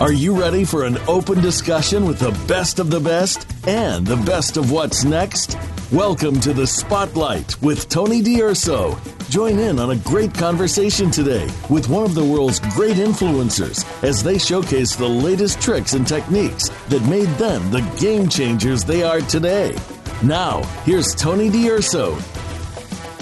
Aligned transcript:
Are 0.00 0.12
you 0.12 0.40
ready 0.40 0.64
for 0.64 0.84
an 0.84 0.96
open 1.08 1.40
discussion 1.40 2.06
with 2.06 2.20
the 2.20 2.30
best 2.46 2.78
of 2.78 2.88
the 2.88 3.00
best 3.00 3.48
and 3.66 4.06
the 4.06 4.14
best 4.16 4.56
of 4.56 4.70
what's 4.70 5.02
next? 5.02 5.58
Welcome 5.90 6.38
to 6.38 6.52
the 6.52 6.68
Spotlight 6.68 7.60
with 7.62 7.88
Tony 7.88 8.22
D'Urso. 8.22 8.96
Join 9.28 9.58
in 9.58 9.80
on 9.80 9.90
a 9.90 9.96
great 9.96 10.32
conversation 10.32 11.10
today 11.10 11.50
with 11.68 11.88
one 11.88 12.04
of 12.04 12.14
the 12.14 12.24
world's 12.24 12.60
great 12.76 12.94
influencers 12.94 13.84
as 14.04 14.22
they 14.22 14.38
showcase 14.38 14.94
the 14.94 15.08
latest 15.08 15.60
tricks 15.60 15.94
and 15.94 16.06
techniques 16.06 16.68
that 16.90 17.02
made 17.08 17.30
them 17.30 17.68
the 17.72 17.82
game 17.98 18.28
changers 18.28 18.84
they 18.84 19.02
are 19.02 19.20
today. 19.22 19.76
Now, 20.22 20.62
here's 20.84 21.12
Tony 21.12 21.50
D'Urso. 21.50 22.16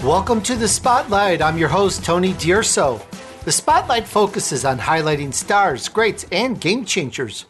Welcome 0.03 0.43
to 0.43 0.55
the 0.55 0.69
Spotlight. 0.69 1.41
I'm 1.41 1.57
your 1.57 1.71
host, 1.71 2.05
Tony 2.05 2.35
D'Urso. 2.35 3.01
The 3.47 3.53
Spotlight 3.53 4.09
focuses 4.09 4.65
on 4.65 4.81
highlighting 4.81 5.33
stars, 5.33 5.89
greats, 5.89 6.27
and 6.33 6.61
game 6.61 6.85
changers. 6.85 7.47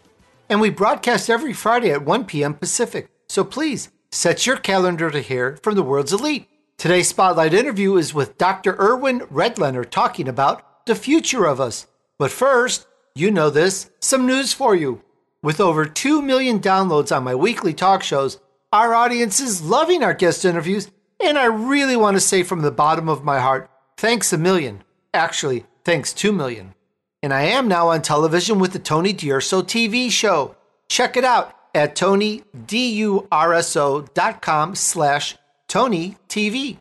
And 0.50 0.60
we 0.60 0.68
broadcast 0.68 1.30
every 1.30 1.54
Friday 1.54 1.90
at 1.90 2.04
1 2.04 2.26
p.m. 2.26 2.52
Pacific. 2.52 3.08
So 3.30 3.44
please 3.44 3.88
set 4.10 4.44
your 4.46 4.58
calendar 4.58 5.10
to 5.10 5.22
hear 5.22 5.56
from 5.62 5.74
the 5.74 5.82
world's 5.82 6.12
elite. 6.12 6.50
Today's 6.76 7.08
Spotlight 7.08 7.54
interview 7.54 7.96
is 7.96 8.12
with 8.12 8.36
Dr. 8.36 8.76
Irwin 8.78 9.20
Redlener 9.30 9.88
talking 9.88 10.28
about 10.28 10.84
the 10.84 10.94
future 10.94 11.46
of 11.46 11.62
us. 11.62 11.86
But 12.18 12.30
first, 12.30 12.86
you 13.14 13.30
know 13.30 13.48
this, 13.48 13.88
some 13.98 14.26
news 14.26 14.52
for 14.52 14.74
you. 14.74 15.00
With 15.42 15.62
over 15.62 15.86
2 15.86 16.20
million 16.20 16.60
downloads 16.60 17.10
on 17.10 17.24
my 17.24 17.34
weekly 17.34 17.72
talk 17.72 18.02
shows, 18.02 18.38
our 18.70 18.94
audience 18.94 19.40
is 19.40 19.62
loving 19.62 20.02
our 20.02 20.12
guest 20.12 20.44
interviews, 20.44 20.90
and 21.18 21.38
I 21.38 21.46
really 21.46 21.96
want 21.96 22.18
to 22.18 22.20
say 22.20 22.42
from 22.42 22.60
the 22.60 22.70
bottom 22.70 23.08
of 23.08 23.24
my 23.24 23.40
heart, 23.40 23.70
thanks 23.96 24.30
a 24.34 24.36
million. 24.36 24.84
Actually, 25.14 25.64
thanks 25.86 26.12
2 26.12 26.32
million. 26.32 26.74
And 27.22 27.32
I 27.32 27.42
am 27.42 27.68
now 27.68 27.90
on 27.90 28.02
television 28.02 28.58
with 28.58 28.72
the 28.72 28.80
Tony 28.80 29.12
D'Urso 29.12 29.62
TV 29.62 30.10
show. 30.10 30.56
Check 30.88 31.16
it 31.16 31.22
out 31.24 31.54
at 31.74 31.94
tonydurso.com 31.94 34.74
slash 34.74 35.36
Tony 35.68 36.16
TV. 36.28 36.78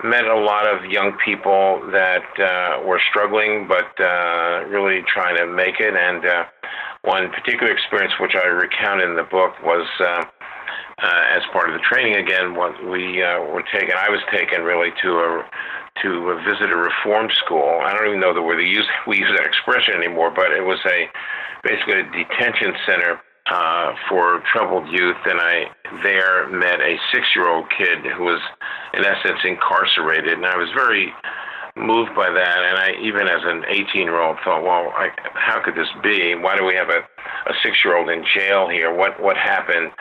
met 0.03 0.25
a 0.25 0.37
lot 0.37 0.67
of 0.67 0.85
young 0.85 1.17
people 1.23 1.81
that 1.91 2.23
uh, 2.39 2.85
were 2.85 3.01
struggling 3.09 3.67
but 3.67 3.87
uh, 3.99 4.65
really 4.67 5.01
trying 5.07 5.37
to 5.37 5.47
make 5.47 5.79
it. 5.79 5.95
And 5.95 6.25
uh, 6.25 6.45
one 7.03 7.29
particular 7.31 7.71
experience, 7.71 8.13
which 8.19 8.35
I 8.35 8.47
recount 8.47 9.01
in 9.01 9.15
the 9.15 9.23
book, 9.23 9.53
was. 9.63 9.87
Uh, 9.99 10.25
uh, 11.01 11.23
as 11.35 11.43
part 11.51 11.69
of 11.69 11.73
the 11.73 11.83
training 11.83 12.15
again, 12.15 12.55
what 12.55 12.71
we 12.87 13.21
uh, 13.21 13.39
were 13.41 13.63
taken, 13.73 13.95
I 13.97 14.09
was 14.09 14.21
taken 14.31 14.63
really 14.63 14.91
to 15.01 15.09
a 15.19 15.45
to 16.03 16.29
a 16.29 16.35
visit 16.43 16.71
a 16.71 16.75
reform 16.75 17.29
school. 17.45 17.79
I 17.81 17.93
don't 17.93 18.07
even 18.07 18.19
know 18.19 18.33
that 18.33 18.41
we 18.41 18.67
use 18.67 18.87
we 19.07 19.17
use 19.17 19.31
that 19.37 19.45
expression 19.45 19.95
anymore, 19.95 20.31
but 20.31 20.51
it 20.51 20.63
was 20.63 20.79
a 20.85 21.09
basically 21.63 21.99
a 21.99 22.03
detention 22.03 22.73
center 22.85 23.19
uh, 23.51 23.93
for 24.09 24.41
troubled 24.51 24.87
youth, 24.89 25.17
and 25.25 25.39
I 25.39 25.65
there 26.01 26.49
met 26.49 26.79
a 26.81 26.97
six-year-old 27.13 27.65
kid 27.77 27.99
who 28.17 28.23
was, 28.23 28.41
in 28.93 29.05
essence, 29.05 29.39
incarcerated, 29.43 30.33
and 30.33 30.45
I 30.45 30.57
was 30.57 30.69
very 30.73 31.13
moved 31.75 32.15
by 32.15 32.31
that. 32.31 32.57
And 32.63 32.77
I, 32.77 32.91
even 33.03 33.27
as 33.27 33.41
an 33.43 33.63
18-year-old, 33.69 34.37
thought, 34.43 34.63
well, 34.63 34.91
I, 34.95 35.09
how 35.33 35.61
could 35.63 35.75
this 35.75 35.89
be? 36.01 36.33
Why 36.35 36.57
do 36.57 36.65
we 36.65 36.73
have 36.75 36.89
a, 36.89 36.99
a 37.49 37.53
six-year-old 37.61 38.09
in 38.09 38.25
jail 38.33 38.69
here? 38.69 38.93
What 38.93 39.21
what 39.21 39.37
happened 39.37 39.91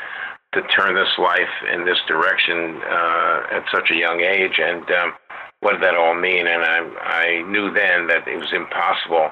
to 0.54 0.62
turn 0.68 0.94
this 0.94 1.18
life 1.18 1.54
in 1.72 1.84
this 1.84 1.98
direction 2.06 2.80
uh, 2.82 3.42
at 3.52 3.64
such 3.72 3.90
a 3.90 3.96
young 3.96 4.20
age? 4.20 4.58
And 4.58 4.88
um, 4.90 5.12
what 5.60 5.72
did 5.72 5.82
that 5.82 5.94
all 5.94 6.14
mean? 6.14 6.46
And 6.46 6.62
I, 6.62 6.78
I 7.02 7.42
knew 7.42 7.72
then 7.72 8.06
that 8.08 8.26
it 8.26 8.36
was 8.36 8.52
impossible 8.52 9.30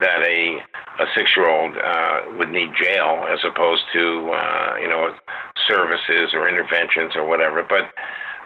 that 0.00 0.22
a 0.22 0.62
a 1.02 1.06
six 1.14 1.30
year 1.36 1.48
old 1.48 1.76
uh, 1.76 2.20
would 2.38 2.50
need 2.50 2.70
jail 2.74 3.26
as 3.30 3.38
opposed 3.44 3.82
to 3.92 4.30
uh, 4.30 4.76
you 4.80 4.88
know 4.88 5.14
services 5.66 6.34
or 6.34 6.48
interventions 6.48 7.14
or 7.16 7.26
whatever. 7.26 7.62
But 7.62 7.90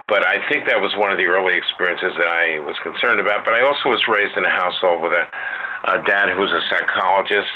but 0.08 0.26
I 0.26 0.46
think 0.48 0.66
that 0.66 0.80
was 0.80 0.92
one 0.96 1.10
of 1.12 1.18
the 1.18 1.26
early 1.26 1.56
experiences 1.56 2.12
that 2.18 2.28
I 2.28 2.60
was 2.60 2.76
concerned 2.82 3.20
about. 3.20 3.44
But 3.44 3.54
I 3.54 3.62
also 3.62 3.88
was 3.88 4.02
raised 4.08 4.36
in 4.36 4.44
a 4.44 4.50
household 4.50 5.02
with 5.02 5.12
a, 5.12 5.24
a 5.88 6.02
dad 6.04 6.28
who 6.30 6.40
was 6.40 6.52
a 6.52 6.60
psychologist 6.68 7.52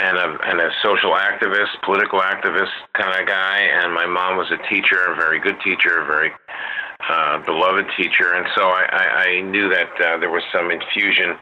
and 0.00 0.16
a 0.16 0.38
and 0.48 0.60
a 0.60 0.70
social 0.82 1.12
activist, 1.12 1.68
political 1.84 2.20
activist 2.20 2.72
kind 2.94 3.20
of 3.20 3.28
guy, 3.28 3.58
and 3.60 3.92
my 3.92 4.06
mom 4.06 4.36
was 4.36 4.50
a 4.50 4.68
teacher, 4.68 4.96
a 5.12 5.14
very 5.14 5.38
good 5.38 5.56
teacher, 5.62 6.00
a 6.00 6.06
very 6.06 6.32
uh, 7.08 7.38
beloved 7.44 7.86
teacher, 7.96 8.32
and 8.32 8.46
so 8.54 8.62
I, 8.62 8.84
I, 8.90 9.04
I 9.24 9.40
knew 9.42 9.68
that 9.68 9.90
uh, 10.00 10.18
there 10.18 10.30
was 10.30 10.42
some 10.52 10.70
infusion 10.70 11.36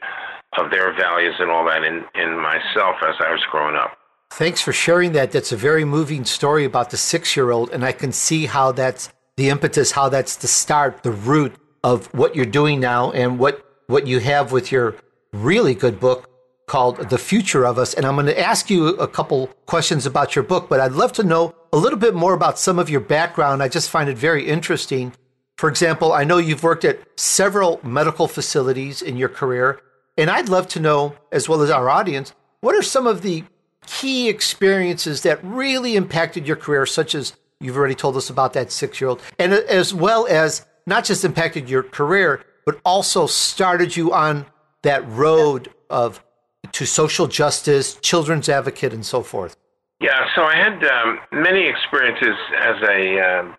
of 0.56 0.70
their 0.70 0.92
values 0.96 1.34
and 1.38 1.50
all 1.50 1.64
that 1.66 1.84
in, 1.84 2.04
in 2.14 2.38
myself 2.40 2.96
as 3.02 3.14
I 3.20 3.30
was 3.30 3.42
growing 3.50 3.76
up. 3.76 3.96
Thanks 4.30 4.60
for 4.60 4.72
sharing 4.72 5.12
that. 5.12 5.30
That's 5.30 5.52
a 5.52 5.56
very 5.56 5.84
moving 5.84 6.24
story 6.24 6.64
about 6.64 6.90
the 6.90 6.96
six 6.96 7.36
year 7.36 7.50
old, 7.50 7.70
and 7.70 7.84
I 7.84 7.92
can 7.92 8.12
see 8.12 8.46
how 8.46 8.72
that's 8.72 9.10
the 9.36 9.50
impetus, 9.50 9.92
how 9.92 10.08
that's 10.08 10.36
the 10.36 10.48
start, 10.48 11.02
the 11.02 11.12
root 11.12 11.54
of 11.84 12.12
what 12.12 12.34
you're 12.34 12.44
doing 12.44 12.80
now, 12.80 13.12
and 13.12 13.38
what, 13.38 13.64
what 13.86 14.06
you 14.06 14.18
have 14.18 14.52
with 14.52 14.72
your 14.72 14.96
really 15.32 15.74
good 15.74 16.00
book 16.00 16.28
called 16.68 17.10
The 17.10 17.18
Future 17.18 17.66
of 17.66 17.78
Us. 17.78 17.94
And 17.94 18.06
I'm 18.06 18.14
going 18.14 18.26
to 18.26 18.38
ask 18.38 18.70
you 18.70 18.88
a 18.88 19.08
couple 19.08 19.48
questions 19.66 20.06
about 20.06 20.36
your 20.36 20.44
book, 20.44 20.68
but 20.68 20.78
I'd 20.78 20.92
love 20.92 21.12
to 21.14 21.24
know 21.24 21.54
a 21.72 21.76
little 21.76 21.98
bit 21.98 22.14
more 22.14 22.34
about 22.34 22.58
some 22.58 22.78
of 22.78 22.88
your 22.88 23.00
background. 23.00 23.62
I 23.62 23.68
just 23.68 23.90
find 23.90 24.08
it 24.08 24.16
very 24.16 24.46
interesting. 24.46 25.12
For 25.56 25.68
example, 25.68 26.12
I 26.12 26.24
know 26.24 26.38
you've 26.38 26.62
worked 26.62 26.84
at 26.84 27.00
several 27.18 27.80
medical 27.82 28.28
facilities 28.28 29.02
in 29.02 29.16
your 29.16 29.28
career, 29.28 29.80
and 30.16 30.30
I'd 30.30 30.48
love 30.48 30.68
to 30.68 30.80
know, 30.80 31.16
as 31.32 31.48
well 31.48 31.62
as 31.62 31.70
our 31.70 31.90
audience, 31.90 32.32
what 32.60 32.74
are 32.74 32.82
some 32.82 33.06
of 33.06 33.22
the 33.22 33.44
key 33.86 34.28
experiences 34.28 35.22
that 35.22 35.42
really 35.42 35.96
impacted 35.96 36.46
your 36.46 36.56
career, 36.56 36.86
such 36.86 37.14
as 37.14 37.34
you've 37.60 37.76
already 37.76 37.94
told 37.94 38.16
us 38.16 38.30
about 38.30 38.52
that 38.52 38.70
six 38.70 39.00
year 39.00 39.10
old, 39.10 39.22
and 39.38 39.52
as 39.52 39.92
well 39.92 40.26
as 40.28 40.64
not 40.86 41.04
just 41.04 41.24
impacted 41.24 41.68
your 41.68 41.82
career, 41.82 42.44
but 42.64 42.80
also 42.84 43.26
started 43.26 43.96
you 43.96 44.12
on 44.12 44.46
that 44.82 45.08
road 45.08 45.70
of 45.90 46.22
to 46.72 46.86
social 46.86 47.26
justice, 47.26 47.94
children's 47.96 48.48
advocate, 48.48 48.92
and 48.92 49.04
so 49.04 49.22
forth? 49.22 49.56
Yeah, 50.00 50.28
so 50.34 50.42
I 50.42 50.54
had 50.54 50.84
um, 50.84 51.18
many 51.32 51.66
experiences 51.66 52.36
as 52.60 52.76
a 52.88 53.20
um, 53.20 53.56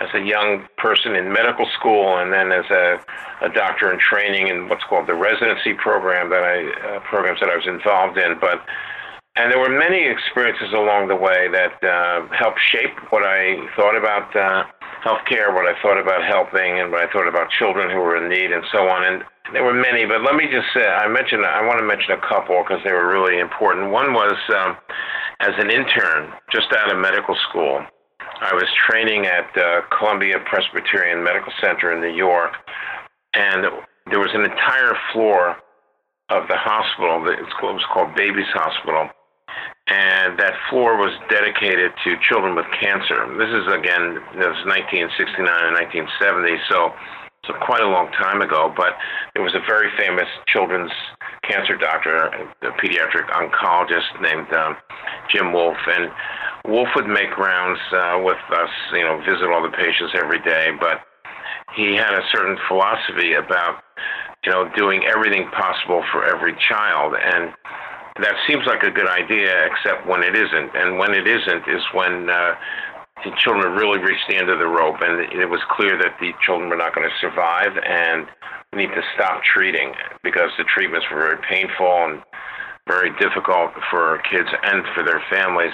as 0.00 0.08
a 0.14 0.20
young 0.20 0.66
person 0.76 1.14
in 1.16 1.32
medical 1.32 1.66
school, 1.78 2.18
and 2.18 2.32
then 2.32 2.52
as 2.52 2.64
a, 2.70 3.00
a 3.42 3.48
doctor 3.48 3.92
in 3.92 3.98
training 3.98 4.48
in 4.48 4.68
what's 4.68 4.84
called 4.84 5.06
the 5.06 5.14
residency 5.14 5.74
program 5.74 6.30
that 6.30 6.42
I 6.42 6.96
uh, 6.96 7.00
programs 7.00 7.40
that 7.40 7.50
I 7.50 7.56
was 7.56 7.66
involved 7.66 8.16
in. 8.16 8.38
But 8.40 8.64
and 9.36 9.52
there 9.52 9.58
were 9.58 9.68
many 9.68 10.04
experiences 10.08 10.72
along 10.72 11.08
the 11.08 11.16
way 11.16 11.48
that 11.52 11.82
uh, 11.84 12.26
helped 12.34 12.60
shape 12.60 12.96
what 13.10 13.22
I 13.24 13.68
thought 13.76 13.96
about 13.96 14.34
uh, 14.34 14.64
healthcare, 15.04 15.54
what 15.54 15.66
I 15.66 15.74
thought 15.82 16.00
about 16.00 16.24
helping, 16.24 16.80
and 16.80 16.90
what 16.90 17.02
I 17.02 17.12
thought 17.12 17.28
about 17.28 17.50
children 17.50 17.90
who 17.90 18.00
were 18.00 18.16
in 18.16 18.28
need, 18.28 18.52
and 18.52 18.64
so 18.72 18.88
on. 18.88 19.04
And 19.04 19.24
there 19.52 19.64
were 19.64 19.74
many, 19.74 20.04
but 20.04 20.22
let 20.22 20.34
me 20.34 20.46
just 20.50 20.68
say, 20.74 20.86
I 20.86 21.08
mentioned, 21.08 21.44
I 21.44 21.64
want 21.66 21.78
to 21.78 21.86
mention 21.86 22.12
a 22.12 22.20
couple 22.20 22.62
because 22.62 22.82
they 22.84 22.92
were 22.92 23.08
really 23.08 23.40
important. 23.40 23.90
One 23.90 24.12
was 24.12 24.36
um, 24.54 24.76
as 25.40 25.54
an 25.58 25.70
intern 25.70 26.32
just 26.52 26.68
out 26.72 26.92
of 26.92 26.98
medical 26.98 27.36
school. 27.48 27.84
I 28.40 28.54
was 28.54 28.66
training 28.88 29.26
at 29.26 29.50
uh, 29.56 29.82
Columbia 29.96 30.36
Presbyterian 30.46 31.24
Medical 31.24 31.52
Center 31.60 31.92
in 31.92 32.00
New 32.00 32.14
York, 32.14 32.52
and 33.34 33.64
there 34.10 34.20
was 34.20 34.30
an 34.34 34.42
entire 34.42 34.94
floor 35.12 35.56
of 36.28 36.46
the 36.48 36.56
hospital 36.56 37.24
that 37.24 37.40
was 37.62 37.84
called 37.92 38.14
Babies 38.14 38.46
Hospital, 38.52 39.08
and 40.28 40.38
that 40.38 40.52
floor 40.68 41.00
was 41.00 41.16
dedicated 41.32 41.92
to 42.04 42.12
children 42.20 42.54
with 42.54 42.68
cancer. 42.76 43.16
This 43.40 43.48
is 43.48 43.64
again, 43.72 44.20
this 44.36 44.52
was 44.52 44.64
1969 44.68 45.40
and 45.40 45.72
1970, 45.80 46.60
so 46.68 46.92
so 47.48 47.56
quite 47.64 47.80
a 47.80 47.88
long 47.88 48.12
time 48.12 48.44
ago. 48.44 48.68
But 48.76 48.92
there 49.32 49.40
was 49.40 49.56
a 49.56 49.64
very 49.64 49.88
famous 49.96 50.28
children's 50.52 50.92
cancer 51.48 51.80
doctor, 51.80 52.28
a 52.60 52.76
pediatric 52.76 53.24
oncologist 53.32 54.20
named 54.20 54.52
um, 54.52 54.76
Jim 55.32 55.56
Wolff, 55.56 55.80
and 55.88 56.12
Wolff 56.68 56.92
would 56.94 57.08
make 57.08 57.32
rounds 57.40 57.80
uh, 57.96 58.20
with 58.20 58.42
us, 58.52 58.72
you 58.92 59.04
know, 59.08 59.16
visit 59.24 59.48
all 59.48 59.64
the 59.64 59.72
patients 59.72 60.12
every 60.12 60.44
day, 60.44 60.76
but 60.78 61.00
he 61.72 61.96
had 61.96 62.12
a 62.12 62.20
certain 62.32 62.58
philosophy 62.68 63.32
about, 63.32 63.80
you 64.44 64.52
know, 64.52 64.68
doing 64.76 65.04
everything 65.08 65.48
possible 65.56 66.04
for 66.12 66.26
every 66.28 66.52
child. 66.68 67.14
And 67.16 67.52
that 68.20 68.34
seems 68.46 68.66
like 68.66 68.82
a 68.82 68.90
good 68.90 69.08
idea, 69.08 69.66
except 69.66 70.06
when 70.06 70.22
it 70.22 70.34
isn't. 70.34 70.74
And 70.74 70.98
when 70.98 71.14
it 71.14 71.26
isn't 71.26 71.68
is 71.68 71.82
when 71.92 72.28
uh, 72.28 72.54
the 73.24 73.32
children 73.38 73.74
really 73.74 73.98
reached 73.98 74.26
the 74.28 74.36
end 74.36 74.50
of 74.50 74.58
the 74.58 74.66
rope, 74.66 74.96
and 75.00 75.20
it 75.32 75.48
was 75.48 75.60
clear 75.70 75.98
that 75.98 76.16
the 76.20 76.32
children 76.44 76.68
were 76.68 76.76
not 76.76 76.94
going 76.94 77.08
to 77.08 77.14
survive, 77.20 77.72
and 77.84 78.26
we 78.72 78.86
need 78.86 78.94
to 78.94 79.02
stop 79.14 79.42
treating 79.42 79.94
because 80.22 80.50
the 80.58 80.64
treatments 80.64 81.06
were 81.10 81.18
very 81.18 81.38
painful 81.48 81.86
and 81.86 82.22
very 82.88 83.10
difficult 83.18 83.70
for 83.90 84.20
kids 84.30 84.48
and 84.62 84.84
for 84.94 85.04
their 85.04 85.22
families. 85.30 85.72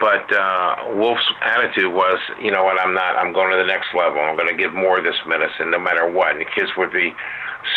But 0.00 0.26
uh, 0.34 0.90
Wolff's 0.94 1.26
attitude 1.40 1.92
was, 1.92 2.18
you 2.42 2.50
know 2.50 2.64
what, 2.64 2.80
I'm 2.80 2.94
not, 2.94 3.16
I'm 3.16 3.32
going 3.32 3.50
to 3.52 3.56
the 3.56 3.66
next 3.66 3.94
level. 3.94 4.18
I'm 4.18 4.36
going 4.36 4.48
to 4.48 4.56
give 4.56 4.74
more 4.74 4.98
of 4.98 5.04
this 5.04 5.18
medicine 5.26 5.70
no 5.70 5.78
matter 5.78 6.10
what. 6.10 6.32
And 6.32 6.40
the 6.40 6.50
kids 6.50 6.70
would 6.76 6.92
be 6.92 7.14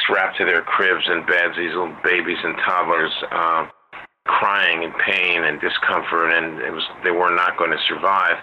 strapped 0.04 0.38
to 0.38 0.46
their 0.46 0.62
cribs 0.62 1.04
and 1.06 1.26
beds, 1.26 1.56
these 1.58 1.70
little 1.70 1.96
babies 2.04 2.38
and 2.44 2.56
toddlers, 2.66 3.14
uh, 3.32 3.68
crying 4.26 4.84
in 4.84 4.92
pain 4.94 5.44
and 5.44 5.62
discomfort, 5.62 6.34
and 6.34 6.60
it 6.60 6.72
was 6.72 6.84
they 7.04 7.12
were 7.12 7.34
not 7.34 7.58
going 7.58 7.72
to 7.72 7.80
survive. 7.88 8.38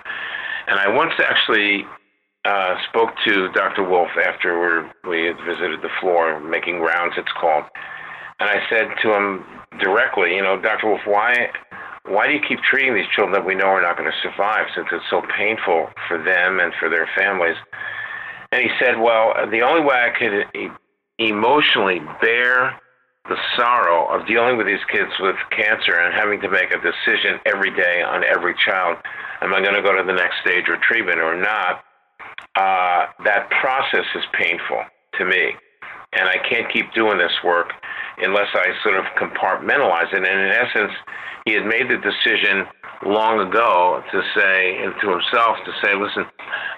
And 0.67 0.79
I 0.79 0.89
once 0.89 1.13
actually 1.19 1.85
uh, 2.45 2.77
spoke 2.89 3.11
to 3.27 3.51
Dr. 3.53 3.83
Wolff 3.83 4.11
after 4.25 4.91
we 5.09 5.25
had 5.25 5.37
visited 5.47 5.83
the 5.83 5.91
floor, 6.01 6.41
making 6.41 6.81
rounds, 6.81 7.15
it's 7.17 7.33
called. 7.39 7.65
And 8.41 8.49
I 8.49 8.63
said 8.69 8.89
to 9.03 9.15
him 9.15 9.45
directly, 9.79 10.35
you 10.35 10.43
know, 10.43 10.61
Dr. 10.61 10.89
Wolff, 10.89 11.01
why 11.07 11.51
why 12.07 12.27
do 12.27 12.33
you 12.35 12.41
keep 12.47 12.61
treating 12.61 12.95
these 12.95 13.09
children 13.15 13.33
that 13.33 13.47
we 13.47 13.55
know 13.55 13.67
are 13.67 13.83
not 13.83 13.97
going 13.97 14.11
to 14.11 14.19
survive 14.23 14.67
since 14.75 14.89
it's 14.93 15.05
so 15.09 15.23
painful 15.37 15.89
for 16.09 16.19
them 16.23 16.61
and 16.61 16.73
for 16.79 16.89
their 16.89 17.09
families? 17.17 17.57
And 18.53 18.63
he 18.63 18.71
said, 18.79 19.01
well, 19.01 19.33
the 19.51 19.63
only 19.63 19.81
way 19.81 19.97
I 19.97 20.11
could 20.17 20.71
emotionally 21.19 22.01
bear 22.21 22.79
the 23.29 23.37
sorrow 23.57 24.07
of 24.15 24.27
dealing 24.27 24.59
with 24.59 24.67
these 24.67 24.85
kids 24.93 25.11
with 25.19 25.37
cancer 25.51 25.97
and 25.97 26.13
having 26.15 26.41
to 26.43 26.51
make 26.51 26.71
a 26.71 26.77
decision 26.77 27.41
every 27.47 27.75
day 27.75 28.03
on 28.03 28.23
every 28.23 28.55
child 28.55 28.99
am 29.41 29.53
I 29.53 29.61
going 29.61 29.75
to 29.75 29.83
go 29.83 29.97
to 29.97 30.05
the 30.05 30.13
next 30.13 30.41
stage 30.41 30.69
of 30.69 30.81
treatment 30.81 31.21
or 31.21 31.37
not? 31.37 31.85
Uh, 32.57 33.07
that 33.25 33.49
process 33.61 34.07
is 34.15 34.25
painful 34.33 34.83
to 35.19 35.25
me. 35.25 35.55
And 36.17 36.29
I 36.29 36.39
can't 36.49 36.73
keep 36.73 36.93
doing 36.95 37.19
this 37.19 37.33
work 37.45 37.73
unless 38.19 38.49
I 38.55 38.73
sort 38.83 38.97
of 38.97 39.05
compartmentalize 39.19 40.13
it. 40.13 40.23
And 40.23 40.27
in 40.27 40.51
essence, 40.51 40.93
he 41.45 41.53
had 41.53 41.67
made 41.67 41.91
the 41.91 41.99
decision 41.99 42.67
long 43.05 43.41
ago 43.41 44.03
to 44.13 44.23
say, 44.35 44.79
to 44.81 45.07
himself, 45.11 45.59
to 45.67 45.73
say, 45.83 45.95
listen, 45.95 46.25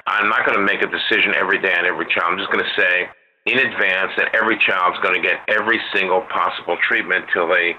I'm 0.06 0.28
not 0.28 0.46
going 0.46 0.58
to 0.58 0.64
make 0.64 0.82
a 0.82 0.90
decision 0.90 1.34
every 1.36 1.60
day 1.60 1.74
on 1.74 1.84
every 1.84 2.06
child. 2.06 2.32
I'm 2.32 2.38
just 2.38 2.50
going 2.50 2.64
to 2.64 2.80
say 2.80 3.08
in 3.46 3.58
advance 3.58 4.12
that 4.16 4.34
every 4.34 4.58
child's 4.58 4.98
going 5.00 5.14
to 5.14 5.22
get 5.22 5.38
every 5.48 5.80
single 5.94 6.22
possible 6.22 6.76
treatment 6.88 7.26
till 7.32 7.48
they 7.48 7.76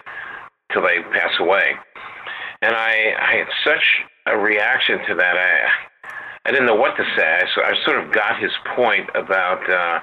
till 0.71 0.81
they 0.81 1.01
pass 1.12 1.31
away. 1.39 1.74
And 2.62 2.75
I, 2.75 3.13
I 3.19 3.36
had 3.38 3.48
such 3.63 3.83
a 4.25 4.38
reaction 4.38 5.00
to 5.07 5.15
that. 5.15 5.38
I 5.38 5.68
I 6.45 6.51
didn't 6.51 6.68
know 6.68 6.75
what 6.75 6.95
to 6.95 7.04
say. 7.18 7.24
I, 7.24 7.44
so 7.54 7.62
I 7.63 7.74
sort 7.83 8.04
of 8.04 8.13
got 8.13 8.39
his 8.39 8.51
point 8.75 9.09
about. 9.13 9.69
Uh, 9.69 10.00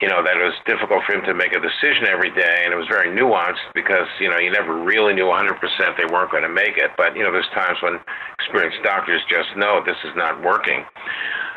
you 0.00 0.08
know, 0.08 0.22
that 0.22 0.38
it 0.38 0.44
was 0.44 0.54
difficult 0.62 1.02
for 1.02 1.18
him 1.18 1.26
to 1.26 1.34
make 1.34 1.50
a 1.50 1.58
decision 1.58 2.06
every 2.06 2.30
day, 2.30 2.62
and 2.62 2.72
it 2.72 2.78
was 2.78 2.86
very 2.86 3.10
nuanced 3.10 3.66
because, 3.74 4.06
you 4.20 4.30
know, 4.30 4.38
you 4.38 4.50
never 4.50 4.78
really 4.78 5.12
knew 5.12 5.26
100% 5.26 5.58
they 5.98 6.06
weren't 6.06 6.30
going 6.30 6.46
to 6.46 6.48
make 6.48 6.78
it. 6.78 6.94
But, 6.96 7.16
you 7.16 7.24
know, 7.26 7.32
there's 7.32 7.50
times 7.50 7.82
when 7.82 7.98
experienced 8.38 8.78
doctors 8.84 9.20
just 9.28 9.56
know 9.56 9.82
this 9.84 9.98
is 10.04 10.14
not 10.14 10.40
working. 10.40 10.86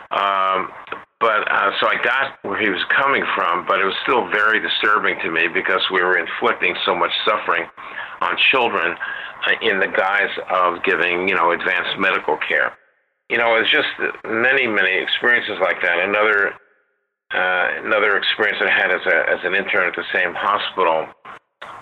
Um, 0.10 0.74
but 1.22 1.46
uh, 1.54 1.70
so 1.80 1.86
I 1.86 2.02
got 2.02 2.42
where 2.42 2.60
he 2.60 2.70
was 2.70 2.82
coming 2.90 3.24
from, 3.38 3.68
but 3.70 3.80
it 3.80 3.86
was 3.86 3.94
still 4.02 4.26
very 4.34 4.60
disturbing 4.60 5.22
to 5.22 5.30
me 5.30 5.48
because 5.48 5.86
we 5.94 6.02
were 6.02 6.18
inflicting 6.18 6.74
so 6.84 6.96
much 6.96 7.12
suffering 7.24 7.70
on 8.22 8.36
children 8.50 8.98
uh, 9.46 9.54
in 9.62 9.80
the 9.80 9.88
guise 9.88 10.34
of 10.50 10.82
giving, 10.84 11.30
you 11.30 11.36
know, 11.36 11.52
advanced 11.52 11.94
medical 12.00 12.38
care. 12.42 12.74
You 13.30 13.38
know, 13.38 13.56
it 13.56 13.70
was 13.70 13.72
just 13.72 13.94
many, 14.26 14.66
many 14.66 14.98
experiences 14.98 15.62
like 15.62 15.78
that. 15.86 16.02
Another 16.02 16.58
uh, 17.34 17.68
another 17.86 18.18
experience 18.18 18.60
I 18.62 18.70
had 18.70 18.92
as, 18.92 19.06
a, 19.06 19.18
as 19.30 19.40
an 19.44 19.56
intern 19.56 19.88
at 19.88 19.96
the 19.96 20.04
same 20.14 20.34
hospital 20.34 21.08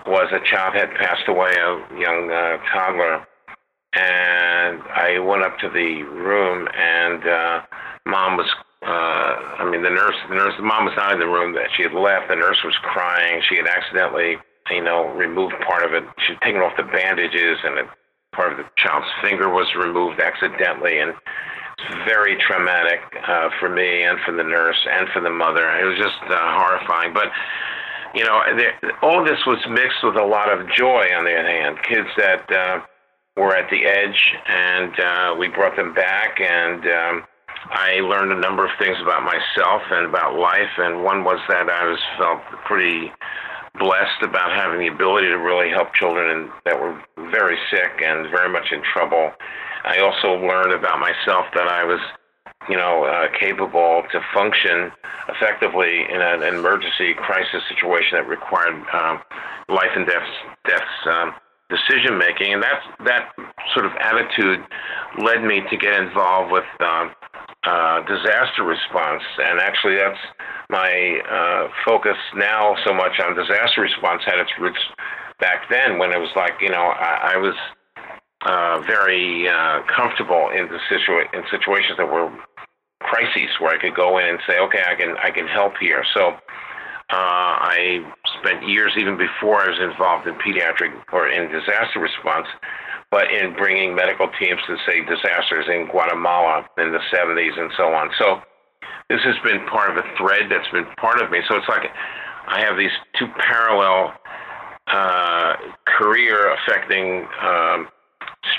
was 0.06 0.30
a 0.32 0.40
child 0.48 0.74
had 0.74 0.90
passed 0.94 1.28
away, 1.28 1.50
a 1.50 1.98
young 1.98 2.30
uh, 2.30 2.58
toddler, 2.72 3.26
and 3.94 4.82
I 4.94 5.18
went 5.18 5.42
up 5.42 5.58
to 5.58 5.68
the 5.68 6.02
room, 6.02 6.68
and 6.74 7.26
uh, 7.26 7.62
mom 8.06 8.36
was. 8.36 8.46
Uh, 8.82 9.60
I 9.60 9.68
mean, 9.70 9.82
the 9.82 9.90
nurse, 9.90 10.16
the 10.30 10.36
nurse, 10.36 10.54
mom 10.58 10.86
was 10.86 10.94
not 10.96 11.12
in 11.12 11.20
the 11.20 11.26
room. 11.26 11.52
That 11.54 11.68
she 11.76 11.82
had 11.82 11.92
left. 11.92 12.28
The 12.28 12.36
nurse 12.36 12.56
was 12.64 12.74
crying. 12.80 13.42
She 13.48 13.56
had 13.56 13.66
accidentally, 13.66 14.36
you 14.70 14.82
know, 14.82 15.08
removed 15.12 15.54
part 15.66 15.84
of 15.84 15.92
it. 15.92 16.04
She 16.24 16.32
had 16.32 16.40
taken 16.40 16.62
off 16.62 16.72
the 16.78 16.84
bandages, 16.84 17.58
and 17.64 17.78
it, 17.78 17.86
part 18.32 18.52
of 18.52 18.58
the 18.58 18.64
child's 18.76 19.10
finger 19.20 19.50
was 19.50 19.66
removed 19.76 20.20
accidentally, 20.20 20.98
and 20.98 21.12
very 22.04 22.36
traumatic 22.36 23.00
uh, 23.26 23.50
for 23.58 23.68
me 23.68 24.02
and 24.02 24.18
for 24.24 24.32
the 24.32 24.42
nurse 24.42 24.86
and 24.90 25.08
for 25.10 25.20
the 25.20 25.30
mother. 25.30 25.68
It 25.78 25.84
was 25.84 25.98
just 25.98 26.20
uh, 26.30 26.36
horrifying. 26.36 27.12
But 27.12 27.30
you 28.14 28.24
know, 28.24 28.42
there, 28.56 28.74
all 29.02 29.24
this 29.24 29.38
was 29.46 29.58
mixed 29.68 30.02
with 30.02 30.16
a 30.16 30.24
lot 30.24 30.50
of 30.50 30.66
joy. 30.76 31.06
On 31.16 31.24
the 31.24 31.36
other 31.38 31.48
hand, 31.48 31.78
kids 31.88 32.08
that 32.16 32.50
uh, 32.50 32.80
were 33.36 33.54
at 33.54 33.70
the 33.70 33.86
edge, 33.86 34.34
and 34.46 34.98
uh, 34.98 35.36
we 35.38 35.48
brought 35.48 35.76
them 35.76 35.94
back, 35.94 36.40
and 36.40 36.84
um, 36.86 37.24
I 37.70 38.00
learned 38.00 38.32
a 38.32 38.40
number 38.40 38.64
of 38.64 38.72
things 38.78 38.96
about 39.00 39.22
myself 39.22 39.82
and 39.90 40.06
about 40.06 40.38
life. 40.38 40.74
And 40.78 41.04
one 41.04 41.24
was 41.24 41.38
that 41.48 41.68
I 41.70 41.86
was 41.86 42.00
felt 42.18 42.40
pretty 42.64 43.12
blessed 43.78 44.22
about 44.22 44.52
having 44.52 44.80
the 44.80 44.88
ability 44.88 45.28
to 45.28 45.38
really 45.38 45.70
help 45.70 45.94
children 45.94 46.50
that 46.64 46.80
were 46.80 47.00
very 47.30 47.56
sick 47.70 48.02
and 48.04 48.28
very 48.30 48.50
much 48.50 48.72
in 48.72 48.82
trouble 48.82 49.32
I 49.84 49.98
also 49.98 50.34
learned 50.34 50.72
about 50.72 51.00
myself 51.00 51.46
that 51.54 51.68
I 51.68 51.84
was, 51.84 52.00
you 52.68 52.76
know, 52.76 53.04
uh, 53.04 53.28
capable 53.38 54.02
to 54.12 54.20
function 54.34 54.92
effectively 55.28 56.04
in 56.08 56.20
an 56.20 56.42
emergency 56.42 57.14
crisis 57.14 57.62
situation 57.68 58.18
that 58.18 58.28
required 58.28 58.74
um, 58.92 59.20
life 59.68 59.90
and 59.94 60.06
death 60.06 60.28
deaths 60.66 61.06
um, 61.06 61.34
decision 61.70 62.18
making, 62.18 62.52
and 62.52 62.62
that 62.62 62.82
that 63.04 63.32
sort 63.74 63.86
of 63.86 63.92
attitude 64.00 64.60
led 65.18 65.42
me 65.42 65.62
to 65.70 65.76
get 65.76 65.94
involved 65.94 66.50
with 66.50 66.66
um, 66.80 67.12
uh, 67.64 68.00
disaster 68.02 68.64
response, 68.64 69.22
and 69.38 69.60
actually 69.60 69.96
that's 69.96 70.18
my 70.68 71.20
uh, 71.30 71.68
focus 71.84 72.16
now. 72.34 72.76
So 72.84 72.92
much 72.92 73.20
on 73.20 73.36
disaster 73.36 73.80
response 73.80 74.22
had 74.26 74.38
its 74.38 74.50
roots 74.58 74.80
back 75.38 75.70
then 75.70 75.98
when 75.98 76.12
it 76.12 76.18
was 76.18 76.30
like 76.36 76.54
you 76.60 76.68
know 76.68 76.92
I, 76.92 77.34
I 77.34 77.36
was 77.36 77.54
uh, 78.42 78.80
very 78.86 79.48
uh, 79.48 79.82
comfortable 79.94 80.50
in 80.50 80.68
the 80.68 80.78
situa- 80.88 81.32
in 81.34 81.42
situations 81.50 81.96
that 81.98 82.06
were 82.10 82.30
crises 83.00 83.50
where 83.58 83.74
I 83.74 83.78
could 83.80 83.94
go 83.94 84.18
in 84.18 84.26
and 84.26 84.38
say, 84.46 84.58
okay, 84.58 84.82
I 84.86 84.94
can 84.94 85.16
I 85.18 85.30
can 85.30 85.46
help 85.46 85.74
here. 85.80 86.04
So 86.14 86.36
Uh, 87.10 87.58
I 87.74 88.06
spent 88.38 88.68
years, 88.68 88.92
even 88.96 89.16
before 89.18 89.60
I 89.60 89.68
was 89.70 89.80
involved 89.80 90.28
in 90.28 90.34
pediatric 90.38 90.92
or 91.12 91.26
in 91.28 91.50
disaster 91.50 91.98
response, 91.98 92.46
but 93.10 93.26
in 93.32 93.52
bringing 93.54 93.96
medical 93.96 94.28
teams 94.38 94.60
to, 94.68 94.76
say, 94.86 95.02
disasters 95.04 95.66
in 95.66 95.88
Guatemala 95.90 96.68
in 96.78 96.92
the 96.92 97.02
70s 97.12 97.58
and 97.58 97.72
so 97.76 97.92
on. 97.92 98.10
So 98.16 98.40
this 99.08 99.18
has 99.24 99.34
been 99.42 99.66
part 99.66 99.90
of 99.90 99.96
a 99.96 100.06
thread 100.16 100.44
that's 100.52 100.70
been 100.70 100.86
part 101.02 101.20
of 101.20 101.32
me. 101.32 101.40
So 101.48 101.56
it's 101.56 101.66
like 101.68 101.90
I 102.46 102.60
have 102.60 102.76
these 102.78 102.94
two 103.18 103.26
parallel 103.42 104.14
uh, 104.86 105.54
career 105.98 106.54
affecting 106.54 107.26
um, 107.42 107.88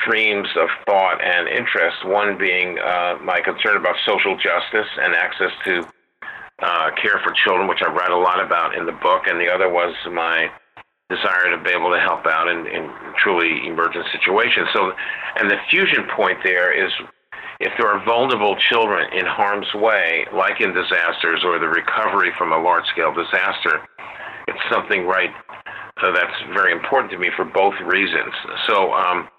streams 0.02 0.48
of 0.58 0.70
thought 0.86 1.24
and 1.24 1.48
interest. 1.48 2.06
One 2.06 2.38
being 2.38 2.78
uh, 2.80 3.18
my 3.24 3.42
concern 3.42 3.78
about 3.78 3.96
social 4.06 4.36
justice 4.38 4.88
and 5.02 5.16
access 5.16 5.52
to 5.66 5.86
uh, 6.62 6.92
care 7.02 7.20
for 7.24 7.34
children, 7.44 7.68
which 7.68 7.82
I 7.82 7.92
write 7.92 8.12
a 8.12 8.18
lot 8.18 8.44
about 8.44 8.76
in 8.76 8.86
the 8.86 8.92
book, 8.92 9.26
and 9.26 9.40
the 9.40 9.50
other 9.50 9.70
was 9.70 9.96
my 10.12 10.52
desire 11.10 11.50
to 11.52 11.62
be 11.64 11.72
able 11.72 11.92
to 11.92 12.00
help 12.00 12.26
out 12.26 12.48
in, 12.48 12.68
in 12.68 12.90
truly 13.18 13.68
emergent 13.68 14.06
situations. 14.12 14.68
So, 14.74 14.94
and 15.36 15.50
the 15.50 15.58
fusion 15.70 16.08
point 16.16 16.40
there 16.44 16.72
is 16.72 16.92
if 17.60 17.72
there 17.78 17.88
are 17.88 18.04
vulnerable 18.06 18.56
children 18.56 19.06
in 19.14 19.26
harm's 19.26 19.72
way, 19.76 20.26
like 20.34 20.62
in 20.62 20.74
disasters 20.74 21.44
or 21.44 21.60
the 21.60 21.68
recovery 21.68 22.32
from 22.38 22.52
a 22.52 22.58
large 22.58 22.86
scale 22.88 23.14
disaster, 23.14 23.86
it's 24.48 24.60
something 24.72 25.06
right 25.06 25.30
uh, 26.02 26.12
that's 26.12 26.34
very 26.54 26.72
important 26.72 27.12
to 27.12 27.20
me 27.20 27.30
for 27.36 27.46
both 27.46 27.76
reasons. 27.86 28.34
So, 28.68 28.94
um, 28.94 29.30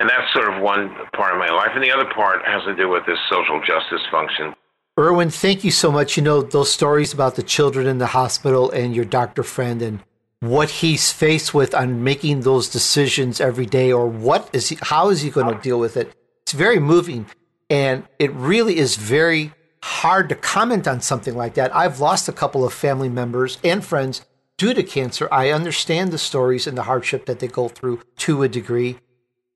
and 0.00 0.08
that's 0.08 0.32
sort 0.32 0.52
of 0.52 0.62
one 0.62 0.90
part 1.12 1.34
of 1.34 1.38
my 1.38 1.50
life. 1.50 1.70
And 1.74 1.84
the 1.84 1.92
other 1.92 2.10
part 2.12 2.44
has 2.44 2.64
to 2.64 2.74
do 2.74 2.88
with 2.88 3.04
this 3.06 3.18
social 3.30 3.60
justice 3.60 4.00
function. 4.10 4.54
Irwin, 4.98 5.30
thank 5.30 5.62
you 5.62 5.70
so 5.70 5.92
much. 5.92 6.16
You 6.16 6.22
know, 6.22 6.42
those 6.42 6.72
stories 6.72 7.12
about 7.12 7.36
the 7.36 7.42
children 7.42 7.86
in 7.86 7.98
the 7.98 8.08
hospital 8.08 8.70
and 8.70 8.96
your 8.96 9.04
doctor 9.04 9.42
friend 9.42 9.80
and 9.82 10.02
what 10.40 10.70
he's 10.70 11.12
faced 11.12 11.52
with 11.52 11.74
on 11.74 12.02
making 12.02 12.40
those 12.40 12.68
decisions 12.70 13.40
every 13.40 13.66
day 13.66 13.92
or 13.92 14.06
what 14.06 14.48
is 14.54 14.70
he, 14.70 14.78
how 14.80 15.10
is 15.10 15.20
he 15.20 15.30
going 15.30 15.54
to 15.54 15.62
deal 15.62 15.78
with 15.78 15.96
it? 15.96 16.12
It's 16.42 16.52
very 16.52 16.80
moving. 16.80 17.26
And 17.68 18.04
it 18.18 18.32
really 18.32 18.78
is 18.78 18.96
very 18.96 19.52
hard 19.82 20.30
to 20.30 20.34
comment 20.34 20.88
on 20.88 21.02
something 21.02 21.36
like 21.36 21.54
that. 21.54 21.74
I've 21.76 22.00
lost 22.00 22.28
a 22.28 22.32
couple 22.32 22.64
of 22.64 22.72
family 22.72 23.08
members 23.10 23.58
and 23.62 23.84
friends 23.84 24.24
due 24.56 24.74
to 24.74 24.82
cancer. 24.82 25.28
I 25.30 25.50
understand 25.50 26.10
the 26.10 26.18
stories 26.18 26.66
and 26.66 26.76
the 26.76 26.84
hardship 26.84 27.26
that 27.26 27.38
they 27.38 27.48
go 27.48 27.68
through 27.68 28.00
to 28.18 28.42
a 28.42 28.48
degree. 28.48 28.98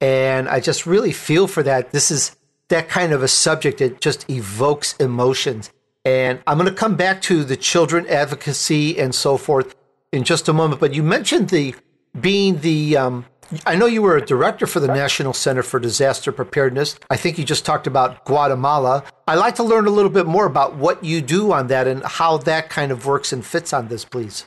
And 0.00 0.48
I 0.48 0.60
just 0.60 0.86
really 0.86 1.12
feel 1.12 1.46
for 1.46 1.62
that. 1.62 1.92
This 1.92 2.10
is 2.10 2.36
that 2.68 2.88
kind 2.88 3.12
of 3.12 3.22
a 3.22 3.28
subject 3.28 3.78
that 3.78 4.00
just 4.00 4.28
evokes 4.28 4.96
emotions. 4.96 5.70
And 6.04 6.40
I'm 6.46 6.58
going 6.58 6.68
to 6.68 6.74
come 6.74 6.96
back 6.96 7.22
to 7.22 7.44
the 7.44 7.56
children 7.56 8.06
advocacy 8.08 8.98
and 8.98 9.14
so 9.14 9.36
forth 9.36 9.74
in 10.12 10.24
just 10.24 10.48
a 10.48 10.52
moment. 10.52 10.80
But 10.80 10.94
you 10.94 11.02
mentioned 11.02 11.48
the 11.48 11.74
being 12.20 12.60
the 12.60 12.96
um, 12.96 13.26
I 13.66 13.76
know 13.76 13.86
you 13.86 14.02
were 14.02 14.16
a 14.16 14.24
director 14.24 14.66
for 14.66 14.80
the 14.80 14.88
National 14.88 15.32
Center 15.32 15.62
for 15.62 15.78
Disaster 15.78 16.32
Preparedness. 16.32 16.98
I 17.10 17.16
think 17.16 17.38
you 17.38 17.44
just 17.44 17.64
talked 17.64 17.86
about 17.86 18.24
Guatemala. 18.24 19.04
I'd 19.28 19.36
like 19.36 19.54
to 19.56 19.62
learn 19.62 19.86
a 19.86 19.90
little 19.90 20.10
bit 20.10 20.26
more 20.26 20.46
about 20.46 20.76
what 20.76 21.04
you 21.04 21.20
do 21.20 21.52
on 21.52 21.68
that 21.68 21.86
and 21.86 22.02
how 22.04 22.38
that 22.38 22.70
kind 22.70 22.90
of 22.92 23.06
works 23.06 23.32
and 23.32 23.44
fits 23.44 23.72
on 23.72 23.88
this, 23.88 24.04
please. 24.04 24.46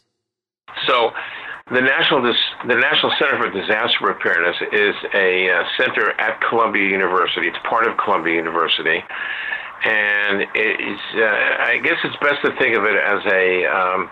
So, 0.86 1.12
the 1.72 1.82
National 1.82 2.22
the 2.22 2.76
National 2.76 3.12
Center 3.20 3.38
for 3.38 3.50
Disaster 3.50 3.98
Preparedness 4.02 4.56
is 4.72 4.96
a 5.14 5.50
uh, 5.50 5.64
center 5.78 6.12
at 6.20 6.40
Columbia 6.50 6.90
University. 6.90 7.48
It's 7.48 7.58
part 7.70 7.88
of 7.88 7.98
Columbia 7.98 8.36
University, 8.36 9.04
and 9.86 10.46
it's 10.56 11.02
uh, 11.16 11.64
I 11.64 11.80
guess 11.84 11.98
it's 12.04 12.16
best 12.18 12.42
to 12.46 12.56
think 12.58 12.78
of 12.78 12.86
it 12.86 12.96
as 12.96 13.20
a 13.32 13.66
um, 13.66 14.12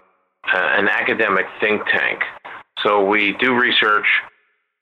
uh, 0.54 0.80
an 0.80 0.88
academic 0.90 1.46
think 1.60 1.82
tank. 1.86 2.22
So 2.84 3.06
we 3.06 3.34
do 3.40 3.56
research 3.56 4.06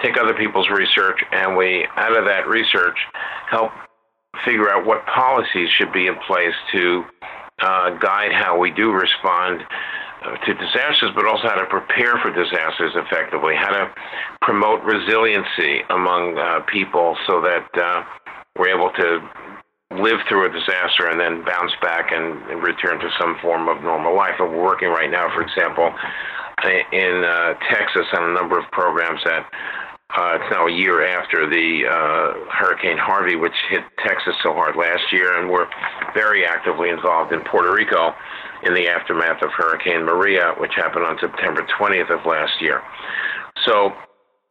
take 0.03 0.17
other 0.19 0.33
people's 0.33 0.69
research, 0.69 1.23
and 1.31 1.55
we, 1.55 1.87
out 1.95 2.15
of 2.17 2.25
that 2.25 2.47
research, 2.47 2.97
help 3.49 3.71
figure 4.43 4.69
out 4.69 4.85
what 4.85 5.05
policies 5.05 5.69
should 5.77 5.93
be 5.93 6.07
in 6.07 6.15
place 6.27 6.53
to 6.73 7.03
uh, 7.61 7.91
guide 7.97 8.33
how 8.33 8.57
we 8.57 8.71
do 8.71 8.91
respond 8.91 9.61
to 10.45 10.53
disasters, 10.53 11.11
but 11.15 11.25
also 11.25 11.47
how 11.47 11.55
to 11.55 11.65
prepare 11.65 12.17
for 12.21 12.31
disasters 12.31 12.93
effectively, 12.95 13.55
how 13.55 13.71
to 13.71 13.91
promote 14.41 14.81
resiliency 14.83 15.81
among 15.89 16.37
uh, 16.37 16.61
people 16.71 17.17
so 17.27 17.41
that 17.41 17.67
uh, 17.75 18.03
we're 18.57 18.75
able 18.75 18.91
to 18.91 19.19
live 19.99 20.19
through 20.27 20.49
a 20.49 20.51
disaster 20.51 21.07
and 21.07 21.19
then 21.19 21.45
bounce 21.45 21.71
back 21.81 22.11
and, 22.11 22.41
and, 22.49 22.63
return 22.63 22.99
to 22.99 23.09
some 23.19 23.37
form 23.41 23.69
of 23.69 23.83
normal 23.83 24.15
life. 24.15 24.33
And 24.39 24.49
we're 24.49 24.63
working 24.63 24.89
right 24.89 25.09
now, 25.09 25.29
for 25.33 25.41
example, 25.41 25.93
in 26.91 27.23
uh, 27.23 27.53
Texas 27.69 28.07
on 28.13 28.31
a 28.31 28.33
number 28.33 28.57
of 28.57 28.65
programs 28.71 29.21
that 29.25 29.45
uh, 30.11 30.37
it's 30.39 30.51
now 30.51 30.67
a 30.67 30.71
year 30.71 31.05
after 31.05 31.49
the 31.49 31.87
uh, 31.87 32.51
Hurricane 32.51 32.97
Harvey, 32.97 33.35
which 33.35 33.55
hit 33.69 33.81
Texas 34.05 34.35
so 34.43 34.53
hard 34.53 34.75
last 34.75 35.11
year, 35.11 35.39
and 35.39 35.49
we're 35.49 35.67
very 36.13 36.45
actively 36.45 36.89
involved 36.89 37.33
in 37.33 37.41
Puerto 37.41 37.73
Rico 37.73 38.13
in 38.63 38.73
the 38.73 38.87
aftermath 38.87 39.41
of 39.41 39.49
Hurricane 39.51 40.03
Maria, 40.03 40.53
which 40.59 40.71
happened 40.75 41.05
on 41.05 41.17
September 41.19 41.65
20th 41.79 42.11
of 42.11 42.25
last 42.25 42.61
year. 42.61 42.81
So 43.65 43.91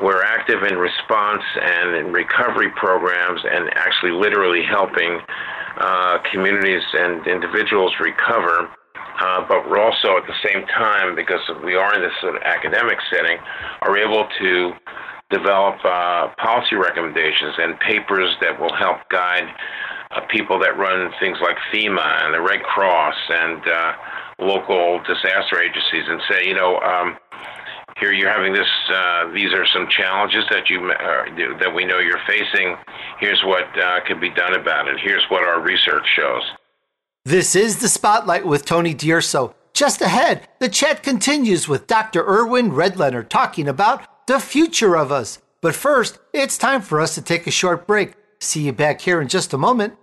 we're 0.00 0.22
active 0.22 0.64
in 0.64 0.76
response 0.76 1.42
and 1.62 1.94
in 1.94 2.12
recovery 2.12 2.70
programs 2.74 3.40
and 3.44 3.70
actually 3.76 4.12
literally 4.12 4.64
helping 4.64 5.20
uh, 5.78 6.18
communities 6.30 6.82
and 6.92 7.26
individuals 7.26 7.92
recover. 8.00 8.68
Uh, 9.20 9.46
but 9.46 9.68
we're 9.70 9.78
also 9.80 10.16
at 10.16 10.26
the 10.26 10.34
same 10.42 10.66
time, 10.66 11.14
because 11.14 11.40
we 11.64 11.76
are 11.76 11.94
in 11.94 12.02
this 12.02 12.12
sort 12.20 12.34
of 12.34 12.42
academic 12.42 12.98
setting, 13.10 13.38
are 13.82 13.96
able 13.96 14.26
to 14.40 14.72
develop 15.32 15.76
uh, 15.84 16.28
policy 16.36 16.76
recommendations 16.76 17.54
and 17.58 17.80
papers 17.80 18.36
that 18.40 18.60
will 18.60 18.74
help 18.76 18.98
guide 19.08 19.48
uh, 20.12 20.20
people 20.28 20.58
that 20.60 20.76
run 20.76 21.10
things 21.18 21.38
like 21.40 21.56
FEMA 21.72 22.24
and 22.24 22.34
the 22.34 22.40
Red 22.40 22.62
Cross 22.62 23.16
and 23.28 23.66
uh, 23.66 23.92
local 24.38 25.00
disaster 25.02 25.60
agencies 25.60 26.04
and 26.06 26.20
say, 26.30 26.46
you 26.46 26.54
know, 26.54 26.78
um, 26.80 27.16
here 27.98 28.12
you're 28.12 28.30
having 28.30 28.52
this. 28.52 28.68
Uh, 28.92 29.32
these 29.32 29.52
are 29.52 29.66
some 29.66 29.88
challenges 29.88 30.44
that 30.50 30.68
you 30.68 30.80
uh, 30.90 31.24
that 31.60 31.72
we 31.74 31.84
know 31.84 31.98
you're 31.98 32.22
facing. 32.26 32.76
Here's 33.20 33.42
what 33.44 33.64
uh, 33.78 34.00
can 34.06 34.18
be 34.18 34.30
done 34.30 34.54
about 34.54 34.88
it. 34.88 34.98
Here's 35.00 35.24
what 35.28 35.44
our 35.44 35.60
research 35.60 36.06
shows. 36.16 36.42
This 37.24 37.54
is 37.54 37.78
the 37.78 37.88
Spotlight 37.88 38.44
with 38.44 38.64
Tony 38.64 38.94
D'Urso. 38.94 39.54
Just 39.74 40.02
ahead, 40.02 40.48
the 40.58 40.68
chat 40.68 41.02
continues 41.02 41.68
with 41.68 41.86
Dr. 41.86 42.26
Irwin 42.26 42.72
Redlener 42.72 43.26
talking 43.26 43.68
about 43.68 44.02
the 44.26 44.38
future 44.38 44.96
of 44.96 45.10
us. 45.10 45.38
But 45.60 45.74
first, 45.74 46.18
it's 46.32 46.58
time 46.58 46.82
for 46.82 47.00
us 47.00 47.14
to 47.14 47.22
take 47.22 47.46
a 47.46 47.50
short 47.50 47.86
break. 47.86 48.14
See 48.40 48.62
you 48.62 48.72
back 48.72 49.00
here 49.00 49.20
in 49.20 49.28
just 49.28 49.52
a 49.52 49.58
moment. 49.58 49.94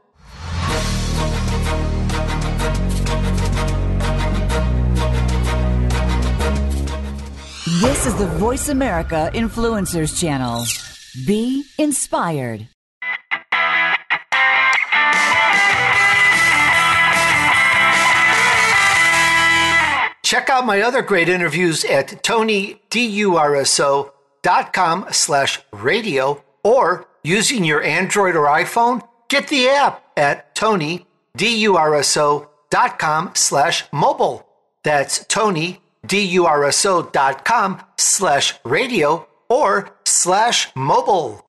This 7.82 8.06
is 8.06 8.16
the 8.16 8.28
Voice 8.38 8.70
America 8.70 9.32
Influencers 9.34 10.20
Channel. 10.20 10.66
Be 11.26 11.64
inspired. 11.78 12.68
Check 20.30 20.50
out 20.52 20.62
my 20.64 20.84
other 20.84 21.02
great 21.02 21.28
interviews 21.28 21.84
at 21.84 22.22
tonydurso.com 22.22 25.06
slash 25.10 25.60
radio 25.72 26.44
or 26.64 27.08
using 27.24 27.64
your 27.64 27.82
Android 27.82 28.36
or 28.36 28.46
iPhone, 28.46 29.02
get 29.28 29.48
the 29.48 29.68
app 29.68 30.04
at 30.16 30.54
tonydurso.com 30.54 33.32
slash 33.34 33.86
mobile. 33.92 34.48
That's 34.84 35.26
tonydurso.com 35.26 37.82
slash 37.98 38.54
radio 38.64 39.28
or 39.50 39.90
slash 40.06 40.76
mobile. 40.76 41.49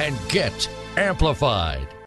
And 0.00 0.16
get 0.30 0.68
amplified. 0.96 1.99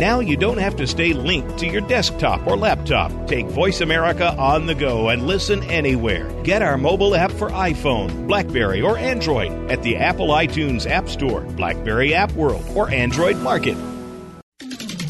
Now 0.00 0.20
you 0.20 0.34
don't 0.38 0.56
have 0.56 0.76
to 0.76 0.86
stay 0.86 1.12
linked 1.12 1.58
to 1.58 1.66
your 1.66 1.82
desktop 1.82 2.46
or 2.46 2.56
laptop. 2.56 3.12
Take 3.26 3.44
Voice 3.48 3.82
America 3.82 4.34
on 4.38 4.64
the 4.64 4.74
go 4.74 5.10
and 5.10 5.26
listen 5.26 5.62
anywhere. 5.64 6.32
Get 6.42 6.62
our 6.62 6.78
mobile 6.78 7.14
app 7.14 7.30
for 7.30 7.50
iPhone, 7.50 8.26
Blackberry, 8.26 8.80
or 8.80 8.96
Android 8.96 9.52
at 9.70 9.82
the 9.82 9.98
Apple 9.98 10.28
iTunes 10.28 10.88
App 10.88 11.06
Store, 11.06 11.42
Blackberry 11.42 12.14
App 12.14 12.32
World, 12.32 12.64
or 12.74 12.88
Android 12.88 13.36
Market. 13.40 13.76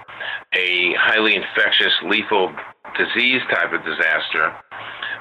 a 0.54 0.92
highly 0.98 1.36
infectious, 1.36 1.92
lethal 2.04 2.52
disease 2.98 3.42
type 3.48 3.72
of 3.72 3.84
disaster, 3.84 4.52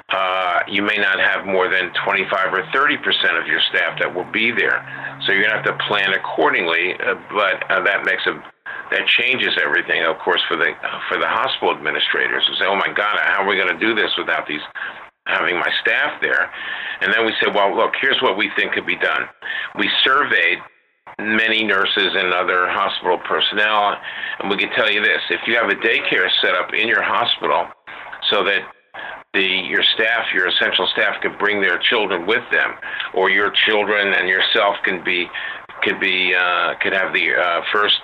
uh, 0.10 0.60
you 0.68 0.82
may 0.82 0.98
not 0.98 1.20
have 1.20 1.46
more 1.46 1.70
than 1.70 1.92
25 2.04 2.54
or 2.54 2.66
30 2.74 2.98
percent 2.98 3.38
of 3.38 3.46
your 3.46 3.62
staff 3.70 4.00
that 4.00 4.14
will 4.14 4.30
be 4.32 4.52
there. 4.52 4.82
So 5.26 5.32
you're 5.32 5.48
going 5.48 5.54
to 5.54 5.62
have 5.62 5.78
to 5.78 5.86
plan 5.86 6.14
accordingly, 6.14 6.94
uh, 6.94 7.16
but 7.30 7.70
uh, 7.70 7.84
that 7.84 8.04
makes 8.04 8.26
a 8.26 8.42
that 8.92 9.08
changes 9.08 9.58
everything, 9.62 10.04
of 10.04 10.18
course, 10.20 10.42
for 10.48 10.58
the 10.58 10.74
for 11.10 11.18
the 11.18 11.28
hospital 11.28 11.76
administrators 11.76 12.46
who 12.48 12.56
say, 12.56 12.66
"Oh 12.66 12.76
my 12.76 12.92
God, 12.94 13.18
how 13.24 13.44
are 13.44 13.48
we 13.48 13.56
going 13.56 13.74
to 13.74 13.80
do 13.80 13.96
this 13.96 14.12
without 14.18 14.48
these 14.48 14.62
having 15.28 15.56
my 15.56 15.72
staff 15.82 16.22
there?" 16.22 16.52
And 17.02 17.14
then 17.14 17.26
we 17.26 17.34
said, 17.42 17.54
"Well, 17.54 17.76
look, 17.76 17.94
here's 18.00 18.22
what 18.22 18.38
we 18.38 18.52
think 18.56 18.74
could 18.74 18.86
be 18.86 18.98
done." 18.98 19.28
We 19.78 19.90
surveyed 20.04 20.60
many 21.20 21.64
nurses 21.64 22.14
and 22.16 22.34
other 22.34 22.68
hospital 22.70 23.18
personnel, 23.26 23.98
and 24.40 24.50
we 24.50 24.58
can 24.58 24.70
tell 24.72 24.92
you 24.92 25.02
this: 25.02 25.22
if 25.30 25.42
you 25.48 25.56
have 25.56 25.70
a 25.70 25.76
daycare 25.76 26.30
set 26.42 26.54
up 26.54 26.74
in 26.74 26.88
your 26.88 27.04
hospital, 27.04 27.68
so 28.30 28.44
that 28.44 28.62
the 29.34 29.44
your 29.44 29.84
staff, 29.84 30.34
your 30.34 30.48
essential 30.48 30.88
staff, 30.94 31.22
can 31.22 31.38
bring 31.38 31.62
their 31.62 31.78
children 31.80 32.26
with 32.26 32.44
them, 32.52 32.76
or 33.14 33.30
your 33.30 33.52
children 33.68 34.14
and 34.14 34.28
yourself 34.30 34.76
can 34.84 35.04
be 35.04 35.28
could 35.84 36.00
be 36.00 36.34
uh, 36.34 36.74
could 36.82 36.94
have 36.94 37.14
the 37.14 37.36
uh, 37.36 37.62
first 37.72 38.00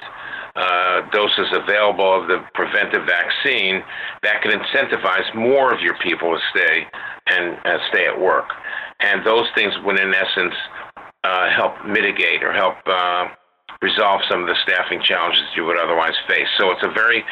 uh, 0.56 1.02
doses 1.12 1.48
available 1.52 2.22
of 2.22 2.28
the 2.28 2.44
preventive 2.54 3.06
vaccine, 3.06 3.84
that 4.24 4.42
can 4.42 4.52
incentivize 4.52 5.34
more 5.36 5.74
of 5.74 5.82
your 5.82 5.98
people 6.04 6.36
to 6.36 6.42
stay 6.52 6.86
and 7.28 7.58
uh, 7.66 7.78
stay 7.90 8.06
at 8.06 8.20
work. 8.20 8.50
And 9.00 9.26
those 9.26 9.48
things 9.56 9.74
would, 9.84 10.00
in 10.00 10.14
essence, 10.14 10.54
uh, 11.24 11.50
help 11.56 11.74
mitigate 11.86 12.44
or 12.44 12.54
help 12.54 12.76
uh, 12.86 13.28
resolve 13.82 14.22
some 14.30 14.42
of 14.42 14.48
the 14.48 14.56
staffing 14.64 15.02
challenges 15.04 15.44
you 15.56 15.66
would 15.66 15.78
otherwise 15.78 16.14
face. 16.28 16.48
So 16.58 16.72
it's 16.72 16.84
a 16.84 16.92
very 16.92 17.24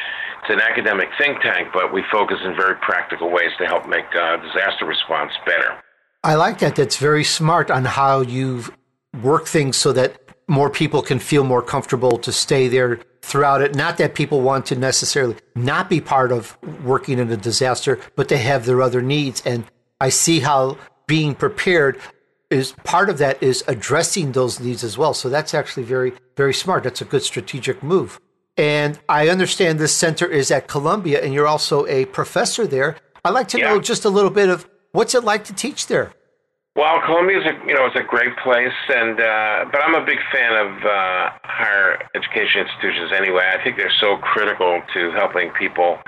it's 0.42 0.50
an 0.50 0.60
academic 0.60 1.08
think 1.18 1.40
tank, 1.42 1.68
but 1.72 1.92
we 1.92 2.02
focus 2.10 2.38
in 2.44 2.56
very 2.56 2.74
practical 2.76 3.30
ways 3.30 3.50
to 3.58 3.66
help 3.66 3.86
make 3.86 4.06
uh, 4.16 4.36
disaster 4.38 4.86
response 4.86 5.32
better. 5.44 5.76
I 6.24 6.34
like 6.34 6.58
that. 6.60 6.76
That's 6.76 6.96
very 6.96 7.24
smart 7.24 7.70
on 7.70 7.84
how 7.84 8.20
you've 8.22 8.70
worked 9.22 9.48
things 9.48 9.76
so 9.76 9.92
that 9.92 10.18
more 10.48 10.70
people 10.70 11.02
can 11.02 11.18
feel 11.18 11.44
more 11.44 11.62
comfortable 11.62 12.18
to 12.18 12.32
stay 12.32 12.68
there 12.68 13.00
throughout 13.22 13.62
it. 13.62 13.74
Not 13.74 13.98
that 13.98 14.14
people 14.14 14.40
want 14.40 14.66
to 14.66 14.76
necessarily 14.76 15.36
not 15.54 15.88
be 15.88 16.00
part 16.00 16.32
of 16.32 16.56
working 16.84 17.18
in 17.18 17.30
a 17.30 17.36
disaster, 17.36 17.98
but 18.16 18.28
they 18.28 18.38
have 18.38 18.66
their 18.66 18.82
other 18.82 19.02
needs. 19.02 19.42
And 19.44 19.64
I 20.00 20.08
see 20.08 20.40
how 20.40 20.78
being 21.06 21.34
prepared 21.34 22.00
is 22.50 22.72
part 22.84 23.08
of 23.08 23.18
that 23.18 23.42
is 23.42 23.62
addressing 23.68 24.32
those 24.32 24.58
needs 24.58 24.82
as 24.82 24.98
well. 24.98 25.14
So 25.14 25.28
that's 25.28 25.54
actually 25.54 25.84
very, 25.84 26.12
very 26.36 26.54
smart. 26.54 26.84
That's 26.84 27.00
a 27.00 27.04
good 27.04 27.22
strategic 27.22 27.82
move. 27.82 28.20
And 28.56 28.98
I 29.08 29.28
understand 29.28 29.78
this 29.78 29.94
center 29.94 30.26
is 30.26 30.50
at 30.50 30.68
Columbia 30.68 31.22
and 31.22 31.32
you're 31.32 31.46
also 31.46 31.86
a 31.86 32.06
professor 32.06 32.66
there. 32.66 32.96
I'd 33.24 33.30
like 33.30 33.48
to 33.48 33.58
yeah. 33.58 33.70
know 33.70 33.80
just 33.80 34.04
a 34.04 34.10
little 34.10 34.30
bit 34.30 34.48
of 34.48 34.68
what's 34.92 35.14
it 35.14 35.24
like 35.24 35.44
to 35.44 35.54
teach 35.54 35.86
there? 35.86 36.12
Well, 36.76 37.00
Columbia 37.04 37.40
is 37.40 37.46
a 37.46 37.54
you 37.66 37.74
know 37.74 37.86
it's 37.86 37.98
a 37.98 38.06
great 38.06 38.36
place, 38.44 38.78
and 38.94 39.18
uh, 39.18 39.66
but 39.72 39.82
I'm 39.82 39.96
a 39.96 40.06
big 40.06 40.18
fan 40.30 40.54
of 40.54 40.70
uh, 40.86 41.30
higher 41.42 41.98
education 42.14 42.62
institutions 42.62 43.10
anyway. 43.10 43.42
I 43.50 43.62
think 43.62 43.76
they're 43.76 43.92
so 44.00 44.18
critical 44.18 44.80
to 44.94 45.10
helping 45.10 45.50
people 45.58 45.98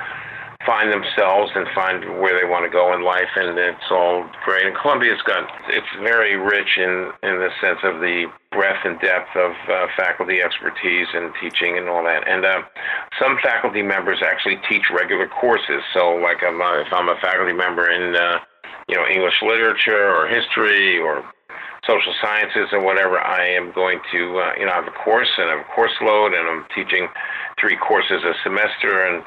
find 0.64 0.92
themselves 0.92 1.50
and 1.54 1.66
find 1.74 2.22
where 2.22 2.38
they 2.38 2.46
want 2.46 2.64
to 2.64 2.70
go 2.70 2.94
in 2.94 3.02
life, 3.02 3.34
and 3.34 3.58
it's 3.58 3.90
all 3.90 4.24
great. 4.44 4.64
And 4.64 4.76
Columbia's 4.76 5.20
got 5.26 5.50
it's 5.66 5.90
very 5.98 6.36
rich 6.36 6.78
in 6.78 7.10
in 7.26 7.42
the 7.42 7.50
sense 7.60 7.82
of 7.82 7.98
the 7.98 8.30
breadth 8.52 8.86
and 8.86 9.00
depth 9.00 9.34
of 9.34 9.52
uh, 9.66 9.86
faculty 9.96 10.42
expertise 10.42 11.08
and 11.12 11.34
teaching 11.42 11.76
and 11.76 11.88
all 11.88 12.04
that. 12.04 12.28
And 12.28 12.44
uh, 12.44 12.62
some 13.18 13.36
faculty 13.42 13.82
members 13.82 14.22
actually 14.22 14.62
teach 14.70 14.94
regular 14.94 15.26
courses. 15.26 15.82
So, 15.92 16.22
like 16.22 16.38
I'm 16.46 16.62
if 16.86 16.92
I'm 16.92 17.08
a 17.08 17.18
faculty 17.18 17.52
member 17.52 17.90
in 17.90 18.14
uh, 18.14 18.38
you 18.88 18.96
know 18.96 19.06
English 19.06 19.40
literature 19.42 20.10
or 20.14 20.28
history 20.28 20.98
or 20.98 21.24
social 21.86 22.14
sciences 22.22 22.68
or 22.72 22.80
whatever, 22.82 23.18
I 23.18 23.46
am 23.46 23.72
going 23.72 24.00
to 24.12 24.38
uh, 24.38 24.52
you 24.58 24.66
know 24.66 24.72
I 24.72 24.76
have 24.76 24.88
a 24.88 24.96
course 25.04 25.30
and 25.38 25.50
I 25.50 25.56
have 25.56 25.66
a 25.66 25.74
course 25.74 25.94
load, 26.00 26.34
and 26.34 26.48
I'm 26.48 26.64
teaching 26.74 27.08
three 27.60 27.76
courses 27.76 28.22
a 28.24 28.34
semester 28.42 29.06
and 29.06 29.24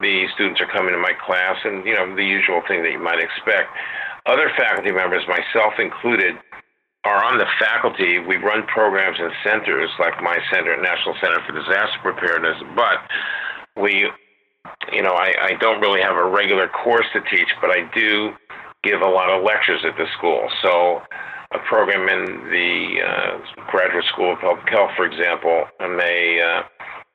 the 0.00 0.26
students 0.34 0.60
are 0.60 0.70
coming 0.70 0.92
to 0.92 0.98
my 0.98 1.12
class 1.26 1.56
and 1.64 1.84
you 1.84 1.94
know 1.94 2.14
the 2.14 2.24
usual 2.24 2.62
thing 2.68 2.82
that 2.82 2.92
you 2.92 3.02
might 3.02 3.20
expect. 3.20 3.70
Other 4.26 4.50
faculty 4.56 4.92
members 4.92 5.24
myself 5.26 5.74
included 5.78 6.36
are 7.04 7.24
on 7.24 7.38
the 7.38 7.46
faculty. 7.58 8.18
We 8.18 8.36
run 8.36 8.66
programs 8.66 9.16
and 9.18 9.32
centers 9.42 9.90
like 9.98 10.22
my 10.22 10.36
center 10.52 10.76
national 10.80 11.14
center 11.20 11.40
for 11.46 11.52
disaster 11.52 11.98
preparedness 12.02 12.62
but 12.74 12.98
we 13.80 14.10
you 14.92 15.02
know 15.02 15.12
I, 15.12 15.34
I 15.40 15.52
don't 15.60 15.80
really 15.80 16.02
have 16.02 16.16
a 16.16 16.28
regular 16.28 16.68
course 16.68 17.06
to 17.12 17.20
teach 17.30 17.48
but 17.60 17.70
i 17.70 17.88
do 17.94 18.32
give 18.82 19.00
a 19.00 19.08
lot 19.08 19.30
of 19.30 19.42
lectures 19.42 19.84
at 19.84 19.96
the 19.96 20.06
school 20.16 20.48
so 20.62 21.02
a 21.52 21.58
program 21.68 22.08
in 22.08 22.50
the 22.50 23.00
uh, 23.00 23.38
graduate 23.70 24.04
school 24.12 24.32
of 24.32 24.40
public 24.40 24.68
health 24.68 24.90
for 24.96 25.06
example 25.06 25.64
I 25.80 25.88
may 25.88 26.40
uh, 26.40 26.62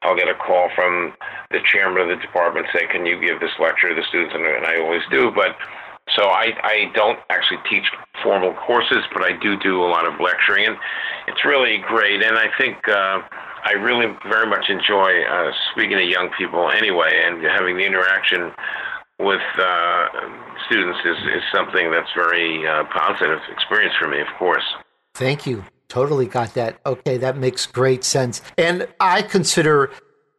I'll 0.04 0.16
get 0.16 0.28
a 0.28 0.36
call 0.36 0.70
from 0.76 1.14
the 1.52 1.60
chairman 1.64 2.02
of 2.04 2.08
the 2.10 2.22
department 2.22 2.68
say, 2.74 2.88
"Can 2.88 3.06
you 3.06 3.20
give 3.20 3.40
this 3.40 3.52
lecture 3.60 3.90
to 3.90 3.96
the 3.96 4.04
students?" 4.10 4.36
And, 4.36 4.46
and 4.46 4.66
I 4.66 4.78
always 4.80 5.02
do. 5.10 5.32
But 5.32 5.56
so 6.16 6.28
I 6.28 6.52
I 6.64 6.92
don't 6.94 7.20
actually 7.30 7.60
teach 7.70 7.86
formal 8.22 8.54
courses, 8.54 9.04
but 9.14 9.24
I 9.24 9.32
do 9.32 9.58
do 9.58 9.84
a 9.84 9.88
lot 9.88 10.06
of 10.06 10.20
lecturing, 10.20 10.66
and 10.68 10.78
it's 11.28 11.46
really 11.46 11.78
great. 11.88 12.22
And 12.22 12.38
I 12.38 12.48
think 12.58 12.78
uh, 12.88 13.22
I 13.64 13.74
really 13.80 14.08
very 14.28 14.48
much 14.48 14.70
enjoy 14.70 15.24
uh, 15.24 15.52
speaking 15.72 15.98
to 15.98 16.04
young 16.04 16.30
people 16.38 16.70
anyway, 16.70 17.24
and 17.24 17.42
having 17.44 17.78
the 17.78 17.86
interaction 17.86 18.52
with 19.20 19.42
uh, 19.58 20.08
students 20.68 21.00
is, 21.06 21.18
is 21.36 21.44
something 21.54 21.92
that's 21.92 22.12
very 22.16 22.68
uh, 22.68 22.84
positive 22.86 23.40
experience 23.52 23.94
for 24.00 24.08
me, 24.08 24.20
of 24.20 24.28
course. 24.38 24.64
Thank 25.14 25.46
you. 25.46 25.64
Totally 25.88 26.26
got 26.26 26.56
that. 26.56 26.80
Okay, 26.86 27.18
that 27.18 27.38
makes 27.38 27.66
great 27.66 28.04
sense. 28.04 28.42
And 28.58 28.88
I 29.00 29.22
consider 29.22 29.92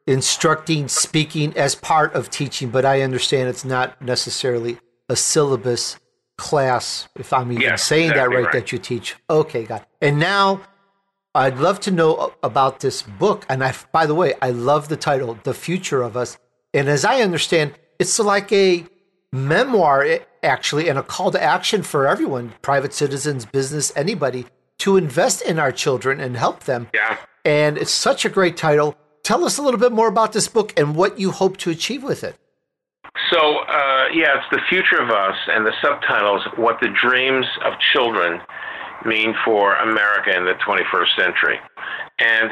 instructing 0.07 0.89
speaking 0.89 1.57
as 1.57 1.75
part 1.75 2.15
of 2.15 2.29
teaching, 2.29 2.71
but 2.71 2.85
I 2.85 3.03
understand 3.03 3.49
it's 3.49 3.65
not 3.65 4.01
necessarily 4.03 4.79
a 5.09 5.17
syllabus 5.17 5.99
class, 6.37 7.09
if 7.15 7.33
I'm 7.33 7.53
even 7.53 7.63
yes, 7.63 7.85
saying 7.85 8.11
exactly 8.11 8.21
that 8.21 8.37
right, 8.37 8.45
right, 8.47 8.53
that 8.53 8.73
you 8.73 8.79
teach. 8.79 9.17
Okay, 9.31 9.65
got 9.65 9.83
it. 9.83 9.89
And 10.01 10.19
now 10.19 10.63
I'd 11.35 11.59
love 11.59 11.81
to 11.81 11.91
know 11.91 12.35
about 12.43 12.81
this 12.81 13.03
book. 13.03 13.47
And 13.49 13.63
I, 13.63 13.75
by 13.93 14.07
the 14.07 14.15
way, 14.15 14.35
I 14.43 14.51
love 14.51 14.89
the 14.89 14.97
title, 14.97 15.39
The 15.45 15.55
Future 15.55 16.03
of 16.03 16.17
Us. 16.17 16.37
And 16.73 16.89
as 16.89 17.05
I 17.05 17.21
understand, 17.23 17.75
it's 18.05 18.19
like 18.19 18.53
a 18.53 18.85
memoir, 19.33 20.05
eh, 20.05 20.19
actually, 20.43 20.91
and 20.91 20.99
a 20.99 21.03
call 21.03 21.31
to 21.31 21.43
action 21.43 21.83
for 21.83 22.07
everyone 22.07 22.53
private 22.61 22.93
citizens, 22.93 23.47
business, 23.47 23.91
anybody 23.97 24.45
to 24.77 24.99
invest 24.99 25.41
in 25.41 25.59
our 25.59 25.73
children 25.73 26.21
and 26.21 26.37
help 26.37 26.65
them. 26.65 26.89
Yeah. 26.93 27.17
And 27.47 27.79
it's 27.79 27.91
such 27.91 28.27
a 28.27 28.29
great 28.29 28.59
title. 28.59 28.95
Tell 29.23 29.43
us 29.43 29.57
a 29.57 29.63
little 29.63 29.81
bit 29.81 29.91
more 29.91 30.09
about 30.09 30.35
this 30.35 30.49
book 30.49 30.79
and 30.79 30.95
what 30.95 31.19
you 31.19 31.31
hope 31.31 31.57
to 31.59 31.71
achieve 31.71 32.03
with 32.03 32.23
it. 32.23 32.37
So, 33.33 33.39
uh, 33.61 34.09
yeah, 34.13 34.37
it's 34.37 34.51
The 34.51 34.61
Future 34.69 35.01
of 35.01 35.09
Us, 35.09 35.37
and 35.49 35.65
the 35.65 35.73
subtitles 35.81 36.43
What 36.57 36.79
the 36.83 36.89
Dreams 36.89 37.47
of 37.65 37.73
Children 37.95 38.43
Mean 39.07 39.35
for 39.47 39.77
America 39.77 40.37
in 40.37 40.45
the 40.45 40.55
21st 40.67 41.17
Century. 41.17 41.59
And 42.19 42.51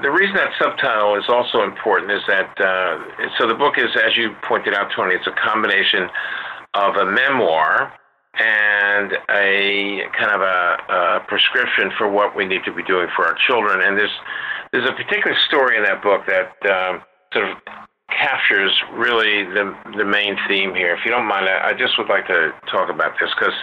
the 0.00 0.10
reason 0.10 0.34
that 0.36 0.50
subtitle 0.58 1.16
is 1.16 1.24
also 1.28 1.62
important 1.62 2.10
is 2.10 2.22
that, 2.26 2.58
uh, 2.60 2.98
so 3.38 3.46
the 3.46 3.54
book 3.54 3.74
is, 3.76 3.90
as 3.96 4.16
you 4.16 4.34
pointed 4.42 4.74
out, 4.74 4.90
Tony, 4.94 5.14
it's 5.14 5.26
a 5.26 5.32
combination 5.32 6.08
of 6.74 6.96
a 6.96 7.04
memoir 7.04 7.92
and 8.34 9.12
a 9.28 10.02
kind 10.18 10.30
of 10.32 10.40
a, 10.40 10.76
a, 10.88 11.20
prescription 11.28 11.90
for 11.98 12.08
what 12.08 12.34
we 12.34 12.46
need 12.46 12.64
to 12.64 12.72
be 12.72 12.82
doing 12.82 13.08
for 13.14 13.26
our 13.26 13.36
children. 13.46 13.82
And 13.82 13.98
there's 13.98 14.16
there's 14.72 14.88
a 14.88 14.92
particular 14.92 15.36
story 15.36 15.76
in 15.76 15.84
that 15.84 16.02
book 16.02 16.24
that 16.26 16.56
um, 16.64 17.02
sort 17.34 17.50
of 17.50 17.58
captures 18.08 18.72
really 18.94 19.44
the 19.44 19.76
the 19.98 20.04
main 20.04 20.36
theme 20.48 20.74
here. 20.74 20.94
If 20.94 21.04
you 21.04 21.10
don't 21.10 21.26
mind, 21.26 21.46
I, 21.46 21.70
I 21.70 21.72
just 21.74 21.98
would 21.98 22.08
like 22.08 22.26
to 22.28 22.54
talk 22.70 22.88
about 22.88 23.12
this 23.20 23.28
because 23.38 23.54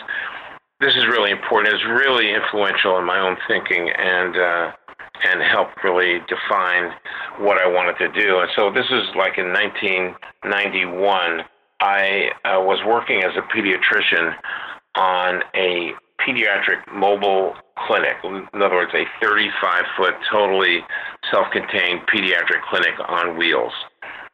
this 0.80 0.96
is 0.96 1.08
really 1.08 1.32
important. 1.32 1.74
It's 1.74 1.86
really 1.86 2.32
influential 2.32 2.98
in 3.00 3.06
my 3.06 3.20
own 3.20 3.38
thinking 3.48 3.90
and. 3.90 4.38
Uh, 4.38 4.72
and 5.24 5.42
helped 5.42 5.84
really 5.84 6.20
define 6.28 6.92
what 7.40 7.58
I 7.58 7.68
wanted 7.68 7.98
to 8.00 8.10
do. 8.10 8.40
And 8.40 8.50
so 8.56 8.72
this 8.72 8.86
is 8.90 9.04
like 9.16 9.38
in 9.38 9.52
1991 9.52 11.44
I 11.82 12.32
uh, 12.44 12.60
was 12.60 12.80
working 12.86 13.24
as 13.24 13.32
a 13.38 13.42
pediatrician 13.56 14.36
on 14.96 15.44
a 15.56 15.94
pediatric 16.20 16.92
mobile 16.94 17.56
clinic. 17.88 18.18
In 18.24 18.62
other 18.62 18.76
words, 18.76 18.92
a 18.94 19.06
35 19.22 19.86
foot, 19.96 20.14
totally 20.30 20.80
self 21.32 21.48
contained 21.52 22.02
pediatric 22.14 22.62
clinic 22.70 22.94
on 23.08 23.38
wheels. 23.38 23.72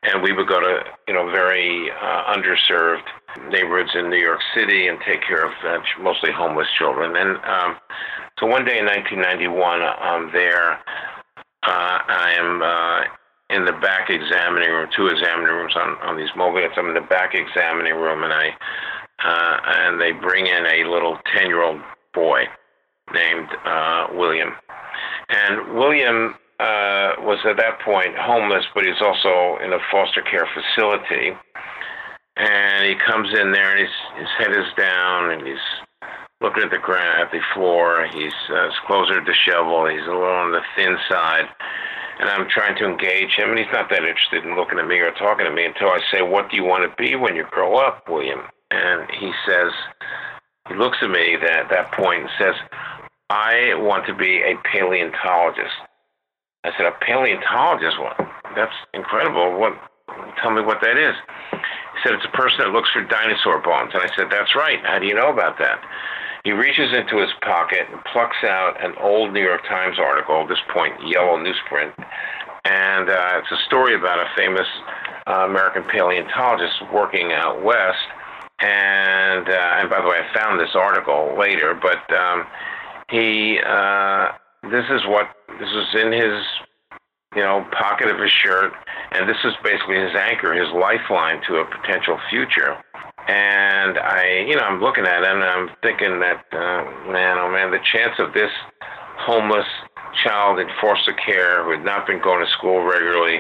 And 0.04 0.22
we 0.22 0.34
would 0.34 0.48
go 0.48 0.60
to, 0.60 0.84
you 1.08 1.14
know, 1.14 1.30
very 1.32 1.90
uh, 1.92 2.34
underserved 2.34 3.06
neighborhoods 3.50 3.92
in 3.96 4.10
New 4.10 4.20
York 4.20 4.40
City 4.54 4.88
and 4.88 5.00
take 5.06 5.22
care 5.22 5.46
of 5.46 5.54
uh, 5.66 5.82
mostly 6.02 6.32
homeless 6.32 6.68
children. 6.78 7.16
And 7.16 7.38
um, 7.44 7.78
so 8.40 8.48
one 8.48 8.66
day 8.66 8.80
in 8.80 8.86
1991, 8.86 9.82
I'm 9.82 10.32
there. 10.32 10.80
Uh, 11.64 11.98
I 12.08 12.36
am 12.38 12.62
uh, 12.62 13.56
in 13.56 13.66
the 13.66 13.74
back 13.74 14.10
examining 14.10 14.70
room, 14.70 14.90
two 14.96 15.08
examining 15.08 15.54
rooms 15.54 15.74
on, 15.76 15.98
on 16.02 16.18
these 16.18 16.30
mobile 16.36 16.60
units. 16.60 16.76
I'm 16.78 16.88
in 16.88 16.96
the 16.96 17.02
back 17.02 17.34
examining 17.34 17.96
room, 17.96 18.24
and 18.24 18.34
I 18.34 18.50
uh, 19.24 19.58
and 19.66 20.02
they 20.02 20.12
bring 20.12 20.46
in 20.46 20.66
a 20.66 20.90
little 20.90 21.18
ten 21.34 21.48
year 21.48 21.64
old 21.64 21.80
boy 22.14 22.44
named 23.14 23.48
uh, 23.66 24.08
William, 24.14 24.54
and 25.30 25.74
William 25.76 26.36
uh, 26.60 27.20
was 27.20 27.40
at 27.46 27.58
that 27.58 27.80
point 27.84 28.16
homeless, 28.18 28.66
but 28.74 28.86
he's 28.86 29.02
also 29.02 29.58
in 29.64 29.74
a 29.74 29.80
foster 29.92 30.22
care 30.22 30.48
facility. 30.54 31.32
And 32.38 32.86
he 32.86 32.96
comes 32.96 33.30
in 33.34 33.52
there, 33.52 33.72
and 33.72 33.80
his 33.80 33.96
his 34.18 34.30
head 34.38 34.52
is 34.52 34.68
down, 34.78 35.32
and 35.32 35.48
he's 35.48 35.66
looking 36.42 36.64
at 36.64 36.72
the 36.72 36.78
ground, 36.78 37.22
at 37.22 37.32
the 37.32 37.40
floor. 37.54 38.08
He's 38.12 38.34
uh, 38.50 38.66
his 38.66 38.80
clothes 38.88 39.10
are 39.12 39.22
disheveled. 39.22 39.92
He's 39.92 40.08
a 40.08 40.12
little 40.12 40.24
on 40.24 40.52
the 40.52 40.62
thin 40.76 40.98
side 41.10 41.48
and 42.20 42.30
I'm 42.30 42.48
trying 42.48 42.78
to 42.78 42.86
engage 42.86 43.36
him, 43.36 43.50
and 43.50 43.60
he's 43.60 43.72
not 43.74 43.90
that 43.90 44.04
interested 44.04 44.46
in 44.46 44.56
looking 44.56 44.80
at 44.80 44.88
me 44.88 45.00
or 45.00 45.12
talking 45.12 45.46
to 45.46 45.52
me 45.52 45.66
until 45.66 45.90
I 45.90 46.00
say, 46.12 46.22
"What 46.22 46.50
do 46.50 46.56
you 46.56 46.64
want 46.64 46.90
to 46.90 46.96
be 46.96 47.16
when 47.16 47.36
you 47.36 47.44
grow 47.52 47.76
up, 47.76 48.08
William?" 48.08 48.42
And 48.72 49.10
he 49.12 49.32
says, 49.46 49.72
he 50.68 50.76
looks 50.76 50.98
at 51.02 51.10
me 51.10 51.36
at 51.36 51.70
that 51.70 51.92
point 51.92 52.22
and 52.22 52.30
says, 52.38 52.56
"I 53.30 53.76
want 53.76 54.06
to 54.08 54.14
be 54.14 54.42
a 54.42 54.56
paleontologist." 54.72 55.76
I 56.64 56.72
said, 56.76 56.86
"A 56.86 56.92
paleontologist? 56.92 58.00
What? 58.00 58.18
That's 58.56 58.74
incredible. 58.94 59.58
What? 59.60 59.74
Tell 60.42 60.52
me 60.52 60.62
what 60.62 60.82
that 60.82 60.98
is." 60.98 61.16
He 61.96 62.00
said, 62.04 62.14
"It's 62.14 62.26
a 62.26 62.38
person 62.38 62.60
that 62.60 62.72
looks 62.72 62.90
for 62.92 63.04
dinosaur 63.04 63.60
bones." 63.60 63.92
And 63.94 64.04
I 64.04 64.14
said, 64.16 64.28
"That's 64.30 64.56
right. 64.56 64.84
How 64.86 65.00
do 65.00 65.08
you 65.08 65.16
know 65.16 65.32
about 65.32 65.58
that?" 65.60 65.80
He 66.46 66.52
reaches 66.52 66.94
into 66.94 67.18
his 67.18 67.32
pocket 67.42 67.88
and 67.92 68.04
plucks 68.06 68.44
out 68.44 68.78
an 68.80 68.94
old 69.02 69.34
New 69.34 69.42
York 69.42 69.64
Times 69.68 69.98
article, 69.98 70.44
at 70.44 70.48
this 70.48 70.62
point, 70.72 70.94
yellow 71.02 71.42
newsprint. 71.42 71.92
And 72.66 73.10
uh, 73.10 73.42
it's 73.42 73.52
a 73.52 73.66
story 73.66 73.96
about 73.96 74.20
a 74.20 74.30
famous 74.38 74.68
uh, 75.26 75.48
American 75.50 75.84
paleontologist 75.84 76.76
working 76.94 77.32
out 77.34 77.64
west. 77.64 77.98
And, 78.60 79.50
uh, 79.50 79.80
and 79.82 79.90
by 79.90 80.02
the 80.02 80.08
way, 80.08 80.20
I 80.22 80.34
found 80.38 80.60
this 80.60 80.76
article 80.76 81.36
later, 81.38 81.74
but 81.74 82.06
um, 82.16 82.46
he, 83.10 83.60
uh, 83.66 84.30
this 84.70 84.86
is 84.92 85.02
what, 85.08 85.30
this 85.60 85.70
was 85.74 85.96
in 85.96 86.12
his, 86.12 86.44
you 87.36 87.42
know, 87.42 87.66
pocket 87.72 88.08
of 88.08 88.20
his 88.20 88.32
shirt. 88.32 88.74
And 89.12 89.30
this 89.30 89.38
is 89.44 89.54
basically 89.64 89.96
his 89.96 90.16
anchor, 90.16 90.54
his 90.54 90.72
lifeline 90.74 91.42
to 91.48 91.58
a 91.58 91.66
potential 91.66 92.20
future. 92.30 92.78
And 93.28 93.98
I, 93.98 94.46
you 94.48 94.56
know, 94.56 94.62
I'm 94.62 94.82
looking 94.82 95.06
at 95.06 95.24
it 95.24 95.30
and 95.30 95.44
I'm 95.44 95.70
thinking 95.82 96.20
that, 96.20 96.46
uh, 96.52 97.12
man, 97.12 97.38
oh 97.38 97.52
man, 97.52 97.72
the 97.72 97.80
chance 97.84 98.14
of 98.20 98.34
this 98.34 98.52
homeless 99.18 99.68
child 100.24 100.60
in 100.60 100.68
foster 100.80 101.14
care 101.14 101.64
who 101.64 101.72
had 101.72 101.84
not 101.84 102.08
been 102.08 102.22
going 102.22 102.46
to 102.46 102.52
school 102.52 102.82
regularly 102.84 103.40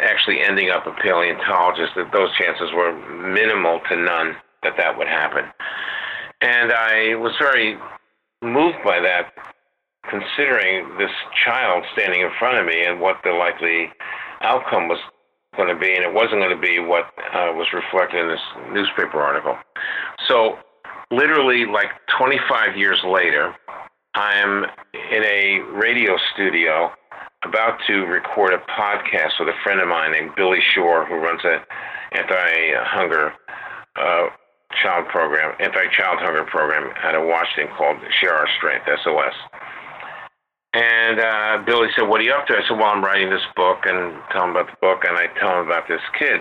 actually 0.00 0.40
ending 0.40 0.70
up 0.70 0.86
a 0.86 0.92
paleontologist, 0.92 1.92
that 1.96 2.10
those 2.12 2.34
chances 2.36 2.72
were 2.72 2.92
minimal 3.32 3.80
to 3.88 3.96
none 3.96 4.36
that 4.62 4.76
that 4.76 4.96
would 4.96 5.06
happen. 5.06 5.44
And 6.40 6.72
I 6.72 7.14
was 7.16 7.32
very 7.38 7.78
moved 8.42 8.78
by 8.84 9.00
that, 9.00 9.32
considering 10.10 10.96
this 10.98 11.10
child 11.44 11.84
standing 11.92 12.20
in 12.20 12.30
front 12.38 12.58
of 12.58 12.66
me 12.66 12.84
and 12.84 13.00
what 13.00 13.16
the 13.24 13.32
likely 13.32 13.90
outcome 14.40 14.88
was 14.88 14.98
going 15.56 15.68
to 15.68 15.78
be, 15.78 15.94
and 15.94 16.04
it 16.04 16.12
wasn't 16.12 16.40
going 16.40 16.54
to 16.54 16.60
be 16.60 16.78
what 16.78 17.06
uh, 17.32 17.52
was 17.54 17.66
reflected 17.72 18.20
in 18.20 18.28
this 18.28 18.40
newspaper 18.72 19.20
article. 19.20 19.56
So, 20.26 20.58
literally, 21.10 21.64
like 21.66 21.88
25 22.18 22.76
years 22.76 23.00
later, 23.06 23.54
I'm 24.14 24.64
in 24.94 25.24
a 25.24 25.60
radio 25.72 26.16
studio 26.32 26.90
about 27.44 27.78
to 27.86 28.04
record 28.06 28.52
a 28.52 28.58
podcast 28.70 29.38
with 29.38 29.48
a 29.48 29.58
friend 29.62 29.80
of 29.80 29.88
mine 29.88 30.12
named 30.12 30.30
Billy 30.36 30.60
Shore, 30.74 31.04
who 31.04 31.16
runs 31.16 31.40
an 31.44 31.60
anti-hunger 32.12 33.32
uh, 33.96 34.26
child 34.82 35.06
program, 35.08 35.54
anti-child 35.60 36.18
hunger 36.20 36.44
program 36.44 36.92
out 37.02 37.14
of 37.14 37.26
Washington 37.26 37.74
called 37.76 37.98
Share 38.20 38.34
Our 38.34 38.48
Strength 38.56 38.86
(SOS). 39.02 39.34
And 40.74 41.20
uh, 41.20 41.62
Billy 41.64 41.88
said, 41.94 42.08
"What 42.08 42.20
are 42.20 42.24
you 42.24 42.32
up 42.32 42.46
to?" 42.48 42.54
I 42.54 42.66
said, 42.66 42.76
"Well, 42.76 42.90
I'm 42.90 43.04
writing 43.04 43.30
this 43.30 43.46
book 43.54 43.86
and 43.86 44.18
tell 44.32 44.44
him 44.44 44.50
about 44.50 44.66
the 44.66 44.76
book, 44.80 45.04
and 45.06 45.16
I 45.16 45.26
tell 45.38 45.60
him 45.60 45.66
about 45.66 45.86
this 45.86 46.02
kid 46.18 46.40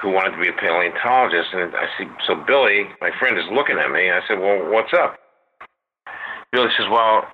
who 0.00 0.10
wanted 0.10 0.32
to 0.32 0.40
be 0.40 0.48
a 0.48 0.56
paleontologist." 0.56 1.52
And 1.52 1.76
I 1.76 1.86
said, 1.98 2.08
"So 2.26 2.34
Billy, 2.34 2.88
my 3.00 3.10
friend, 3.18 3.36
is 3.36 3.44
looking 3.52 3.76
at 3.76 3.90
me." 3.92 4.10
I 4.10 4.20
said, 4.26 4.40
"Well, 4.40 4.72
what's 4.72 4.94
up?" 4.94 5.20
Billy 6.52 6.70
says, 6.78 6.88
"Well, 6.90 7.28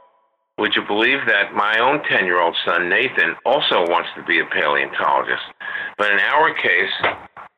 would 0.59 0.75
you 0.75 0.83
believe 0.83 1.21
that 1.27 1.55
my 1.55 1.79
own 1.79 2.03
10 2.09 2.25
year 2.25 2.41
old 2.41 2.57
son, 2.65 2.89
Nathan, 2.89 3.37
also 3.45 3.85
wants 3.87 4.09
to 4.17 4.25
be 4.25 4.41
a 4.41 4.47
paleontologist? 4.47 5.45
But 5.99 6.13
in 6.13 6.19
our 6.19 6.55
case, 6.55 6.93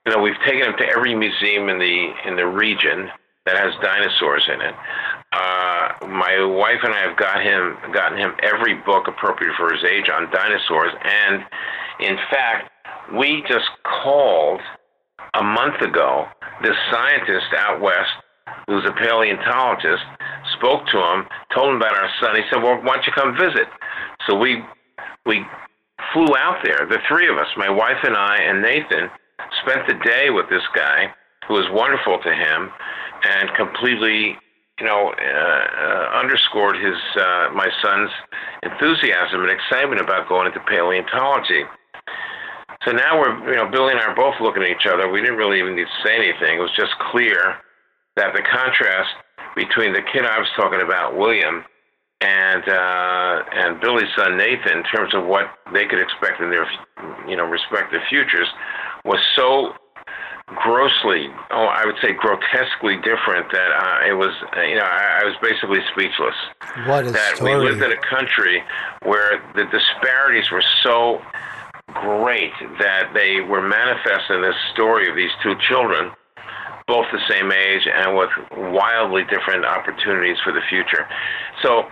you 0.04 0.12
know, 0.12 0.20
we've 0.20 0.40
taken 0.44 0.68
him 0.68 0.76
to 0.78 0.86
every 0.86 1.14
museum 1.14 1.68
in 1.68 1.78
the, 1.78 2.12
in 2.26 2.36
the 2.36 2.46
region 2.46 3.08
that 3.46 3.56
has 3.56 3.72
dinosaurs 3.80 4.48
in 4.52 4.60
it. 4.60 4.74
Uh, 5.32 5.87
my 6.02 6.44
wife 6.44 6.80
and 6.82 6.94
I 6.94 7.00
have 7.00 7.16
got 7.16 7.42
him, 7.42 7.76
gotten 7.92 8.18
him 8.18 8.32
every 8.42 8.74
book 8.74 9.08
appropriate 9.08 9.54
for 9.56 9.72
his 9.72 9.84
age 9.84 10.08
on 10.08 10.30
dinosaurs. 10.30 10.92
And 11.02 11.44
in 12.00 12.16
fact, 12.30 12.70
we 13.16 13.42
just 13.48 13.68
called 14.02 14.60
a 15.34 15.42
month 15.42 15.80
ago 15.82 16.26
this 16.62 16.76
scientist 16.90 17.46
out 17.56 17.80
west 17.80 18.10
who's 18.66 18.84
a 18.84 18.92
paleontologist, 18.92 20.04
spoke 20.56 20.86
to 20.86 20.98
him, 20.98 21.26
told 21.54 21.70
him 21.70 21.76
about 21.76 21.96
our 21.96 22.10
son. 22.20 22.36
He 22.36 22.42
said, 22.50 22.62
"Well, 22.62 22.80
why 22.82 22.96
don't 22.96 23.06
you 23.06 23.12
come 23.12 23.36
visit?" 23.36 23.68
So 24.26 24.34
we 24.34 24.64
we 25.26 25.44
flew 26.12 26.34
out 26.36 26.62
there, 26.64 26.86
the 26.88 26.98
three 27.08 27.28
of 27.28 27.36
us, 27.36 27.48
my 27.56 27.68
wife 27.68 28.02
and 28.02 28.16
I 28.16 28.36
and 28.36 28.62
Nathan, 28.62 29.10
spent 29.62 29.86
the 29.86 29.94
day 30.04 30.30
with 30.30 30.48
this 30.48 30.62
guy 30.74 31.12
who 31.46 31.54
was 31.54 31.68
wonderful 31.70 32.18
to 32.18 32.34
him 32.34 32.70
and 33.24 33.50
completely, 33.56 34.36
you 34.80 34.86
know, 34.86 35.12
uh, 35.12 35.18
uh, 35.18 36.20
underscored 36.20 36.76
his 36.76 36.96
uh, 37.16 37.50
my 37.54 37.68
son's 37.82 38.10
enthusiasm 38.62 39.42
and 39.42 39.50
excitement 39.50 40.00
about 40.00 40.28
going 40.28 40.46
into 40.46 40.60
paleontology. 40.60 41.64
So 42.84 42.92
now 42.92 43.18
we're, 43.18 43.50
you 43.50 43.56
know, 43.56 43.68
Billy 43.68 43.92
and 43.92 44.00
I 44.00 44.04
are 44.04 44.14
both 44.14 44.34
looking 44.40 44.62
at 44.62 44.70
each 44.70 44.86
other. 44.86 45.10
We 45.10 45.20
didn't 45.20 45.36
really 45.36 45.58
even 45.58 45.74
need 45.74 45.90
to 45.90 46.02
say 46.06 46.14
anything. 46.14 46.58
It 46.58 46.62
was 46.62 46.70
just 46.76 46.92
clear 47.10 47.58
that 48.16 48.34
the 48.34 48.42
contrast 48.42 49.10
between 49.56 49.92
the 49.92 50.02
kid 50.12 50.24
I 50.24 50.38
was 50.38 50.48
talking 50.56 50.80
about, 50.80 51.16
William, 51.16 51.64
and 52.20 52.62
uh, 52.68 53.42
and 53.52 53.80
Billy's 53.80 54.10
son 54.16 54.36
Nathan, 54.36 54.78
in 54.78 54.84
terms 54.84 55.14
of 55.14 55.26
what 55.26 55.46
they 55.72 55.86
could 55.86 56.00
expect 56.00 56.40
in 56.40 56.50
their 56.50 56.66
you 57.26 57.36
know 57.36 57.44
respective 57.44 58.00
futures, 58.08 58.48
was 59.04 59.18
so 59.34 59.74
grossly, 60.46 61.28
oh, 61.50 61.66
I 61.66 61.84
would 61.84 61.96
say 62.00 62.12
grotesquely 62.12 62.96
different 62.96 63.52
that 63.52 63.70
uh, 63.70 64.08
it 64.08 64.14
was, 64.14 64.34
you 64.56 64.76
know, 64.76 64.88
I, 64.88 65.20
I 65.20 65.24
was 65.24 65.34
basically 65.42 65.80
speechless. 65.92 66.34
What 66.86 67.06
a 67.06 67.10
that 67.12 67.36
story. 67.36 67.56
we 67.56 67.70
lived 67.70 67.82
in 67.82 67.92
a 67.92 68.00
country 68.00 68.62
where 69.04 69.42
the 69.54 69.64
disparities 69.64 70.50
were 70.50 70.64
so 70.82 71.20
great 71.92 72.52
that 72.80 73.12
they 73.14 73.40
were 73.40 73.62
manifest 73.62 74.30
in 74.30 74.42
this 74.42 74.56
story 74.72 75.08
of 75.08 75.16
these 75.16 75.32
two 75.42 75.54
children 75.68 76.12
both 76.88 77.04
the 77.12 77.20
same 77.28 77.52
age 77.52 77.86
and 77.86 78.16
with 78.16 78.30
wildly 78.72 79.22
different 79.24 79.64
opportunities 79.64 80.38
for 80.42 80.52
the 80.52 80.62
future. 80.70 81.06
So 81.62 81.84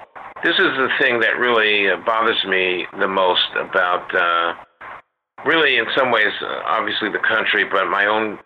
this 0.42 0.54
is 0.54 0.72
the 0.76 0.88
thing 0.98 1.20
that 1.20 1.38
really 1.38 1.90
uh, 1.90 1.98
bothers 2.04 2.42
me 2.48 2.86
the 2.98 3.06
most 3.06 3.46
about, 3.60 4.08
uh, 4.14 4.54
really, 5.44 5.76
in 5.78 5.86
some 5.96 6.10
ways, 6.10 6.32
uh, 6.40 6.62
obviously 6.66 7.10
the 7.10 7.22
country, 7.26 7.64
but 7.64 7.86
my 7.86 8.06
own 8.06 8.38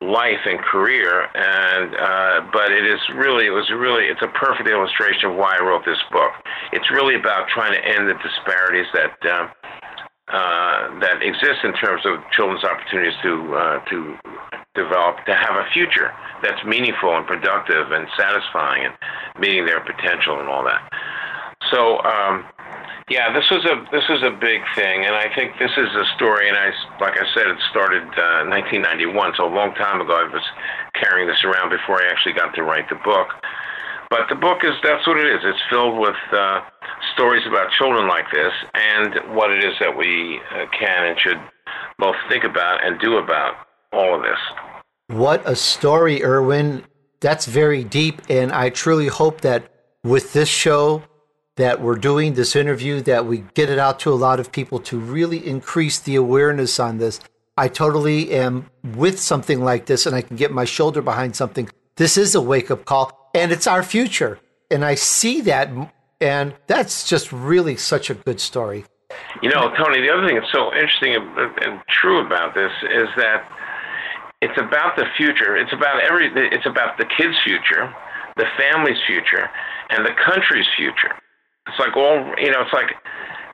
life 0.00 0.40
and 0.46 0.58
career. 0.60 1.28
And 1.34 1.94
uh, 1.94 2.50
but 2.52 2.72
it 2.72 2.86
is 2.86 3.00
really, 3.14 3.46
it 3.46 3.50
was 3.50 3.68
really, 3.70 4.04
it's 4.06 4.22
a 4.22 4.28
perfect 4.28 4.68
illustration 4.68 5.30
of 5.30 5.36
why 5.36 5.56
I 5.58 5.62
wrote 5.62 5.84
this 5.84 6.00
book. 6.10 6.32
It's 6.72 6.90
really 6.90 7.14
about 7.14 7.48
trying 7.48 7.72
to 7.72 7.82
end 7.84 8.08
the 8.08 8.14
disparities 8.14 8.86
that. 8.94 9.16
Uh, 9.24 9.48
uh, 10.32 11.00
that 11.00 11.22
exist 11.22 11.58
in 11.64 11.72
terms 11.74 12.06
of 12.06 12.22
children's 12.30 12.62
opportunities 12.62 13.18
to 13.20 13.52
uh, 13.52 13.84
to 13.86 14.14
develop 14.76 15.16
to 15.26 15.34
have 15.34 15.56
a 15.56 15.66
future 15.72 16.14
that's 16.40 16.62
meaningful 16.64 17.16
and 17.16 17.26
productive 17.26 17.90
and 17.90 18.06
satisfying 18.16 18.86
and 18.86 18.94
meeting 19.40 19.66
their 19.66 19.80
potential 19.80 20.38
and 20.38 20.48
all 20.48 20.62
that. 20.62 20.86
So 21.72 21.98
um, 22.04 22.44
yeah, 23.10 23.34
this 23.34 23.50
was 23.50 23.66
a 23.66 23.74
this 23.90 24.06
was 24.08 24.22
a 24.22 24.30
big 24.30 24.62
thing, 24.78 25.04
and 25.04 25.14
I 25.14 25.26
think 25.34 25.58
this 25.58 25.72
is 25.76 25.90
a 25.98 26.06
story. 26.14 26.48
And 26.48 26.56
I 26.56 26.70
like 27.00 27.18
I 27.18 27.26
said, 27.34 27.50
it 27.50 27.58
started 27.68 28.06
uh, 28.14 28.46
1991, 28.46 29.34
so 29.36 29.46
a 29.46 29.52
long 29.52 29.74
time 29.74 30.00
ago. 30.00 30.14
I 30.14 30.30
was 30.30 30.46
carrying 30.94 31.26
this 31.26 31.42
around 31.42 31.70
before 31.70 32.00
I 32.00 32.06
actually 32.06 32.34
got 32.34 32.54
to 32.54 32.62
write 32.62 32.88
the 32.88 32.94
book. 33.02 33.34
But 34.10 34.28
the 34.28 34.36
book 34.36 34.62
is 34.62 34.78
that's 34.82 35.06
what 35.06 35.18
it 35.18 35.26
is. 35.26 35.40
It's 35.42 35.58
filled 35.68 35.98
with 35.98 36.18
uh, 36.32 36.62
stories 37.14 37.42
about 37.46 37.70
children 37.72 38.06
like 38.06 38.30
this 38.32 38.52
and 38.74 39.34
what 39.34 39.50
it 39.50 39.64
is 39.64 39.74
that 39.80 39.96
we 39.96 40.40
uh, 40.54 40.66
can 40.70 41.06
and 41.06 41.18
should 41.18 41.40
both 41.98 42.16
think 42.28 42.44
about 42.44 42.84
and 42.84 43.00
do 43.00 43.18
about 43.18 43.54
all 43.92 44.14
of 44.14 44.22
this. 44.22 44.38
What 45.08 45.42
a 45.44 45.56
story, 45.56 46.22
Irwin. 46.24 46.84
That's 47.20 47.46
very 47.46 47.82
deep. 47.82 48.22
And 48.28 48.52
I 48.52 48.70
truly 48.70 49.08
hope 49.08 49.40
that 49.40 49.72
with 50.02 50.32
this 50.32 50.48
show 50.48 51.02
that 51.60 51.80
we're 51.80 51.96
doing, 51.96 52.34
this 52.34 52.56
interview, 52.56 53.00
that 53.02 53.26
we 53.26 53.44
get 53.54 53.68
it 53.68 53.78
out 53.78 54.00
to 54.00 54.12
a 54.12 54.14
lot 54.14 54.40
of 54.40 54.50
people 54.50 54.78
to 54.80 54.98
really 54.98 55.46
increase 55.46 55.98
the 55.98 56.16
awareness 56.16 56.80
on 56.80 56.98
this. 56.98 57.20
I 57.58 57.68
totally 57.68 58.30
am 58.30 58.70
with 58.96 59.20
something 59.20 59.62
like 59.62 59.86
this 59.86 60.06
and 60.06 60.16
I 60.16 60.22
can 60.22 60.36
get 60.36 60.50
my 60.50 60.64
shoulder 60.64 61.02
behind 61.02 61.36
something. 61.36 61.68
This 61.96 62.16
is 62.16 62.34
a 62.34 62.40
wake 62.40 62.70
up 62.70 62.86
call 62.86 63.30
and 63.34 63.52
it's 63.52 63.66
our 63.66 63.82
future. 63.82 64.38
And 64.70 64.84
I 64.84 64.94
see 64.94 65.40
that, 65.42 65.68
and 66.20 66.54
that's 66.66 67.08
just 67.08 67.32
really 67.32 67.76
such 67.76 68.08
a 68.08 68.14
good 68.14 68.40
story. 68.40 68.84
You 69.42 69.50
know, 69.50 69.74
Tony, 69.76 70.00
the 70.00 70.10
other 70.10 70.26
thing 70.26 70.36
that's 70.36 70.52
so 70.52 70.72
interesting 70.72 71.14
and 71.14 71.80
true 71.88 72.24
about 72.24 72.54
this 72.54 72.70
is 72.84 73.08
that 73.16 73.50
it's 74.40 74.56
about 74.56 74.96
the 74.96 75.04
future. 75.16 75.56
It's 75.56 75.72
about 75.72 76.00
every. 76.00 76.30
It's 76.54 76.66
about 76.66 76.96
the 76.96 77.04
kids' 77.04 77.36
future, 77.44 77.92
the 78.36 78.46
family's 78.56 79.02
future, 79.06 79.50
and 79.90 80.06
the 80.06 80.14
country's 80.24 80.68
future. 80.76 81.14
It's 81.70 81.78
like 81.78 81.96
all 81.96 82.18
you 82.38 82.50
know. 82.50 82.62
It's 82.62 82.72
like 82.72 82.94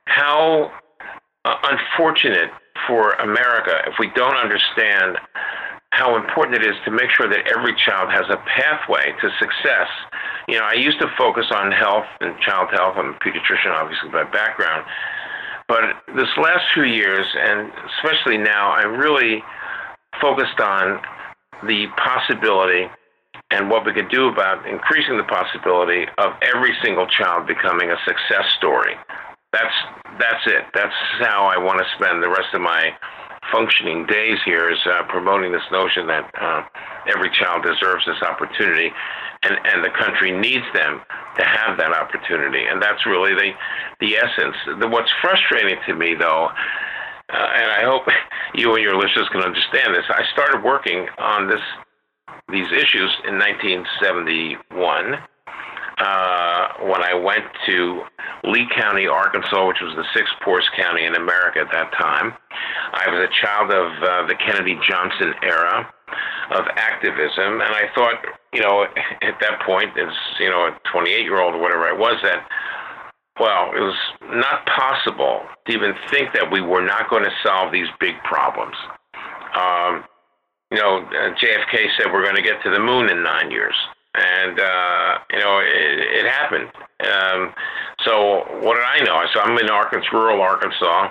how 0.06 0.72
uh, 1.44 1.56
unfortunate 1.64 2.50
for 2.86 3.12
America 3.12 3.82
if 3.86 3.94
we 3.98 4.10
don't 4.14 4.36
understand 4.36 5.18
how 5.90 6.16
important 6.16 6.56
it 6.56 6.66
is 6.66 6.76
to 6.84 6.90
make 6.90 7.08
sure 7.10 7.28
that 7.28 7.46
every 7.48 7.74
child 7.76 8.10
has 8.10 8.26
a 8.28 8.36
pathway 8.44 9.12
to 9.20 9.30
success. 9.38 9.88
You 10.48 10.58
know, 10.58 10.64
I 10.64 10.74
used 10.74 11.00
to 11.00 11.08
focus 11.16 11.46
on 11.50 11.72
health 11.72 12.04
and 12.20 12.38
child 12.40 12.68
health. 12.72 12.96
I'm 12.96 13.14
a 13.14 13.18
pediatrician, 13.18 13.72
obviously, 13.72 14.10
by 14.10 14.24
background. 14.24 14.84
But 15.68 15.96
this 16.14 16.28
last 16.36 16.64
few 16.74 16.84
years, 16.84 17.26
and 17.34 17.72
especially 17.96 18.36
now, 18.38 18.72
I'm 18.72 18.98
really 18.98 19.42
focused 20.20 20.60
on 20.60 21.00
the 21.66 21.86
possibility 21.96 22.88
and 23.50 23.70
what 23.70 23.86
we 23.86 23.92
could 23.92 24.10
do 24.10 24.28
about 24.28 24.66
increasing 24.66 25.16
the 25.16 25.24
possibility 25.24 26.06
of 26.18 26.32
every 26.42 26.74
single 26.82 27.06
child 27.06 27.46
becoming 27.46 27.90
a 27.90 27.96
success 28.04 28.44
story. 28.58 28.94
That's 29.52 29.74
that's 30.18 30.46
it. 30.46 30.64
That's 30.74 30.94
how 31.20 31.46
I 31.46 31.58
want 31.58 31.78
to 31.78 31.86
spend 31.96 32.22
the 32.22 32.28
rest 32.28 32.54
of 32.54 32.60
my 32.60 32.90
functioning 33.52 34.06
days 34.06 34.38
here 34.44 34.70
is 34.70 34.78
uh, 34.86 35.02
promoting 35.08 35.52
this 35.52 35.66
notion 35.70 36.06
that 36.08 36.30
uh, 36.40 36.62
every 37.14 37.30
child 37.30 37.62
deserves 37.62 38.04
this 38.06 38.20
opportunity, 38.22 38.90
and, 39.42 39.54
and 39.64 39.84
the 39.84 39.90
country 39.90 40.32
needs 40.32 40.64
them 40.74 41.00
to 41.38 41.44
have 41.44 41.78
that 41.78 41.92
opportunity. 41.92 42.64
And 42.66 42.82
that's 42.82 43.06
really 43.06 43.34
the 43.34 43.52
the 44.00 44.16
essence. 44.16 44.56
The, 44.80 44.88
what's 44.88 45.10
frustrating 45.22 45.78
to 45.86 45.94
me, 45.94 46.14
though, 46.18 46.48
uh, 47.32 47.48
and 47.54 47.70
I 47.70 47.84
hope 47.84 48.02
you 48.54 48.74
and 48.74 48.82
your 48.82 48.96
listeners 48.96 49.28
can 49.30 49.42
understand 49.42 49.94
this. 49.94 50.04
I 50.08 50.24
started 50.32 50.64
working 50.64 51.06
on 51.18 51.48
this 51.48 51.62
these 52.48 52.70
issues 52.72 53.12
in 53.26 53.38
1971 53.38 55.18
uh, 55.98 56.68
when 56.84 57.02
I 57.02 57.14
went 57.14 57.44
to 57.66 58.02
Lee 58.44 58.68
County, 58.74 59.06
Arkansas, 59.06 59.66
which 59.66 59.80
was 59.80 59.94
the 59.96 60.04
sixth 60.14 60.34
poorest 60.44 60.70
county 60.76 61.04
in 61.04 61.14
America 61.14 61.60
at 61.60 61.72
that 61.72 61.92
time. 61.92 62.34
I 62.92 63.08
was 63.08 63.28
a 63.28 63.32
child 63.40 63.70
of 63.70 64.02
uh, 64.02 64.26
the 64.26 64.34
Kennedy 64.34 64.78
Johnson 64.86 65.32
era 65.42 65.90
of 66.52 66.64
activism, 66.76 67.60
and 67.60 67.74
I 67.74 67.88
thought, 67.94 68.22
you 68.52 68.60
know, 68.60 68.84
at 69.22 69.40
that 69.40 69.62
point, 69.64 69.96
as 69.98 70.12
you 70.38 70.50
know, 70.50 70.68
a 70.68 70.78
28 70.92 71.22
year 71.22 71.40
old 71.40 71.54
or 71.54 71.58
whatever 71.58 71.84
I 71.84 71.92
was, 71.92 72.20
that 72.22 72.46
well, 73.40 73.70
it 73.76 73.80
was 73.80 73.96
not 74.22 74.64
possible 74.66 75.42
to 75.66 75.72
even 75.72 75.94
think 76.10 76.32
that 76.32 76.50
we 76.50 76.60
were 76.60 76.84
not 76.84 77.10
going 77.10 77.24
to 77.24 77.30
solve 77.42 77.72
these 77.72 77.88
big 78.00 78.14
problems. 78.24 78.76
Um, 79.54 80.04
you 80.70 80.78
know, 80.78 80.98
uh, 80.98 81.34
JFK 81.36 81.86
said 81.96 82.12
we're 82.12 82.24
going 82.24 82.36
to 82.36 82.42
get 82.42 82.62
to 82.64 82.70
the 82.70 82.80
moon 82.80 83.10
in 83.10 83.22
nine 83.22 83.50
years, 83.50 83.74
and 84.14 84.58
uh, 84.58 85.18
you 85.30 85.38
know 85.38 85.58
it, 85.58 86.24
it 86.24 86.26
happened. 86.26 86.70
Um, 87.00 87.54
so 88.04 88.44
what 88.60 88.74
did 88.74 88.84
I 88.84 89.04
know? 89.04 89.16
I 89.16 89.26
so 89.32 89.40
I'm 89.40 89.58
in 89.58 89.70
Arkansas, 89.70 90.10
rural 90.12 90.40
Arkansas 90.42 91.10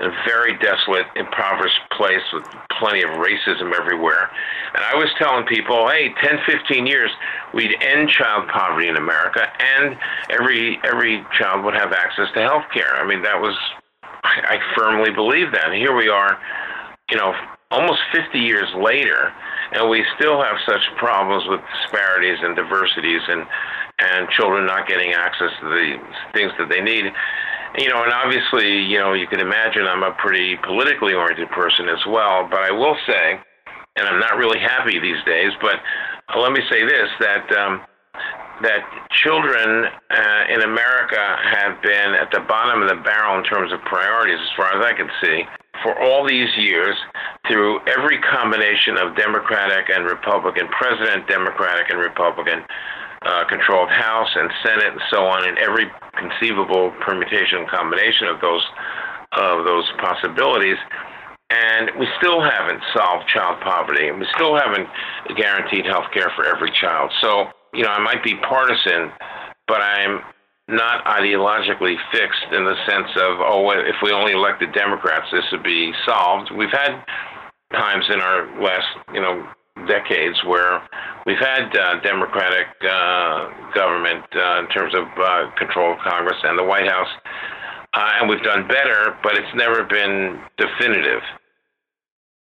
a 0.00 0.08
very 0.26 0.56
desolate, 0.58 1.04
impoverished 1.14 1.80
place 1.92 2.22
with 2.32 2.44
plenty 2.78 3.02
of 3.02 3.10
racism 3.10 3.74
everywhere. 3.78 4.30
And 4.74 4.82
I 4.82 4.94
was 4.94 5.10
telling 5.18 5.44
people, 5.44 5.88
hey, 5.88 6.14
10, 6.22 6.38
15 6.46 6.86
years, 6.86 7.10
we'd 7.52 7.76
end 7.82 8.08
child 8.08 8.48
poverty 8.48 8.88
in 8.88 8.96
America, 8.96 9.46
and 9.60 9.96
every 10.30 10.78
every 10.84 11.24
child 11.38 11.64
would 11.64 11.74
have 11.74 11.92
access 11.92 12.28
to 12.34 12.40
health 12.40 12.64
care. 12.72 12.96
I 12.96 13.06
mean, 13.06 13.22
that 13.22 13.38
was, 13.38 13.56
I, 14.24 14.58
firmly 14.74 15.10
believe 15.10 15.52
that. 15.52 15.72
Here 15.72 15.94
we 15.94 16.08
are, 16.08 16.38
you 17.10 17.18
know, 17.18 17.34
almost 17.70 18.00
50 18.12 18.38
years 18.38 18.68
later, 18.76 19.32
and 19.72 19.88
we 19.88 20.04
still 20.18 20.42
have 20.42 20.56
such 20.66 20.82
problems 20.96 21.44
with 21.48 21.60
disparities 21.80 22.38
and 22.42 22.56
diversities 22.56 23.22
and 23.28 23.46
and 24.02 24.30
children 24.30 24.64
not 24.64 24.88
getting 24.88 25.12
access 25.12 25.50
to 25.60 25.68
the 25.68 25.96
things 26.32 26.50
that 26.58 26.70
they 26.70 26.80
need 26.80 27.12
you 27.78 27.88
know, 27.88 28.02
and 28.02 28.12
obviously, 28.12 28.82
you 28.82 28.98
know, 28.98 29.12
you 29.12 29.26
can 29.26 29.38
imagine 29.38 29.86
I'm 29.86 30.02
a 30.02 30.12
pretty 30.18 30.56
politically 30.56 31.14
oriented 31.14 31.50
person 31.50 31.88
as 31.88 32.02
well. 32.08 32.48
But 32.50 32.60
I 32.60 32.72
will 32.72 32.96
say, 33.06 33.38
and 33.96 34.08
I'm 34.08 34.18
not 34.18 34.36
really 34.38 34.58
happy 34.58 34.98
these 34.98 35.22
days, 35.24 35.52
but 35.60 35.76
let 36.36 36.52
me 36.52 36.60
say 36.70 36.84
this: 36.84 37.08
that 37.20 37.46
um, 37.56 37.82
that 38.62 38.84
children 39.10 39.86
uh, 40.10 40.42
in 40.52 40.62
America 40.62 41.20
have 41.50 41.80
been 41.82 42.14
at 42.14 42.30
the 42.32 42.40
bottom 42.40 42.82
of 42.82 42.88
the 42.88 43.00
barrel 43.02 43.38
in 43.38 43.44
terms 43.44 43.72
of 43.72 43.80
priorities, 43.82 44.38
as 44.38 44.52
far 44.56 44.76
as 44.76 44.84
I 44.84 44.92
can 44.92 45.08
see, 45.22 45.44
for 45.82 45.98
all 45.98 46.26
these 46.26 46.50
years 46.56 46.96
through 47.48 47.80
every 47.86 48.20
combination 48.20 48.98
of 48.98 49.16
Democratic 49.16 49.88
and 49.88 50.04
Republican 50.04 50.68
president, 50.68 51.26
Democratic 51.26 51.88
and 51.90 51.98
Republican 51.98 52.62
uh, 53.22 53.44
controlled 53.48 53.88
House 53.88 54.30
and 54.34 54.50
Senate 54.62 54.92
and 54.92 55.00
so 55.10 55.24
on, 55.24 55.46
and 55.48 55.58
every 55.58 55.86
conceivable 56.16 56.92
permutation 57.00 57.66
combination 57.66 58.28
of 58.28 58.40
those 58.40 58.64
of 59.32 59.64
those 59.64 59.86
possibilities. 60.00 60.76
And 61.50 61.90
we 61.98 62.06
still 62.18 62.40
haven't 62.40 62.80
solved 62.94 63.28
child 63.28 63.60
poverty, 63.60 64.08
and 64.08 64.18
we 64.20 64.26
still 64.34 64.56
haven't 64.56 64.88
guaranteed 65.36 65.84
health 65.86 66.06
care 66.12 66.30
for 66.36 66.44
every 66.46 66.70
child. 66.72 67.10
So, 67.20 67.46
you 67.72 67.82
know, 67.82 67.90
I 67.90 68.02
might 68.02 68.22
be 68.22 68.34
partisan, 68.36 69.12
but 69.66 69.80
I'm 69.80 70.20
not 70.68 71.04
ideologically 71.04 71.96
fixed 72.12 72.46
in 72.52 72.64
the 72.64 72.76
sense 72.86 73.08
of, 73.16 73.40
oh, 73.40 73.70
if 73.70 73.96
we 74.02 74.12
only 74.12 74.32
elected 74.32 74.72
Democrats, 74.72 75.26
this 75.32 75.44
would 75.52 75.62
be 75.62 75.92
solved. 76.06 76.50
We've 76.56 76.70
had 76.70 77.04
times 77.72 78.04
in 78.12 78.20
our 78.20 78.62
last, 78.62 78.86
you 79.12 79.20
know, 79.20 79.46
decades 79.86 80.36
where 80.44 80.82
we've 81.26 81.38
had 81.38 81.74
uh, 81.76 82.00
Democratic 82.00 82.66
uh, 82.82 83.48
government 83.74 84.24
uh, 84.34 84.60
in 84.60 84.68
terms 84.68 84.94
of 84.94 85.06
uh, 85.18 85.50
control 85.56 85.92
of 85.94 85.98
Congress 86.00 86.36
and 86.42 86.58
the 86.58 86.64
White 86.64 86.88
House, 86.88 87.08
uh, 87.94 88.12
and 88.20 88.28
we've 88.28 88.42
done 88.42 88.68
better, 88.68 89.16
but 89.22 89.36
it's 89.36 89.54
never 89.54 89.84
been 89.84 90.40
definitive. 90.56 91.22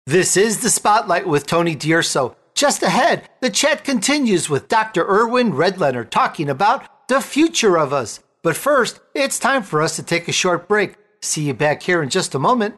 This 0.06 0.36
is 0.36 0.60
the 0.60 0.70
Spotlight 0.70 1.26
with 1.26 1.46
Tony 1.46 1.74
D'Urso. 1.74 2.36
Just 2.54 2.84
ahead, 2.84 3.28
the 3.40 3.50
chat 3.50 3.82
continues 3.82 4.48
with 4.48 4.68
Dr. 4.68 5.04
Irwin 5.04 5.54
Redlener 5.54 6.08
talking 6.08 6.48
about 6.48 7.08
the 7.08 7.20
future 7.20 7.76
of 7.76 7.92
us. 7.92 8.20
But 8.42 8.56
first, 8.56 9.00
it's 9.12 9.40
time 9.40 9.64
for 9.64 9.82
us 9.82 9.96
to 9.96 10.04
take 10.04 10.28
a 10.28 10.32
short 10.32 10.68
break. 10.68 10.94
See 11.20 11.42
you 11.42 11.54
back 11.54 11.82
here 11.82 12.00
in 12.00 12.10
just 12.10 12.34
a 12.34 12.38
moment. 12.38 12.76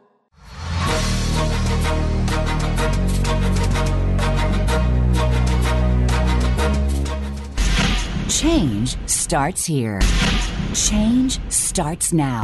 Change 8.31 8.97
starts 9.07 9.67
here. 9.67 10.01
Change 10.73 11.39
starts 11.53 12.15
now. 12.15 12.43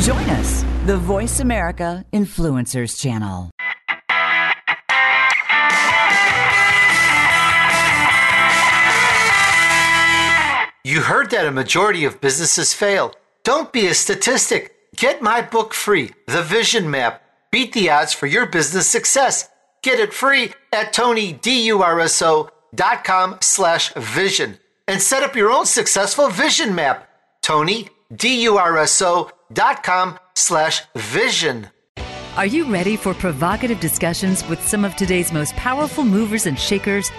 Join 0.00 0.28
us, 0.28 0.62
the 0.84 0.98
Voice 0.98 1.40
America 1.40 2.04
Influencers 2.12 3.00
Channel. 3.00 3.50
You 10.86 11.00
heard 11.00 11.30
that 11.30 11.46
a 11.46 11.50
majority 11.50 12.04
of 12.04 12.20
businesses 12.20 12.74
fail. 12.74 13.14
Don't 13.42 13.72
be 13.72 13.86
a 13.86 13.94
statistic. 13.94 14.76
Get 14.94 15.22
my 15.22 15.40
book 15.40 15.72
free, 15.72 16.10
The 16.26 16.42
Vision 16.42 16.90
Map. 16.90 17.22
Beat 17.50 17.72
the 17.72 17.88
odds 17.88 18.12
for 18.12 18.26
your 18.26 18.44
business 18.44 18.86
success. 18.86 19.48
Get 19.82 19.98
it 19.98 20.12
free 20.12 20.52
at 20.74 20.92
tonydurso.com 20.92 23.38
slash 23.40 23.94
vision 23.94 24.58
and 24.86 25.00
set 25.00 25.22
up 25.22 25.34
your 25.34 25.50
own 25.50 25.64
successful 25.64 26.28
vision 26.28 26.74
map. 26.74 27.08
Tony, 27.40 27.88
D-U-R-S-O 28.14 29.30
slash 30.34 30.82
vision. 30.94 31.70
Are 32.36 32.44
you 32.44 32.70
ready 32.70 32.96
for 32.96 33.14
provocative 33.14 33.80
discussions 33.80 34.46
with 34.48 34.62
some 34.68 34.84
of 34.84 34.96
today's 34.96 35.32
most 35.32 35.56
powerful 35.56 36.04
movers 36.04 36.44
and 36.46 36.58
shakers? 36.58 37.10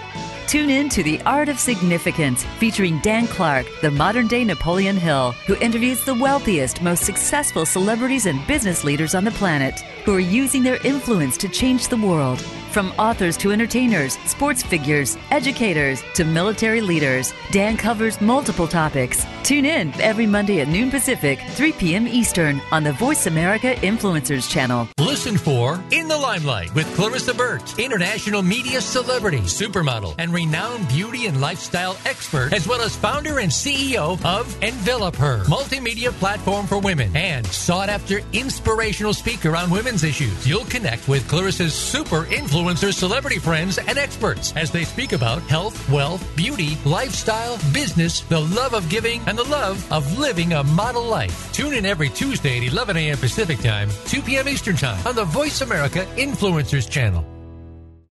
Tune 0.46 0.70
in 0.70 0.88
to 0.90 1.02
The 1.02 1.20
Art 1.22 1.48
of 1.48 1.58
Significance, 1.58 2.44
featuring 2.60 3.00
Dan 3.00 3.26
Clark, 3.26 3.66
the 3.82 3.90
modern 3.90 4.28
day 4.28 4.44
Napoleon 4.44 4.96
Hill, 4.96 5.32
who 5.44 5.56
interviews 5.56 6.04
the 6.04 6.14
wealthiest, 6.14 6.80
most 6.80 7.02
successful 7.02 7.66
celebrities 7.66 8.26
and 8.26 8.46
business 8.46 8.84
leaders 8.84 9.16
on 9.16 9.24
the 9.24 9.32
planet 9.32 9.80
who 10.04 10.14
are 10.14 10.20
using 10.20 10.62
their 10.62 10.80
influence 10.86 11.36
to 11.38 11.48
change 11.48 11.88
the 11.88 11.96
world. 11.96 12.38
From 12.76 12.92
authors 12.98 13.38
to 13.38 13.52
entertainers, 13.52 14.18
sports 14.26 14.62
figures, 14.62 15.16
educators 15.30 16.02
to 16.12 16.24
military 16.24 16.82
leaders, 16.82 17.32
Dan 17.50 17.78
covers 17.78 18.20
multiple 18.20 18.68
topics. 18.68 19.24
Tune 19.44 19.64
in 19.64 19.98
every 19.98 20.26
Monday 20.26 20.60
at 20.60 20.68
noon 20.68 20.90
Pacific, 20.90 21.40
3 21.52 21.72
p.m. 21.72 22.06
Eastern 22.06 22.60
on 22.72 22.84
the 22.84 22.92
Voice 22.92 23.26
America 23.26 23.74
Influencers 23.76 24.50
channel. 24.50 24.86
Listen 24.98 25.38
for 25.38 25.82
In 25.90 26.06
the 26.06 26.18
Limelight 26.18 26.74
with 26.74 26.94
Clarissa 26.94 27.32
Burt, 27.32 27.78
international 27.78 28.42
media 28.42 28.82
celebrity, 28.82 29.38
supermodel, 29.38 30.14
and 30.18 30.30
renowned 30.34 30.86
beauty 30.88 31.24
and 31.24 31.40
lifestyle 31.40 31.96
expert, 32.04 32.52
as 32.52 32.68
well 32.68 32.82
as 32.82 32.94
founder 32.94 33.38
and 33.38 33.50
CEO 33.50 34.22
of 34.22 34.62
Envelop 34.62 35.16
Her, 35.16 35.44
multimedia 35.44 36.12
platform 36.12 36.66
for 36.66 36.78
women, 36.78 37.16
and 37.16 37.46
sought 37.46 37.88
after 37.88 38.20
inspirational 38.34 39.14
speaker 39.14 39.56
on 39.56 39.70
women's 39.70 40.04
issues. 40.04 40.46
You'll 40.46 40.66
connect 40.66 41.08
with 41.08 41.26
Clarissa's 41.26 41.72
super 41.72 42.24
influencer 42.24 42.65
celebrity 42.74 43.38
friends 43.38 43.78
and 43.78 43.96
experts 43.96 44.52
as 44.56 44.72
they 44.72 44.82
speak 44.82 45.12
about 45.12 45.42
health, 45.42 45.88
wealth, 45.88 46.24
beauty, 46.34 46.76
lifestyle, 46.84 47.58
business, 47.72 48.22
the 48.22 48.40
love 48.40 48.74
of 48.74 48.88
giving, 48.88 49.20
and 49.28 49.38
the 49.38 49.44
love 49.44 49.86
of 49.92 50.18
living 50.18 50.54
a 50.54 50.64
model 50.64 51.04
life. 51.04 51.52
Tune 51.52 51.74
in 51.74 51.86
every 51.86 52.08
Tuesday 52.08 52.56
at 52.58 52.72
11 52.72 52.96
a.m. 52.96 53.18
Pacific 53.18 53.58
Time, 53.58 53.88
2 54.06 54.22
p.m. 54.22 54.48
Eastern 54.48 54.74
Time 54.74 55.06
on 55.06 55.14
the 55.14 55.24
Voice 55.24 55.60
America 55.60 56.06
Influencers 56.16 56.90
Channel. 56.90 57.24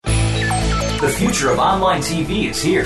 The 0.02 1.14
future 1.16 1.50
of 1.50 1.58
online 1.58 2.00
TV 2.00 2.50
is 2.50 2.62
here. 2.62 2.84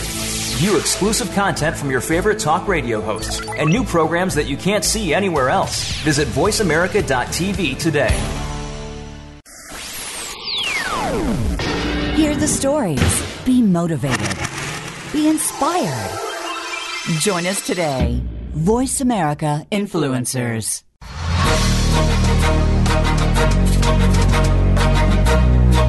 View 0.59 0.79
exclusive 0.79 1.31
content 1.33 1.77
from 1.77 1.91
your 1.91 2.01
favorite 2.01 2.39
talk 2.39 2.69
radio 2.69 3.01
hosts 3.01 3.41
and 3.47 3.69
new 3.69 3.85
programs 3.85 4.35
that 4.37 4.47
you 4.47 4.57
can't 4.57 4.85
see 4.85 5.13
anywhere 5.13 5.51
else. 5.51 5.93
Visit 6.03 6.29
VoiceAmerica.tv 6.29 7.79
today. 7.79 8.47
Hear 12.17 12.35
the 12.35 12.49
stories. 12.49 13.45
Be 13.45 13.61
motivated. 13.61 14.39
Be 15.13 15.29
inspired. 15.29 16.19
Join 17.21 17.45
us 17.45 17.67
today. 17.67 18.23
Voice 18.55 19.03
America 19.03 19.67
Influencers. 19.71 20.83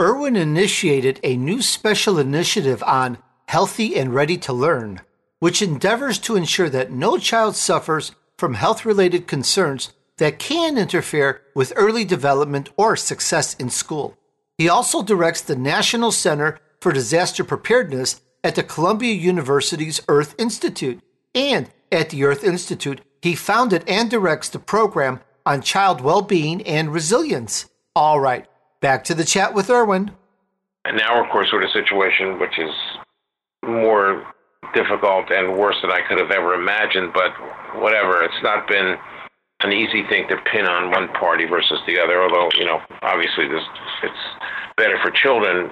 Irwin 0.00 0.36
initiated 0.36 1.18
a 1.24 1.36
new 1.36 1.60
special 1.60 2.20
initiative 2.20 2.84
on 2.84 3.18
Healthy 3.48 3.96
and 3.96 4.14
Ready 4.14 4.36
to 4.38 4.52
Learn, 4.52 5.00
which 5.40 5.60
endeavors 5.60 6.20
to 6.20 6.36
ensure 6.36 6.70
that 6.70 6.92
no 6.92 7.18
child 7.18 7.56
suffers 7.56 8.12
from 8.38 8.54
health 8.54 8.84
related 8.84 9.26
concerns 9.26 9.92
that 10.18 10.38
can 10.38 10.78
interfere 10.78 11.42
with 11.52 11.72
early 11.74 12.04
development 12.04 12.68
or 12.76 12.94
success 12.94 13.54
in 13.54 13.70
school. 13.70 14.16
He 14.56 14.68
also 14.68 15.02
directs 15.02 15.40
the 15.40 15.56
National 15.56 16.12
Center 16.12 16.60
for 16.80 16.92
Disaster 16.92 17.42
Preparedness 17.42 18.20
at 18.44 18.54
the 18.54 18.62
Columbia 18.62 19.14
University's 19.14 20.00
Earth 20.06 20.36
Institute. 20.38 21.00
And 21.34 21.68
at 21.94 22.10
the 22.10 22.24
Earth 22.24 22.44
Institute, 22.44 23.00
he 23.22 23.34
founded 23.34 23.84
and 23.88 24.10
directs 24.10 24.48
the 24.48 24.58
program 24.58 25.20
on 25.46 25.62
child 25.62 26.00
well 26.00 26.22
being 26.22 26.60
and 26.62 26.92
resilience. 26.92 27.66
All 27.94 28.20
right, 28.20 28.46
back 28.80 29.04
to 29.04 29.14
the 29.14 29.24
chat 29.24 29.54
with 29.54 29.70
Irwin. 29.70 30.10
And 30.84 30.98
now, 30.98 31.22
of 31.22 31.30
course, 31.30 31.48
we're 31.52 31.62
in 31.62 31.68
a 31.68 31.72
situation 31.72 32.38
which 32.38 32.58
is 32.58 32.74
more 33.64 34.26
difficult 34.74 35.30
and 35.30 35.56
worse 35.56 35.76
than 35.80 35.90
I 35.90 36.00
could 36.06 36.18
have 36.18 36.30
ever 36.30 36.54
imagined, 36.54 37.12
but 37.14 37.32
whatever. 37.80 38.22
It's 38.22 38.42
not 38.42 38.68
been 38.68 38.96
an 39.60 39.72
easy 39.72 40.02
thing 40.08 40.28
to 40.28 40.36
pin 40.52 40.66
on 40.66 40.90
one 40.90 41.08
party 41.08 41.46
versus 41.46 41.80
the 41.86 41.98
other, 41.98 42.22
although, 42.22 42.50
you 42.58 42.64
know, 42.64 42.80
obviously 43.02 43.46
this, 43.48 43.62
it's 44.02 44.24
better 44.76 44.98
for 45.02 45.10
children 45.10 45.70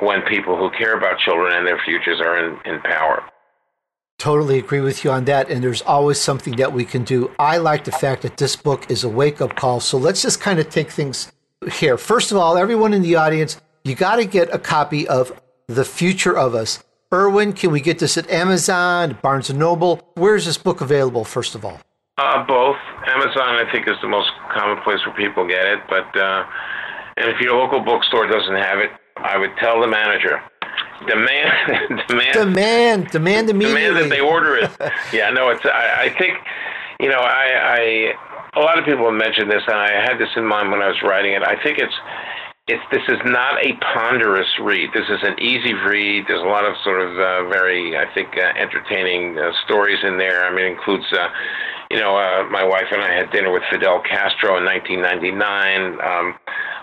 when 0.00 0.22
people 0.22 0.56
who 0.56 0.70
care 0.76 0.96
about 0.96 1.18
children 1.18 1.56
and 1.56 1.66
their 1.66 1.80
futures 1.84 2.20
are 2.20 2.38
in, 2.38 2.58
in 2.66 2.80
power. 2.82 3.24
Totally 4.18 4.58
agree 4.58 4.80
with 4.80 5.04
you 5.04 5.10
on 5.10 5.24
that. 5.26 5.50
And 5.50 5.62
there's 5.62 5.82
always 5.82 6.20
something 6.20 6.56
that 6.56 6.72
we 6.72 6.84
can 6.84 7.04
do. 7.04 7.30
I 7.38 7.58
like 7.58 7.84
the 7.84 7.92
fact 7.92 8.22
that 8.22 8.36
this 8.36 8.56
book 8.56 8.90
is 8.90 9.04
a 9.04 9.08
wake 9.08 9.40
up 9.40 9.56
call. 9.56 9.80
So 9.80 9.98
let's 9.98 10.22
just 10.22 10.40
kind 10.40 10.58
of 10.58 10.68
take 10.70 10.90
things 10.90 11.32
here. 11.72 11.98
First 11.98 12.30
of 12.30 12.38
all, 12.38 12.56
everyone 12.56 12.94
in 12.94 13.02
the 13.02 13.16
audience, 13.16 13.60
you 13.84 13.94
got 13.94 14.16
to 14.16 14.24
get 14.24 14.54
a 14.54 14.58
copy 14.58 15.06
of 15.08 15.40
The 15.68 15.84
Future 15.84 16.36
of 16.36 16.54
Us. 16.54 16.82
Irwin, 17.12 17.52
can 17.52 17.70
we 17.70 17.80
get 17.80 17.98
this 17.98 18.16
at 18.16 18.28
Amazon, 18.30 19.18
Barnes 19.22 19.50
and 19.50 19.58
Noble? 19.58 20.00
Where's 20.14 20.46
this 20.46 20.58
book 20.58 20.80
available, 20.80 21.24
first 21.24 21.54
of 21.54 21.64
all? 21.64 21.80
Uh, 22.16 22.46
both. 22.46 22.76
Amazon, 23.06 23.56
I 23.56 23.70
think, 23.70 23.88
is 23.88 23.96
the 24.00 24.08
most 24.08 24.30
common 24.52 24.82
place 24.82 24.98
where 25.04 25.14
people 25.14 25.46
get 25.46 25.66
it. 25.66 25.80
But 25.88 26.16
uh, 26.16 26.44
and 27.16 27.30
if 27.30 27.40
your 27.40 27.56
local 27.56 27.80
bookstore 27.80 28.26
doesn't 28.26 28.56
have 28.56 28.78
it, 28.78 28.90
I 29.16 29.38
would 29.38 29.50
tell 29.58 29.80
the 29.80 29.86
manager 29.86 30.40
demand, 31.08 32.02
demand, 32.08 32.34
demand, 32.34 33.10
demand 33.10 33.50
immediately. 33.50 33.82
Demand 33.82 33.96
that 33.96 34.10
they 34.10 34.20
order 34.20 34.56
it. 34.56 34.70
yeah, 35.12 35.30
no, 35.30 35.48
it's. 35.50 35.64
I, 35.64 36.04
I 36.04 36.18
think, 36.18 36.38
you 37.00 37.08
know, 37.08 37.20
I, 37.20 38.14
I, 38.54 38.60
a 38.60 38.60
lot 38.60 38.78
of 38.78 38.84
people 38.84 39.04
have 39.04 39.14
mentioned 39.14 39.50
this, 39.50 39.62
and 39.66 39.76
I 39.76 39.90
had 40.02 40.18
this 40.18 40.30
in 40.36 40.46
mind 40.46 40.70
when 40.70 40.80
I 40.80 40.88
was 40.88 41.02
writing 41.02 41.32
it. 41.32 41.42
I 41.42 41.60
think 41.62 41.78
it's, 41.78 41.94
it's. 42.66 42.82
This 42.90 43.02
is 43.08 43.20
not 43.24 43.64
a 43.64 43.72
ponderous 43.94 44.48
read. 44.60 44.90
This 44.94 45.08
is 45.08 45.20
an 45.22 45.38
easy 45.40 45.74
read. 45.74 46.24
There's 46.28 46.42
a 46.42 46.48
lot 46.48 46.64
of 46.64 46.74
sort 46.82 47.00
of 47.00 47.10
uh, 47.18 47.48
very, 47.48 47.96
I 47.96 48.06
think, 48.14 48.28
uh, 48.36 48.52
entertaining 48.56 49.38
uh, 49.38 49.52
stories 49.64 49.98
in 50.02 50.16
there. 50.16 50.44
I 50.44 50.54
mean, 50.54 50.66
it 50.66 50.72
includes. 50.72 51.06
Uh, 51.12 51.28
you 51.90 52.00
know, 52.00 52.16
uh, 52.16 52.48
my 52.50 52.64
wife 52.64 52.88
and 52.90 53.02
I 53.02 53.12
had 53.12 53.30
dinner 53.30 53.52
with 53.52 53.62
Fidel 53.70 54.02
Castro 54.02 54.56
in 54.56 54.64
1999. 54.64 56.00
Um, 56.00 56.34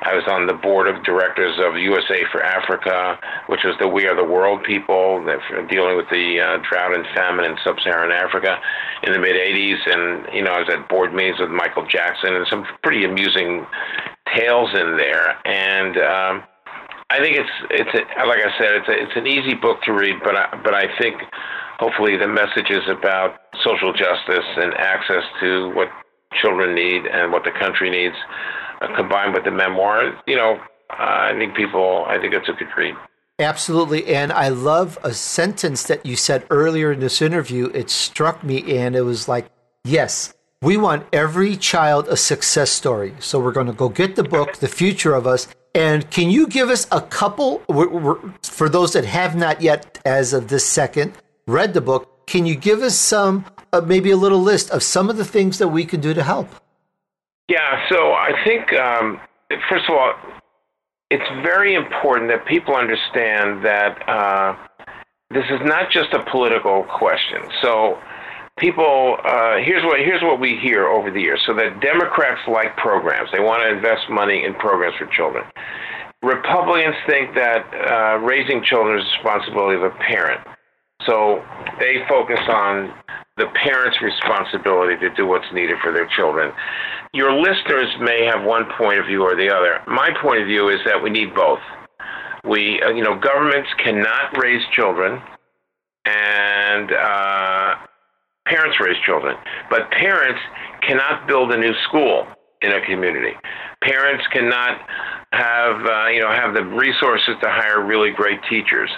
I 0.04 0.16
was 0.16 0.24
on 0.30 0.48
the 0.48 0.54
board 0.54 0.88
of 0.88 1.04
directors 1.04 1.58
of 1.60 1.76
USA 1.76 2.24
for 2.32 2.42
Africa, 2.42 3.20
which 3.48 3.62
was 3.66 3.76
the 3.80 3.88
We 3.88 4.06
Are 4.06 4.16
the 4.16 4.24
World 4.24 4.64
people 4.64 5.24
that 5.26 5.40
dealing 5.70 5.98
with 5.98 6.08
the 6.12 6.40
uh, 6.40 6.58
drought 6.70 6.96
and 6.96 7.06
famine 7.14 7.46
in 7.46 7.58
sub-Saharan 7.64 8.12
Africa 8.12 8.58
in 9.04 9.12
the 9.14 9.20
mid 9.20 9.36
80s. 9.36 9.82
And 9.86 10.34
you 10.34 10.44
know, 10.44 10.54
I 10.54 10.60
was 10.60 10.70
at 10.70 10.88
board 10.88 11.14
meetings 11.14 11.40
with 11.40 11.50
Michael 11.50 11.86
Jackson 11.88 12.36
and 12.36 12.46
some 12.48 12.66
pretty 12.82 13.04
amusing 13.04 13.66
tales 14.36 14.70
in 14.74 14.98
there. 14.98 15.38
And 15.46 15.98
um, 15.98 16.44
I 17.10 17.20
think 17.20 17.38
it's 17.38 17.50
it's 17.70 17.90
a, 17.94 18.26
like 18.26 18.40
I 18.40 18.58
said, 18.58 18.76
it's 18.76 18.88
a, 18.88 19.04
it's 19.04 19.16
an 19.16 19.28
easy 19.28 19.54
book 19.54 19.82
to 19.84 19.94
read, 19.94 20.16
but 20.24 20.36
I, 20.36 20.62
but 20.64 20.74
I 20.74 20.86
think 21.00 21.22
hopefully 21.80 22.18
the 22.18 22.28
messages 22.28 22.84
about 22.88 23.36
social 23.64 23.92
justice 23.92 24.46
and 24.58 24.74
access 24.76 25.24
to 25.42 25.74
what 25.76 25.90
children 26.42 26.76
need 26.76 27.06
and 27.06 27.32
what 27.32 27.44
the 27.44 27.52
country 27.52 27.90
needs, 27.90 28.16
uh, 28.82 28.96
combined 28.96 29.34
with 29.34 29.44
the 29.44 29.52
memoir, 29.52 30.14
you 30.28 30.36
know, 30.36 30.60
uh, 30.92 31.32
I 31.32 31.34
think 31.38 31.56
people, 31.56 32.06
I 32.08 32.20
think 32.20 32.34
it's 32.34 32.48
a 32.48 32.54
good 32.54 32.68
read. 32.78 32.96
Absolutely. 33.40 34.06
And 34.14 34.32
I 34.32 34.50
love 34.50 35.00
a 35.04 35.14
sentence 35.14 35.84
that 35.84 36.06
you 36.06 36.16
said 36.16 36.46
earlier 36.50 36.92
in 36.92 37.00
this 37.00 37.22
interview. 37.22 37.72
It 37.74 37.90
struck 37.90 38.44
me, 38.44 38.78
and 38.78 38.96
it 38.96 39.02
was 39.02 39.28
like, 39.28 39.48
yes, 39.84 40.34
we 40.62 40.78
want 40.78 41.06
every 41.12 41.56
child 41.56 42.08
a 42.08 42.16
success 42.16 42.70
story. 42.70 43.16
So 43.20 43.40
we're 43.40 43.52
going 43.52 43.68
to 43.68 43.74
go 43.74 43.90
get 43.90 44.16
the 44.16 44.24
book, 44.24 44.58
The 44.58 44.68
Future 44.68 45.16
of 45.16 45.26
Us. 45.26 45.48
And 45.74 46.10
can 46.12 46.30
you 46.30 46.48
give 46.48 46.70
us 46.70 46.86
a 46.92 47.02
couple, 47.02 47.60
for 48.44 48.70
those 48.70 48.94
that 48.94 49.06
have 49.06 49.36
not 49.36 49.62
yet, 49.62 50.00
as 50.06 50.34
of 50.34 50.50
this 50.50 50.66
second, 50.66 51.14
read 51.48 51.74
the 51.74 51.82
book, 51.82 52.28
can 52.28 52.46
you 52.46 52.56
give 52.56 52.82
us 52.82 52.96
some, 52.96 53.46
uh, 53.74 53.82
maybe 53.82 54.12
a 54.12 54.18
little 54.18 54.42
list 54.42 54.70
of 54.70 54.84
some 54.84 55.10
of 55.10 55.18
the 55.18 55.26
things 55.26 55.58
that 55.58 55.70
we 55.70 55.84
can 55.84 56.00
do 56.00 56.14
to 56.14 56.24
help? 56.24 56.48
Yeah, 57.48 57.90
so 57.90 58.14
I 58.14 58.32
think, 58.46 58.72
um, 58.74 59.20
first 59.68 59.90
of 59.90 59.96
all, 59.96 60.14
it's 61.10 61.28
very 61.44 61.74
important 61.74 62.30
that 62.30 62.46
people 62.46 62.76
understand 62.76 63.66
that 63.66 64.08
uh, 64.08 64.56
this 65.32 65.46
is 65.50 65.60
not 65.64 65.90
just 65.90 66.14
a 66.14 66.24
political 66.32 66.84
question. 66.84 67.42
So, 67.62 67.98
people, 68.58 69.18
uh, 69.24 69.58
here's 69.58 69.84
what 69.84 70.00
here's 70.00 70.22
what 70.22 70.40
we 70.40 70.58
hear 70.58 70.88
over 70.88 71.12
the 71.12 71.22
years. 71.22 71.42
So 71.46 71.54
that 71.56 71.82
Democrats 71.82 72.42
like 72.48 72.76
programs; 72.78 73.30
they 73.32 73.40
want 73.40 73.64
to 73.64 73.70
invest 73.70 74.10
money 74.10 74.46
in 74.46 74.54
programs 74.56 74.96
for 74.98 75.08
children. 75.08 75.44
Republicans 76.24 76.96
think 77.08 77.34
that 77.34 77.66
uh, 77.74 78.18
raising 78.20 78.64
children 78.64 79.00
is 79.00 79.06
the 79.06 79.30
responsibility 79.30 79.76
of 79.76 79.84
a 79.84 79.96
parent. 79.98 80.42
So 81.08 81.44
they 81.80 82.06
focus 82.08 82.40
on 82.48 82.94
the 83.38 83.48
parent's 83.64 84.00
responsibility 84.02 84.98
to 84.98 85.10
do 85.16 85.26
what's 85.26 85.52
needed 85.52 85.78
for 85.82 85.92
their 85.92 86.08
children. 86.08 86.52
Your 87.14 87.34
listeners 87.34 87.88
may 88.00 88.26
have 88.26 88.44
one 88.46 88.66
point 88.78 89.00
of 89.00 89.08
view 89.08 89.24
or 89.24 89.36
the 89.36 89.50
other. 89.50 89.82
My 89.88 90.10
point 90.22 90.42
of 90.42 90.48
view 90.48 90.70
is 90.70 90.80
that 90.86 91.02
we 91.02 91.10
need 91.10 91.34
both. 91.34 91.60
We, 92.44 92.82
uh, 92.82 92.90
you 92.90 93.04
know, 93.04 93.18
governments 93.20 93.70
cannot 93.84 94.38
raise 94.38 94.62
children, 94.74 95.22
and 96.06 96.92
uh, 96.92 97.76
parents 98.46 98.78
raise 98.80 98.98
children, 99.06 99.36
but 99.70 99.90
parents 99.92 100.40
cannot 100.88 101.28
build 101.28 101.52
a 101.52 101.58
new 101.58 101.74
school 101.88 102.28
in 102.62 102.72
a 102.72 102.86
community. 102.86 103.34
Parents 103.84 104.24
cannot 104.32 104.78
have 105.34 105.86
uh, 105.86 106.08
you 106.10 106.20
know 106.20 106.30
have 106.30 106.54
the 106.54 106.64
resources 106.64 107.36
to 107.42 107.50
hire 107.50 107.86
really 107.86 108.12
great 108.12 108.40
teachers. 108.50 108.90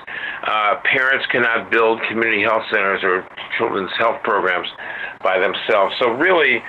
Uh, 0.46 0.76
parents 0.84 1.26
cannot 1.32 1.72
build 1.72 2.02
community 2.10 2.42
health 2.42 2.64
centers 2.72 3.02
or 3.04 3.28
children's 3.58 3.92
health 3.98 4.22
programs 4.24 4.68
by 5.22 5.40
themselves. 5.40 5.94
So 6.00 6.10
really, 6.12 6.62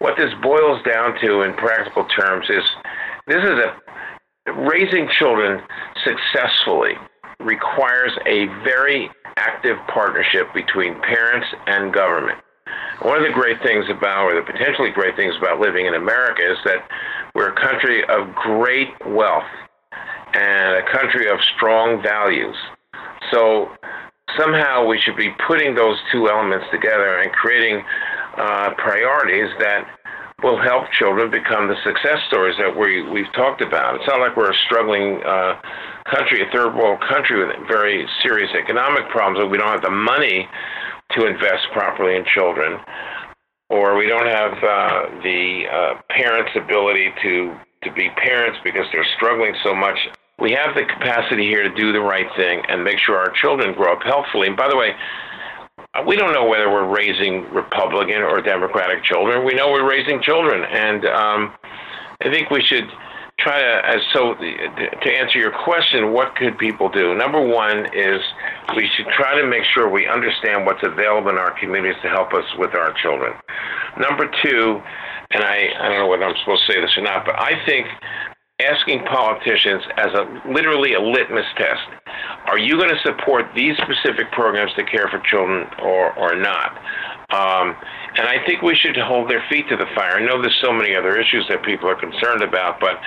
what 0.00 0.16
this 0.16 0.32
boils 0.42 0.82
down 0.84 1.14
to 1.22 1.42
in 1.42 1.54
practical 1.54 2.04
terms 2.06 2.46
is 2.50 2.64
this 3.28 3.42
is 3.42 3.58
a 3.58 4.52
raising 4.52 5.08
children 5.18 5.62
successfully 6.04 6.94
requires 7.44 8.12
a 8.26 8.46
very 8.64 9.10
active 9.36 9.76
partnership 9.88 10.52
between 10.54 11.00
parents 11.00 11.46
and 11.66 11.92
government. 11.92 12.38
One 13.02 13.16
of 13.16 13.24
the 13.24 13.32
great 13.32 13.60
things 13.62 13.86
about, 13.90 14.26
or 14.26 14.34
the 14.34 14.42
potentially 14.42 14.90
great 14.90 15.16
things 15.16 15.34
about 15.36 15.60
living 15.60 15.86
in 15.86 15.94
America 15.94 16.42
is 16.42 16.58
that 16.64 16.88
we're 17.34 17.50
a 17.50 17.60
country 17.60 18.04
of 18.04 18.34
great 18.34 18.88
wealth 19.06 19.50
and 20.34 20.76
a 20.76 20.92
country 20.92 21.28
of 21.28 21.38
strong 21.56 22.02
values. 22.02 22.56
So 23.30 23.70
somehow 24.38 24.86
we 24.86 25.00
should 25.00 25.16
be 25.16 25.30
putting 25.46 25.74
those 25.74 25.98
two 26.10 26.28
elements 26.28 26.66
together 26.70 27.18
and 27.18 27.32
creating 27.32 27.82
uh, 28.36 28.70
priorities 28.78 29.50
that 29.58 29.86
will 30.42 30.60
help 30.60 30.90
children 30.90 31.30
become 31.30 31.68
the 31.68 31.76
success 31.84 32.18
stories 32.28 32.56
that 32.58 32.76
we, 32.76 33.02
we've 33.02 33.32
talked 33.32 33.60
about. 33.60 33.94
It's 33.96 34.06
not 34.06 34.20
like 34.20 34.36
we're 34.36 34.50
a 34.50 34.60
struggling 34.66 35.22
uh, 35.24 35.60
country, 36.10 36.42
a 36.42 36.50
third 36.50 36.74
world 36.74 37.00
country 37.08 37.44
with 37.44 37.54
very 37.68 38.06
serious 38.22 38.50
economic 38.54 39.08
problems, 39.10 39.42
and 39.42 39.50
we 39.50 39.58
don't 39.58 39.68
have 39.68 39.82
the 39.82 39.90
money 39.90 40.48
to 41.12 41.26
invest 41.26 41.66
properly 41.72 42.16
in 42.16 42.24
children, 42.24 42.80
or 43.70 43.96
we 43.96 44.06
don't 44.06 44.26
have 44.26 44.52
uh, 44.52 45.22
the 45.22 45.64
uh, 45.70 45.94
parents' 46.10 46.50
ability 46.56 47.10
to 47.22 47.54
to 47.82 47.92
be 47.92 48.08
parents 48.10 48.58
because 48.62 48.86
they're 48.92 49.06
struggling 49.16 49.54
so 49.64 49.74
much. 49.74 49.98
We 50.38 50.52
have 50.52 50.74
the 50.74 50.84
capacity 50.84 51.46
here 51.48 51.62
to 51.62 51.74
do 51.74 51.92
the 51.92 52.00
right 52.00 52.28
thing 52.36 52.62
and 52.68 52.84
make 52.84 52.98
sure 52.98 53.16
our 53.16 53.32
children 53.32 53.74
grow 53.74 53.92
up 53.94 54.02
healthfully. 54.04 54.46
And 54.46 54.56
by 54.56 54.68
the 54.68 54.76
way, 54.76 54.94
we 56.06 56.16
don't 56.16 56.32
know 56.32 56.46
whether 56.46 56.70
we're 56.70 56.88
raising 56.88 57.44
Republican 57.52 58.22
or 58.22 58.40
Democratic 58.40 59.04
children. 59.04 59.44
We 59.44 59.54
know 59.54 59.70
we're 59.70 59.88
raising 59.88 60.22
children, 60.22 60.64
and 60.64 61.04
um, 61.04 61.52
I 62.22 62.30
think 62.32 62.50
we 62.50 62.62
should 62.62 62.88
try 63.38 63.60
to. 63.60 63.86
As 63.86 64.00
so, 64.12 64.34
to 64.34 65.12
answer 65.12 65.38
your 65.38 65.52
question, 65.52 66.12
what 66.12 66.34
could 66.36 66.56
people 66.56 66.88
do? 66.88 67.14
Number 67.14 67.40
one 67.40 67.86
is 67.94 68.20
we 68.74 68.88
should 68.96 69.06
try 69.08 69.38
to 69.38 69.46
make 69.46 69.64
sure 69.64 69.90
we 69.90 70.08
understand 70.08 70.64
what's 70.64 70.82
available 70.82 71.28
in 71.28 71.36
our 71.36 71.58
communities 71.60 72.00
to 72.02 72.08
help 72.08 72.32
us 72.32 72.44
with 72.56 72.74
our 72.74 72.94
children. 72.94 73.34
Number 73.98 74.30
two, 74.42 74.80
and 75.30 75.44
I, 75.44 75.68
I 75.78 75.88
don't 75.88 75.98
know 75.98 76.08
whether 76.08 76.24
I'm 76.24 76.36
supposed 76.38 76.66
to 76.66 76.72
say 76.72 76.80
this 76.80 76.96
or 76.96 77.02
not, 77.02 77.26
but 77.26 77.38
I 77.38 77.62
think 77.66 77.86
asking 78.64 79.04
politicians 79.04 79.82
as 79.96 80.12
a 80.14 80.24
literally 80.50 80.94
a 80.94 81.00
litmus 81.00 81.46
test 81.56 81.82
are 82.46 82.58
you 82.58 82.76
going 82.76 82.88
to 82.90 83.00
support 83.02 83.46
these 83.54 83.76
specific 83.78 84.30
programs 84.32 84.72
to 84.74 84.84
care 84.84 85.08
for 85.08 85.18
children 85.20 85.66
or, 85.80 86.12
or 86.18 86.34
not 86.34 86.78
Um, 87.32 87.74
and 88.18 88.28
I 88.28 88.44
think 88.44 88.60
we 88.60 88.74
should 88.76 88.96
hold 88.96 89.30
their 89.30 89.42
feet 89.48 89.66
to 89.70 89.76
the 89.76 89.86
fire. 89.94 90.18
I 90.18 90.24
know 90.24 90.40
there's 90.42 90.60
so 90.60 90.72
many 90.72 90.94
other 90.94 91.18
issues 91.18 91.46
that 91.48 91.64
people 91.64 91.88
are 91.88 91.96
concerned 91.96 92.42
about, 92.42 92.78
but 92.78 93.00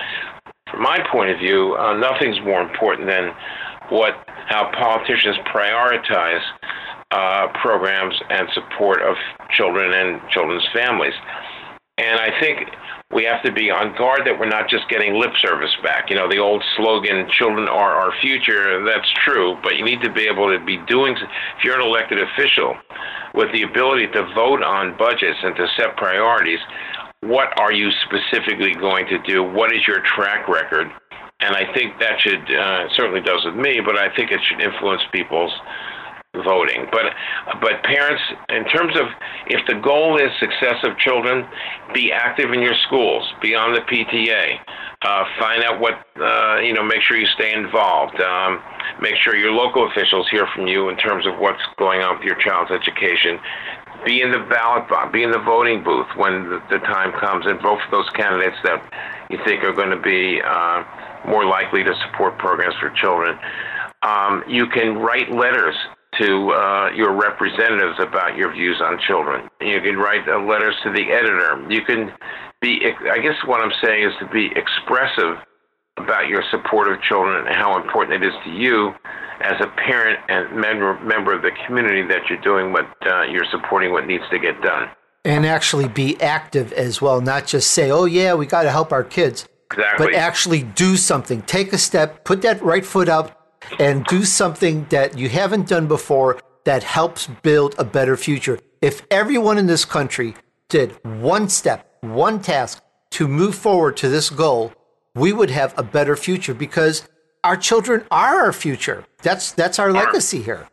from 0.70 0.82
my 0.82 0.98
point 1.12 1.30
of 1.30 1.38
view, 1.38 1.76
uh, 1.78 1.94
nothing's 1.94 2.40
more 2.40 2.60
important 2.60 3.06
than 3.06 3.32
what 3.88 4.14
how 4.48 4.70
politicians 4.74 5.36
prioritize 5.54 6.42
uh, 7.12 7.46
programs 7.62 8.14
and 8.30 8.48
support 8.52 9.00
of 9.02 9.14
children 9.50 9.92
and 9.92 10.20
children's 10.30 10.66
families. 10.74 11.14
And 11.98 12.20
I 12.20 12.28
think 12.40 12.68
we 13.10 13.24
have 13.24 13.42
to 13.44 13.52
be 13.52 13.70
on 13.70 13.96
guard 13.96 14.22
that 14.26 14.38
we're 14.38 14.48
not 14.48 14.68
just 14.68 14.88
getting 14.90 15.14
lip 15.14 15.32
service 15.40 15.74
back. 15.82 16.10
You 16.10 16.16
know, 16.16 16.28
the 16.28 16.38
old 16.38 16.62
slogan, 16.76 17.26
children 17.30 17.68
are 17.68 17.94
our 17.94 18.12
future, 18.20 18.84
that's 18.84 19.10
true, 19.24 19.56
but 19.62 19.76
you 19.76 19.84
need 19.84 20.02
to 20.02 20.12
be 20.12 20.28
able 20.28 20.50
to 20.52 20.62
be 20.62 20.76
doing, 20.86 21.16
if 21.16 21.64
you're 21.64 21.80
an 21.80 21.86
elected 21.86 22.18
official 22.20 22.76
with 23.32 23.50
the 23.52 23.62
ability 23.62 24.08
to 24.08 24.22
vote 24.34 24.62
on 24.62 24.96
budgets 24.98 25.38
and 25.42 25.56
to 25.56 25.66
set 25.76 25.96
priorities, 25.96 26.58
what 27.20 27.58
are 27.58 27.72
you 27.72 27.90
specifically 28.04 28.74
going 28.74 29.06
to 29.06 29.18
do? 29.22 29.42
What 29.42 29.72
is 29.72 29.86
your 29.86 30.00
track 30.00 30.48
record? 30.48 30.88
And 31.40 31.56
I 31.56 31.72
think 31.72 31.98
that 32.00 32.20
should, 32.20 32.44
uh, 32.54 32.88
certainly 32.94 33.20
does 33.20 33.44
with 33.44 33.56
me, 33.56 33.80
but 33.80 33.96
I 33.96 34.14
think 34.14 34.32
it 34.32 34.40
should 34.48 34.60
influence 34.60 35.02
people's 35.12 35.52
voting. 36.44 36.86
But 36.90 37.12
but 37.60 37.82
parents, 37.84 38.22
in 38.48 38.64
terms 38.66 38.96
of 38.96 39.06
if 39.46 39.66
the 39.66 39.74
goal 39.74 40.16
is 40.16 40.30
success 40.38 40.82
of 40.82 40.96
children, 40.98 41.46
be 41.94 42.12
active 42.12 42.52
in 42.52 42.60
your 42.60 42.74
schools, 42.86 43.24
be 43.40 43.54
on 43.54 43.72
the 43.72 43.80
PTA, 43.80 44.58
uh, 45.02 45.24
find 45.38 45.62
out 45.62 45.80
what 45.80 46.04
uh, 46.20 46.58
you 46.60 46.72
know, 46.72 46.82
make 46.82 47.02
sure 47.02 47.16
you 47.16 47.26
stay 47.26 47.52
involved. 47.52 48.20
Um, 48.20 48.62
make 49.00 49.16
sure 49.16 49.36
your 49.36 49.52
local 49.52 49.86
officials 49.88 50.28
hear 50.30 50.46
from 50.54 50.66
you 50.66 50.88
in 50.88 50.96
terms 50.96 51.26
of 51.26 51.38
what's 51.38 51.62
going 51.78 52.00
on 52.02 52.18
with 52.18 52.24
your 52.24 52.36
child's 52.36 52.70
education. 52.70 53.38
Be 54.04 54.22
in 54.22 54.30
the 54.30 54.38
ballot 54.38 54.88
box, 54.88 55.12
be 55.12 55.22
in 55.22 55.30
the 55.30 55.38
voting 55.38 55.82
booth 55.82 56.06
when 56.16 56.48
the, 56.48 56.62
the 56.70 56.78
time 56.78 57.12
comes, 57.18 57.46
and 57.46 57.60
vote 57.60 57.80
for 57.84 57.90
those 57.90 58.08
candidates 58.10 58.56
that 58.64 58.82
you 59.30 59.38
think 59.44 59.64
are 59.64 59.72
going 59.72 59.90
to 59.90 60.00
be 60.00 60.40
uh, 60.42 60.84
more 61.26 61.44
likely 61.44 61.82
to 61.82 61.94
support 62.06 62.38
programs 62.38 62.74
for 62.76 62.90
children. 62.90 63.38
Um, 64.02 64.44
you 64.46 64.66
can 64.66 64.98
write 64.98 65.30
letters 65.32 65.74
to 66.18 66.50
uh, 66.50 66.90
your 66.94 67.12
representatives 67.12 67.98
about 67.98 68.36
your 68.36 68.52
views 68.52 68.80
on 68.82 68.98
children. 69.06 69.48
You 69.60 69.80
can 69.80 69.96
write 69.96 70.28
uh, 70.28 70.38
letters 70.40 70.74
to 70.84 70.92
the 70.92 71.10
editor. 71.12 71.64
You 71.68 71.82
can 71.82 72.12
be, 72.60 72.80
I 73.10 73.18
guess 73.18 73.36
what 73.44 73.60
I'm 73.60 73.72
saying 73.82 74.08
is 74.08 74.12
to 74.20 74.26
be 74.26 74.50
expressive 74.56 75.36
about 75.96 76.28
your 76.28 76.42
support 76.50 76.88
of 76.88 77.00
children 77.02 77.46
and 77.46 77.56
how 77.56 77.80
important 77.80 78.22
it 78.22 78.26
is 78.26 78.34
to 78.44 78.50
you 78.50 78.94
as 79.40 79.60
a 79.60 79.66
parent 79.66 80.18
and 80.28 80.56
member, 80.58 80.98
member 81.00 81.32
of 81.32 81.42
the 81.42 81.52
community 81.66 82.02
that 82.02 82.28
you're 82.28 82.40
doing 82.40 82.72
what 82.72 82.86
uh, 83.06 83.22
you're 83.22 83.46
supporting 83.50 83.92
what 83.92 84.06
needs 84.06 84.24
to 84.30 84.38
get 84.38 84.60
done. 84.62 84.88
And 85.24 85.44
actually 85.44 85.88
be 85.88 86.20
active 86.20 86.72
as 86.72 87.02
well, 87.02 87.20
not 87.20 87.46
just 87.46 87.72
say, 87.72 87.90
oh, 87.90 88.04
yeah, 88.04 88.34
we 88.34 88.46
got 88.46 88.62
to 88.62 88.70
help 88.70 88.92
our 88.92 89.04
kids. 89.04 89.48
Exactly. 89.72 90.06
But 90.06 90.14
actually 90.14 90.62
do 90.62 90.96
something. 90.96 91.42
Take 91.42 91.72
a 91.72 91.78
step, 91.78 92.24
put 92.24 92.42
that 92.42 92.62
right 92.62 92.86
foot 92.86 93.08
up, 93.08 93.45
and 93.78 94.04
do 94.06 94.24
something 94.24 94.86
that 94.90 95.18
you 95.18 95.28
haven't 95.28 95.68
done 95.68 95.86
before 95.86 96.40
that 96.64 96.82
helps 96.82 97.26
build 97.42 97.74
a 97.78 97.84
better 97.84 98.16
future. 98.16 98.58
If 98.82 99.02
everyone 99.10 99.58
in 99.58 99.66
this 99.66 99.84
country 99.84 100.34
did 100.68 100.92
one 101.04 101.48
step, 101.48 101.96
one 102.00 102.40
task 102.40 102.82
to 103.12 103.28
move 103.28 103.54
forward 103.54 103.96
to 103.98 104.08
this 104.08 104.30
goal, 104.30 104.72
we 105.14 105.32
would 105.32 105.50
have 105.50 105.74
a 105.78 105.82
better 105.82 106.16
future 106.16 106.54
because 106.54 107.08
our 107.44 107.56
children 107.56 108.04
are 108.10 108.40
our 108.40 108.52
future. 108.52 109.04
That's 109.22 109.52
that's 109.52 109.78
our 109.78 109.92
legacy 109.92 110.42
here. 110.42 110.68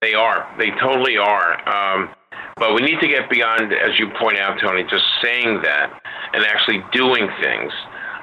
They 0.00 0.14
are. 0.14 0.48
They 0.58 0.70
totally 0.80 1.16
are. 1.16 1.68
Um, 1.68 2.10
but 2.56 2.74
we 2.74 2.82
need 2.82 3.00
to 3.00 3.08
get 3.08 3.28
beyond, 3.28 3.72
as 3.72 3.98
you 3.98 4.08
point 4.20 4.38
out, 4.38 4.60
Tony, 4.60 4.84
just 4.84 5.04
saying 5.22 5.62
that 5.62 5.90
and 6.32 6.44
actually 6.44 6.84
doing 6.92 7.28
things 7.42 7.72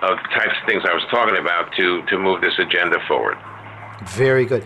of 0.03 0.17
the 0.17 0.29
types 0.33 0.55
of 0.59 0.67
things 0.67 0.83
I 0.87 0.93
was 0.93 1.03
talking 1.11 1.37
about 1.37 1.73
to 1.77 2.01
to 2.05 2.17
move 2.17 2.41
this 2.41 2.57
agenda 2.57 2.97
forward. 3.07 3.37
Very 4.05 4.45
good. 4.45 4.65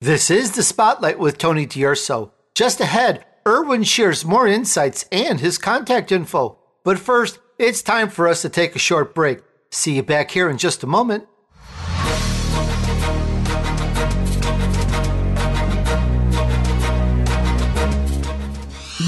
This 0.00 0.30
is 0.30 0.52
the 0.52 0.62
Spotlight 0.62 1.18
with 1.18 1.38
Tony 1.38 1.66
D'Urso. 1.66 2.32
Just 2.54 2.80
ahead, 2.80 3.24
Irwin 3.46 3.84
shares 3.84 4.24
more 4.24 4.46
insights 4.46 5.04
and 5.12 5.40
his 5.40 5.58
contact 5.58 6.10
info. 6.10 6.58
But 6.84 6.98
first, 6.98 7.38
it's 7.58 7.82
time 7.82 8.08
for 8.08 8.26
us 8.26 8.42
to 8.42 8.48
take 8.48 8.74
a 8.74 8.78
short 8.78 9.14
break. 9.14 9.40
See 9.70 9.96
you 9.96 10.02
back 10.02 10.30
here 10.30 10.48
in 10.48 10.58
just 10.58 10.82
a 10.82 10.86
moment. 10.86 11.26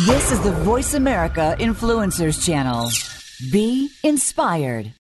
This 0.07 0.33
is 0.33 0.41
the 0.41 0.53
Voice 0.63 0.95
America 0.95 1.57
Influencers 1.59 2.45
Channel. 2.45 2.91
Be 3.51 3.91
inspired. 4.03 4.93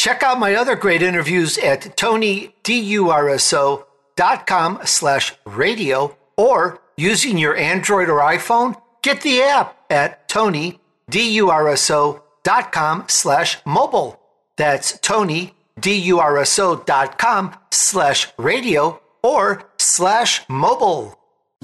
Check 0.00 0.22
out 0.22 0.40
my 0.40 0.54
other 0.54 0.76
great 0.76 1.02
interviews 1.02 1.58
at 1.58 1.82
tonydurso.com 1.98 4.80
slash 4.86 5.34
radio 5.44 6.16
or 6.38 6.80
using 6.96 7.36
your 7.36 7.54
Android 7.54 8.08
or 8.08 8.20
iPhone, 8.20 8.80
get 9.02 9.20
the 9.20 9.42
app 9.42 9.76
at 9.90 10.26
tonydurso.com 10.26 13.04
slash 13.08 13.58
mobile. 13.66 14.18
That's 14.56 14.92
tonydurso.com 14.92 17.54
slash 17.70 18.28
radio 18.38 19.02
or 19.22 19.70
slash 19.76 20.48
mobile. 20.48 21.19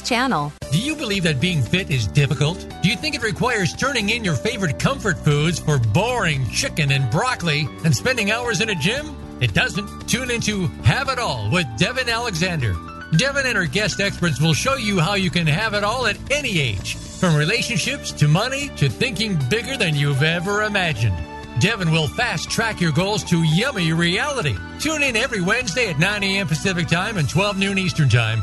channel. 0.00 0.52
Do 0.72 0.78
you 0.78 0.94
believe 0.94 1.24
that 1.24 1.40
being 1.40 1.62
fit 1.62 1.90
is 1.90 2.06
difficult? 2.06 2.66
Do 2.82 2.88
you 2.88 2.96
think 2.96 3.14
it 3.14 3.22
requires 3.22 3.74
turning 3.74 4.10
in 4.10 4.24
your 4.24 4.36
favorite 4.36 4.78
comfort 4.78 5.18
foods 5.18 5.58
for 5.58 5.78
boring 5.78 6.48
chicken 6.50 6.92
and 6.92 7.10
broccoli 7.10 7.68
and 7.84 7.94
spending 7.94 8.30
hours 8.30 8.60
in 8.60 8.70
a 8.70 8.74
gym? 8.74 9.16
It 9.40 9.54
doesn't. 9.54 10.08
Tune 10.08 10.30
into 10.30 10.66
Have 10.84 11.08
It 11.08 11.18
All 11.18 11.50
with 11.50 11.66
Devin 11.78 12.08
Alexander. 12.08 12.74
Devin 13.16 13.46
and 13.46 13.56
her 13.56 13.66
guest 13.66 14.00
experts 14.00 14.40
will 14.40 14.54
show 14.54 14.76
you 14.76 15.00
how 15.00 15.14
you 15.14 15.30
can 15.30 15.46
have 15.46 15.74
it 15.74 15.82
all 15.82 16.06
at 16.06 16.16
any 16.30 16.60
age, 16.60 16.94
from 16.94 17.34
relationships 17.34 18.12
to 18.12 18.28
money 18.28 18.68
to 18.76 18.88
thinking 18.88 19.38
bigger 19.48 19.76
than 19.76 19.96
you've 19.96 20.22
ever 20.22 20.62
imagined. 20.62 21.16
Devin 21.58 21.90
will 21.90 22.06
fast 22.06 22.48
track 22.48 22.80
your 22.80 22.92
goals 22.92 23.24
to 23.24 23.42
yummy 23.42 23.92
reality. 23.92 24.56
Tune 24.78 25.02
in 25.02 25.16
every 25.16 25.40
Wednesday 25.40 25.90
at 25.90 25.98
9 25.98 26.22
a.m. 26.22 26.46
Pacific 26.46 26.86
Time 26.86 27.16
and 27.16 27.28
12 27.28 27.58
noon 27.58 27.78
Eastern 27.78 28.08
Time 28.08 28.42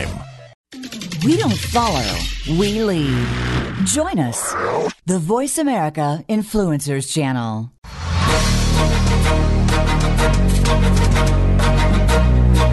We 1.23 1.37
don't 1.37 1.55
follow, 1.55 2.17
we 2.49 2.81
lead. 2.81 3.27
Join 3.85 4.17
us, 4.17 4.53
the 5.05 5.19
Voice 5.19 5.59
America 5.59 6.25
Influencers 6.27 7.13
Channel. 7.13 7.71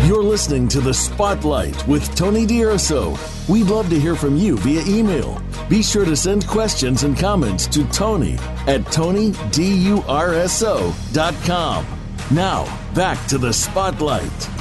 You're 0.07 0.23
listening 0.23 0.69
to 0.69 0.81
The 0.81 0.95
Spotlight 0.95 1.87
with 1.87 2.17
Tony 2.17 2.47
D'Urso. 2.47 3.19
We'd 3.49 3.67
love 3.67 3.91
to 3.91 4.01
hear 4.01 4.17
from 4.17 4.39
you 4.39 4.57
via 4.59 4.83
email. 4.87 5.43
Be 5.69 5.83
sure 5.83 6.07
to 6.07 6.17
send 6.17 6.47
questions 6.47 7.03
and 7.03 7.19
comments 7.19 7.67
to 7.67 7.85
Tony 7.89 8.37
at 8.67 8.81
TonyDURSO.com. 8.87 11.87
Now, 12.31 12.79
back 12.95 13.27
to 13.27 13.37
The 13.37 13.53
Spotlight. 13.53 14.58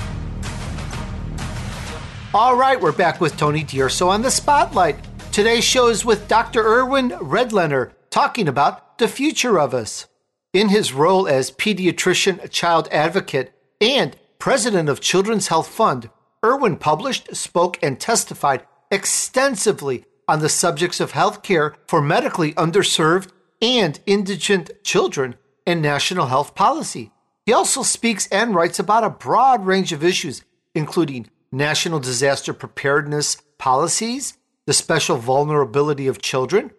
All 2.34 2.58
right, 2.58 2.80
we're 2.80 2.92
back 2.92 3.22
with 3.22 3.38
Tony 3.38 3.64
D'Urso 3.64 4.10
on 4.10 4.22
The 4.22 4.30
Spotlight. 4.30 4.98
Today's 5.32 5.64
show 5.64 5.88
is 5.88 6.04
with 6.04 6.28
Dr. 6.28 6.62
Irwin 6.62 7.12
Redlener 7.22 7.94
talking 8.10 8.50
about 8.50 8.98
the 8.98 9.08
future 9.08 9.58
of 9.58 9.74
us. 9.74 10.08
In 10.52 10.68
his 10.68 10.92
role 10.92 11.26
as 11.26 11.52
pediatrician, 11.52 12.52
child 12.52 12.90
advocate, 12.92 13.54
and 13.80 14.18
president 14.40 14.90
of 14.90 15.00
Children's 15.00 15.48
Health 15.48 15.70
Fund, 15.70 16.10
Irwin 16.44 16.76
published, 16.76 17.34
spoke, 17.34 17.80
and 17.82 17.98
testified 17.98 18.68
extensively 18.92 20.04
on 20.28 20.42
the 20.42 20.50
subjects 20.50 21.00
of 21.00 21.12
health 21.12 21.44
care 21.44 21.76
for 21.88 22.02
medically 22.02 22.52
underserved 22.56 23.30
and 23.62 24.02
indigent 24.06 24.70
children 24.84 25.36
and 25.66 25.82
national 25.82 26.26
health 26.26 26.56
policy. 26.56 27.14
He 27.46 27.54
also 27.54 27.84
speaks 27.84 28.28
and 28.28 28.54
writes 28.54 28.80
about 28.80 29.06
a 29.06 29.10
broad 29.10 29.66
range 29.66 29.94
of 29.94 30.04
issues, 30.04 30.44
including 30.76 31.30
national 31.52 32.00
disaster 32.00 32.54
preparedness 32.54 33.38
policies, 33.58 34.38
the 34.66 34.74
special 34.74 35.18
vulnerability 35.18 36.08
of 36.08 36.22
children, 36.22 36.72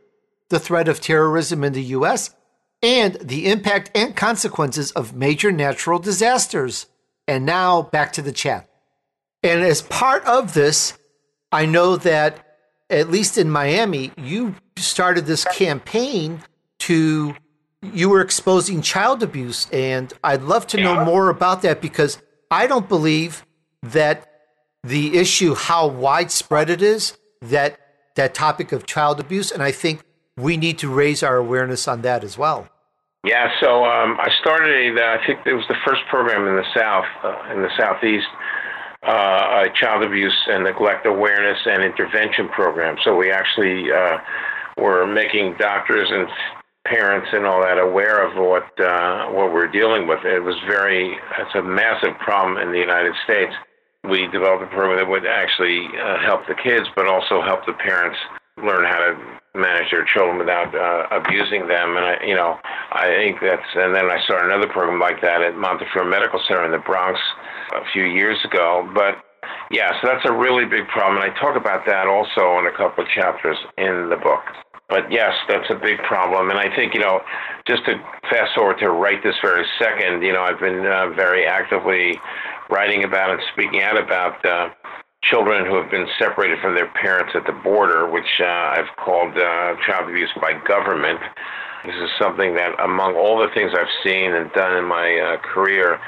the 0.49 0.61
threat 0.61 0.89
of 0.89 1.01
terrorism 1.01 1.65
in 1.65 1.73
the 1.73 1.83
U.S., 1.83 2.35
and 2.83 3.15
the 3.15 3.51
impact 3.51 3.91
and 3.95 4.15
consequences 4.15 4.93
of 4.93 5.15
major 5.15 5.51
natural 5.51 5.99
disasters. 5.99 6.87
And 7.27 7.45
now 7.45 7.83
back 7.83 8.13
to 8.15 8.23
the 8.23 8.33
chat. 8.33 8.69
And 9.43 9.63
as 9.63 9.83
part 9.83 10.25
of 10.25 10.55
this, 10.55 10.97
I 11.53 11.67
know 11.67 11.97
that 11.97 12.45
at 12.91 13.11
least 13.11 13.37
in 13.37 13.51
Miami, 13.51 14.13
you 14.17 14.55
started 14.77 15.27
this 15.27 15.45
campaign 15.45 16.43
to 16.81 17.35
you 17.83 18.09
were 18.09 18.21
exposing 18.21 18.83
child 18.83 19.23
abuse 19.23 19.69
and 19.73 20.13
I'd 20.25 20.43
love 20.43 20.67
to 20.69 20.81
know 20.81 21.05
more 21.05 21.29
about 21.29 21.63
that 21.63 21.81
because 21.81 22.19
I 22.51 22.67
don't 22.67 22.89
believe 22.89 23.47
that 23.83 24.27
the 24.85 25.17
issue 25.17 25.55
how 25.55 25.87
widespread 25.87 26.71
it 26.71 26.83
is 26.83 27.17
that 27.43 27.79
that 28.17 28.35
topic 28.35 28.73
of 28.73 28.87
child 28.87 29.21
abuse 29.21 29.51
and 29.51 29.63
I 29.63 29.71
think 29.71 30.03
we 30.37 30.57
need 30.57 30.79
to 30.79 30.89
raise 30.89 31.23
our 31.23 31.37
awareness 31.37 31.89
on 31.89 32.03
that 32.03 32.25
as 32.25 32.39
well. 32.39 32.69
Yeah, 33.25 33.51
so 33.61 33.85
um, 33.85 34.17
I 34.21 34.31
started 34.41 34.97
a, 34.97 35.03
I 35.03 35.27
think 35.27 35.41
it 35.45 35.53
was 35.53 35.67
the 35.69 35.77
first 35.85 36.03
program 36.09 36.47
in 36.47 36.55
the 36.55 36.65
South, 36.75 37.05
uh, 37.25 37.53
in 37.53 37.63
the 37.63 37.71
Southeast, 37.77 38.29
uh, 39.07 39.67
a 39.67 39.71
child 39.75 40.05
abuse 40.05 40.37
and 40.49 40.65
neglect 40.65 41.05
awareness 41.05 41.59
and 41.67 41.83
intervention 41.83 42.49
program. 42.49 42.97
So 43.03 43.17
we 43.17 43.31
actually 43.31 43.91
uh, 43.91 44.19
were 44.77 45.07
making 45.07 45.57
doctors 45.59 46.09
and 46.11 46.29
parents 46.87 47.29
and 47.33 47.45
all 47.45 47.61
that 47.61 47.79
aware 47.79 48.25
of 48.25 48.37
what 48.37 48.65
uh, 48.81 49.27
what 49.31 49.53
we're 49.53 49.71
dealing 49.71 50.07
with. 50.07 50.25
It 50.25 50.41
was 50.41 50.57
very, 50.67 51.19
it's 51.39 51.55
a 51.55 51.63
massive 51.63 52.17
problem 52.19 52.57
in 52.57 52.73
the 52.73 52.79
United 52.79 53.15
States. 53.25 53.53
We 54.09 54.27
developed 54.29 54.63
a 54.63 54.67
program 54.67 54.97
that 54.97 55.09
would 55.09 55.27
actually 55.27 55.87
uh, 56.01 56.19
help 56.25 56.47
the 56.47 56.55
kids, 56.55 56.87
but 56.97 57.07
also 57.07 57.43
help 57.43 57.67
the 57.67 57.75
parents 57.75 58.19
learn 58.57 58.85
how 58.85 58.99
to 58.99 59.39
manage 59.55 59.91
their 59.91 60.05
children 60.05 60.39
without 60.39 60.75
uh, 60.75 61.07
abusing 61.11 61.69
them. 61.69 61.97
And 61.97 62.05
I, 62.05 62.25
you 62.25 62.35
know, 62.35 62.59
I 62.93 63.07
think 63.09 63.39
that's. 63.41 63.69
And 63.75 63.95
then 63.95 64.11
I 64.11 64.23
started 64.25 64.51
another 64.51 64.73
program 64.73 65.01
like 65.01 65.21
that 65.21 65.43
at 65.43 65.57
Montefiore 65.57 66.05
Medical 66.05 66.41
Center 66.47 66.65
in 66.65 66.73
the 66.73 66.79
Bronx 66.79 67.19
a 67.75 67.85
few 67.93 68.05
years 68.05 68.39
ago. 68.45 68.89
But 68.95 69.19
yeah, 69.71 69.93
so 70.01 70.09
that's 70.09 70.25
a 70.25 70.33
really 70.33 70.65
big 70.65 70.89
problem, 70.89 71.23
and 71.23 71.31
I 71.31 71.39
talk 71.39 71.57
about 71.57 71.85
that 71.87 72.07
also 72.07 72.59
in 72.59 72.67
a 72.67 72.77
couple 72.77 73.05
of 73.05 73.11
chapters 73.11 73.57
in 73.77 74.09
the 74.09 74.17
book. 74.17 74.41
But 74.89 75.13
yes, 75.13 75.35
that's 75.49 75.69
a 75.69 75.75
big 75.75 75.99
problem, 75.99 76.49
and 76.49 76.59
I 76.59 76.75
think 76.75 76.95
you 76.95 77.01
know, 77.01 77.21
just 77.67 77.85
to 77.85 78.01
fast 78.31 78.55
forward 78.55 78.79
to 78.79 78.91
right 78.91 79.23
this 79.23 79.37
very 79.43 79.67
second, 79.79 80.23
you 80.23 80.33
know, 80.33 80.43
I've 80.43 80.59
been 80.59 80.87
uh, 80.87 81.11
very 81.15 81.47
actively 81.47 82.19
writing 82.71 83.05
about 83.05 83.31
and 83.31 83.41
speaking 83.53 83.83
out 83.83 83.97
about. 83.97 84.45
Uh, 84.45 84.71
children 85.23 85.67
who 85.67 85.75
have 85.75 85.91
been 85.91 86.07
separated 86.19 86.59
from 86.61 86.75
their 86.75 86.89
parents 86.95 87.33
at 87.35 87.45
the 87.45 87.53
border, 87.53 88.09
which 88.09 88.41
uh, 88.41 88.45
I've 88.45 88.97
called 88.97 89.37
uh, 89.37 89.75
child 89.85 90.09
abuse 90.09 90.31
by 90.41 90.53
government. 90.67 91.19
This 91.85 91.97
is 91.97 92.11
something 92.21 92.55
that, 92.55 92.79
among 92.81 93.15
all 93.15 93.39
the 93.39 93.53
things 93.55 93.73
I've 93.75 93.91
seen 94.05 94.33
and 94.35 94.53
done 94.53 94.77
in 94.77 94.85
my 94.85 95.19
uh, 95.19 95.37
career, 95.39 95.99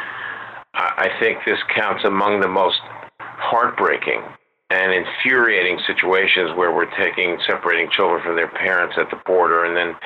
I-, 0.75 1.11
I 1.11 1.21
think 1.21 1.39
this 1.45 1.59
counts 1.75 2.05
among 2.05 2.41
the 2.41 2.49
most 2.49 2.81
heartbreaking 3.19 4.23
and 4.71 4.93
infuriating 4.93 5.81
situations 5.87 6.57
where 6.57 6.73
we're 6.73 6.91
taking 6.97 7.39
separating 7.47 7.91
children 7.91 8.23
from 8.23 8.37
their 8.37 8.51
parents 8.51 8.95
at 8.97 9.11
the 9.11 9.21
border, 9.27 9.65
and 9.65 9.77
then 9.77 9.97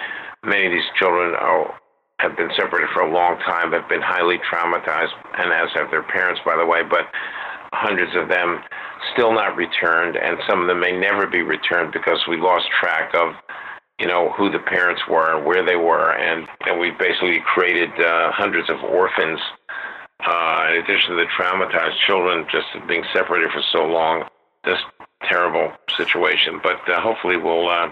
many 0.43 0.67
of 0.67 0.73
these 0.73 0.89
children 0.99 1.35
are, 1.35 1.75
have 2.21 2.37
been 2.37 2.51
separated 2.57 2.89
for 2.95 3.03
a 3.03 3.13
long 3.13 3.39
time, 3.41 3.73
have 3.73 3.89
been 3.89 4.03
highly 4.03 4.39
traumatized, 4.51 5.13
and 5.39 5.53
as 5.53 5.69
have 5.75 5.91
their 5.91 6.03
parents, 6.03 6.41
by 6.45 6.57
the 6.57 6.67
way. 6.67 6.83
But 6.83 7.07
hundreds 7.73 8.15
of 8.17 8.29
them 8.29 8.61
still 9.13 9.33
not 9.33 9.57
returned, 9.57 10.17
and 10.17 10.39
some 10.49 10.63
of 10.63 10.69
them 10.69 10.81
may 10.81 10.93
never 10.93 11.27
be 11.27 11.43
returned 11.43 11.93
because 11.93 12.25
we 12.29 12.37
lost 12.37 12.67
track 12.81 13.15
of, 13.15 13.35
you 13.99 14.07
know, 14.07 14.31
who 14.37 14.51
the 14.51 14.61
parents 14.61 15.03
were, 15.09 15.37
and 15.37 15.45
where 15.45 15.65
they 15.65 15.77
were, 15.77 16.13
and, 16.13 16.49
and 16.67 16.79
we 16.79 16.91
basically 16.93 17.41
created 17.45 17.91
uh, 18.01 18.31
hundreds 18.33 18.71
of 18.71 18.79
orphans. 18.83 19.41
Uh, 20.25 20.69
in 20.71 20.83
addition 20.83 21.11
to 21.11 21.17
the 21.17 21.27
traumatized 21.37 21.99
children 22.07 22.47
just 22.51 22.67
being 22.89 23.05
separated 23.13 23.51
for 23.51 23.61
so 23.73 23.85
long, 23.85 24.25
this 24.65 24.79
terrible 25.29 25.73
situation. 25.97 26.61
But 26.63 26.81
uh, 26.89 27.01
hopefully 27.01 27.37
we'll 27.37 27.69
uh, 27.69 27.89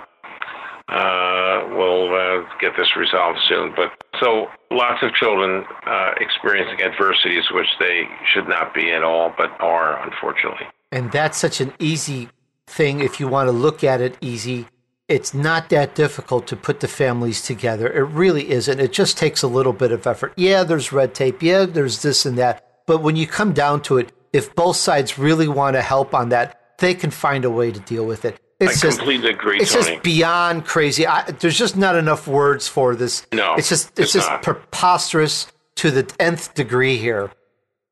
uh, 0.93 1.69
we'll 1.75 2.15
uh, 2.15 2.45
get 2.61 2.77
this 2.77 2.97
resolved 2.97 3.39
soon. 3.49 3.73
But 3.75 3.93
so 4.21 4.49
lots 4.71 5.03
of 5.03 5.15
children 5.15 5.65
uh, 5.87 6.13
experiencing 6.21 6.83
adversities 6.83 7.45
which 7.51 7.69
they 7.81 8.05
should 8.33 8.49
not 8.49 8.75
be 8.75 8.93
at 8.93 9.03
all, 9.03 9.33
but 9.37 9.51
are 9.61 10.03
unfortunately. 10.05 10.67
And 10.91 11.11
that's 11.11 11.39
such 11.39 11.61
an 11.61 11.73
easy 11.79 12.29
thing 12.67 13.01
if 13.01 13.19
you 13.19 13.27
want 13.27 13.49
to 13.49 13.53
look 13.53 13.83
at 13.83 14.01
it 14.01 14.19
easy. 14.21 14.67
It's 15.09 15.35
not 15.35 15.71
that 15.71 15.95
difficult 15.95 16.47
to 16.49 16.57
put 16.57 16.81
the 16.81 16.89
families 16.89 17.43
together. 17.43 17.91
It 17.91 18.05
really 18.05 18.51
isn't. 18.51 18.81
It 18.81 18.93
just 18.93 19.19
takes 19.19 19.43
a 19.43 19.49
little 19.49 19.73
bit 19.73 19.93
of 19.93 20.07
effort. 20.07 20.33
Yeah, 20.37 20.63
there's 20.63 20.93
red 20.93 21.15
tape. 21.15 21.43
Yeah, 21.43 21.67
there's 21.67 22.03
this 22.03 22.25
and 22.25 22.39
that. 22.39 22.65
But 22.87 23.03
when 23.03 23.17
you 23.17 23.27
come 23.27 23.53
down 23.53 23.83
to 23.83 23.99
it, 23.99 24.13
if 24.33 24.55
both 24.55 24.77
sides 24.77 25.19
really 25.19 25.49
want 25.49 25.77
to 25.77 25.83
help 25.83 26.15
on 26.15 26.31
that, 26.31 26.59
they 26.79 26.95
can 26.95 27.11
find 27.11 27.45
a 27.45 27.51
way 27.51 27.71
to 27.71 27.81
deal 27.81 28.05
with 28.05 28.25
it. 28.25 28.41
It's 28.63 28.79
I 28.79 28.87
just, 28.87 28.99
completely 28.99 29.31
agree, 29.31 29.59
it's 29.59 29.73
Tony. 29.73 29.93
just 29.93 30.03
beyond 30.03 30.65
crazy. 30.65 31.07
I, 31.07 31.31
there's 31.31 31.59
just 31.59 31.77
not 31.77 31.97
enough 31.97 32.29
words 32.29 32.69
for 32.69 32.95
this. 32.95 33.27
No, 33.33 33.55
it's 33.57 33.69
just 33.69 33.91
it's, 33.91 34.01
it's 34.01 34.13
just 34.13 34.31
not. 34.31 34.43
preposterous 34.43 35.47
to 35.77 35.91
the 35.91 36.15
nth 36.21 36.55
degree 36.55 36.97
here. 36.97 37.33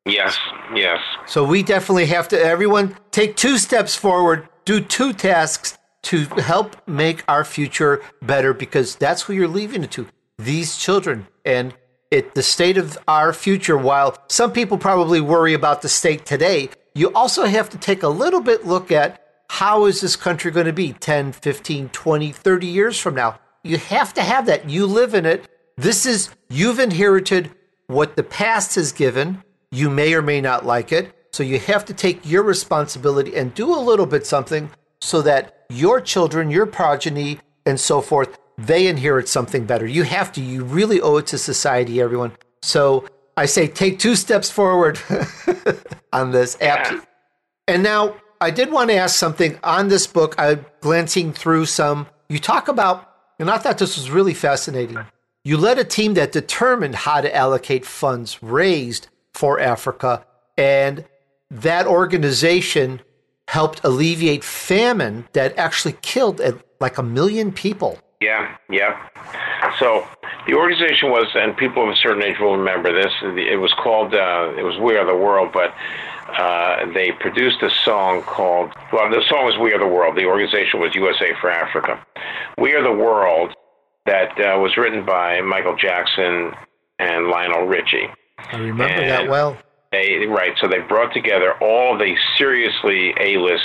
Yes, 0.07 0.39
yes. 0.75 1.01
So 1.27 1.45
we 1.45 1.63
definitely 1.63 2.07
have 2.07 2.29
to. 2.29 2.41
Everyone 2.41 2.97
take 3.11 3.37
two 3.37 3.59
steps 3.59 3.95
forward, 3.95 4.49
do 4.65 4.81
two 4.81 5.13
tasks 5.13 5.77
to 6.03 6.25
help 6.25 6.77
make 6.89 7.23
our 7.29 7.45
future 7.45 8.01
better, 8.23 8.55
because 8.55 8.97
that's 8.97 9.23
who 9.23 9.33
you're 9.35 9.49
leaving 9.49 9.85
it 9.85 9.91
to. 9.93 10.07
These 10.39 10.79
children 10.79 11.27
and 11.45 11.75
it 12.11 12.35
the 12.35 12.43
state 12.43 12.79
of 12.79 12.99
our 13.07 13.33
future. 13.33 13.77
While 13.77 14.17
some 14.29 14.53
people 14.53 14.79
probably 14.79 15.21
worry 15.21 15.53
about 15.53 15.83
the 15.83 15.89
state 15.89 16.25
today, 16.25 16.71
you 16.95 17.13
also 17.13 17.45
have 17.45 17.69
to 17.71 17.79
take 17.79 18.03
a 18.03 18.09
little 18.09 18.41
bit 18.41 18.67
look 18.67 18.91
at 18.91 19.20
how 19.51 19.87
is 19.87 20.01
this 20.01 20.15
country 20.15 20.53
going 20.53 20.67
to 20.67 20.73
be 20.73 20.93
10, 20.93 21.33
15, 21.33 21.89
20, 21.89 22.31
30 22.31 22.67
years 22.69 23.01
from 23.01 23.17
now? 23.17 23.41
You 23.65 23.79
have 23.79 24.15
to 24.15 24.23
have 24.23 24.47
that. 24.47 24.71
You 24.71 24.87
live 24.87 25.13
in 25.13 25.27
it. 25.27 25.49
This 25.77 26.07
is, 26.07 26.31
you've 26.49 26.79
inherited 26.79 27.51
what 27.89 28.15
the 28.15 28.23
past 28.23 28.77
has 28.77 28.93
given. 28.93 29.43
You 29.73 29.91
may 29.91 30.15
or 30.15 30.23
may 30.23 30.41
not 30.41 30.65
like 30.65 30.93
it. 30.93 31.13
So 31.33 31.43
you 31.43 31.59
have 31.59 31.85
to 31.87 31.93
take 31.93 32.21
your 32.25 32.45
responsibility 32.45 33.35
and 33.35 33.53
do 33.53 33.75
a 33.75 33.77
little 33.77 34.07
bit 34.07 34.25
something 34.25 34.71
so 35.01 35.21
that 35.23 35.67
your 35.69 36.01
children, 36.01 36.49
your 36.49 36.67
progeny, 36.67 37.41
and 37.67 37.79
so 37.79 38.01
forth, 38.01 38.39
they 38.57 38.87
inherit 38.87 39.29
something 39.29 39.67
better. 39.67 39.85
You 39.85 40.05
have 40.05 40.31
to, 40.35 40.41
you 40.41 40.63
really 40.63 41.01
owe 41.01 41.17
it 41.17 41.27
to 41.27 41.39
society, 41.39 42.01
everyone. 42.01 42.33
So 42.63 43.05
I 43.37 43.47
say 43.47 43.67
take 43.67 43.99
two 43.99 44.15
steps 44.15 44.49
forward 44.49 45.01
on 46.13 46.31
this 46.31 46.57
app. 46.63 47.05
And 47.67 47.83
now 47.83 48.15
I 48.43 48.51
did 48.51 48.73
want 48.73 48.89
to 48.89 48.97
ask 48.97 49.17
something 49.17 49.59
on 49.63 49.89
this 49.89 50.07
book. 50.07 50.35
I'm 50.39 50.65
glancing 50.81 51.33
through 51.33 51.67
some. 51.67 52.07
You 52.31 52.39
talk 52.39 52.69
about, 52.69 53.07
and 53.39 53.51
I 53.51 53.59
thought 53.59 53.77
this 53.77 53.99
was 53.99 54.11
really 54.11 54.33
fascinating. 54.33 54.99
You 55.45 55.59
led 55.59 55.79
a 55.79 55.85
team 55.85 56.15
that 56.15 56.33
determined 56.33 56.95
how 56.95 57.21
to 57.21 57.35
allocate 57.35 57.85
funds 57.85 58.43
raised 58.43 59.09
for 59.35 59.61
Africa, 59.61 60.25
and 60.57 61.05
that 61.51 61.87
organization 61.87 63.03
helped 63.49 63.83
alleviate 63.85 64.45
famine 64.45 65.29
that 65.35 65.59
actually 65.59 65.97
killed 66.01 66.41
like 66.81 66.97
a 66.97 67.03
million 67.03 67.53
people 67.53 67.99
Yeah, 68.21 68.55
yeah. 68.69 69.09
So 69.79 70.07
the 70.47 70.55
organization 70.55 71.11
was, 71.11 71.27
and 71.35 71.57
people 71.57 71.83
of 71.83 71.89
a 71.89 71.97
certain 71.97 72.23
age 72.23 72.39
will 72.39 72.57
remember 72.57 72.93
this. 72.93 73.13
It 73.23 73.59
was 73.59 73.73
called, 73.73 74.15
uh, 74.15 74.53
it 74.59 74.63
was 74.63 74.79
We 74.79 74.97
Are 74.97 75.07
the 75.07 75.17
World, 75.17 75.53
but 75.53 75.75
uh, 76.39 76.93
they 76.93 77.13
produced 77.13 77.63
a 77.63 77.71
song 77.85 78.23
called, 78.23 78.73
well, 78.93 79.11
the 79.11 79.23
song 79.29 79.45
was 79.47 79.59
We 79.59 79.73
Are 79.73 79.79
the 79.79 79.87
World. 79.87 80.17
The 80.17 80.27
organization 80.27 80.81
was 80.81 80.95
USA 80.95 81.33
for 81.41 81.51
Africa. 81.51 82.05
We 82.59 82.75
Are 82.75 82.83
the 82.83 82.93
World, 82.93 83.55
that 84.07 84.31
uh, 84.41 84.59
was 84.59 84.77
written 84.77 85.05
by 85.05 85.41
Michael 85.41 85.77
Jackson 85.77 86.53
and 86.99 87.29
Lionel 87.29 87.67
Richie. 87.67 88.09
I 88.39 88.57
remember 88.57 88.85
and 88.85 89.11
that 89.11 89.29
well. 89.29 89.57
They, 89.93 90.27
right, 90.27 90.53
so 90.61 90.69
they 90.69 90.79
brought 90.79 91.13
together 91.13 91.55
all 91.61 91.99
the 91.99 92.15
seriously 92.39 93.13
A-list 93.19 93.65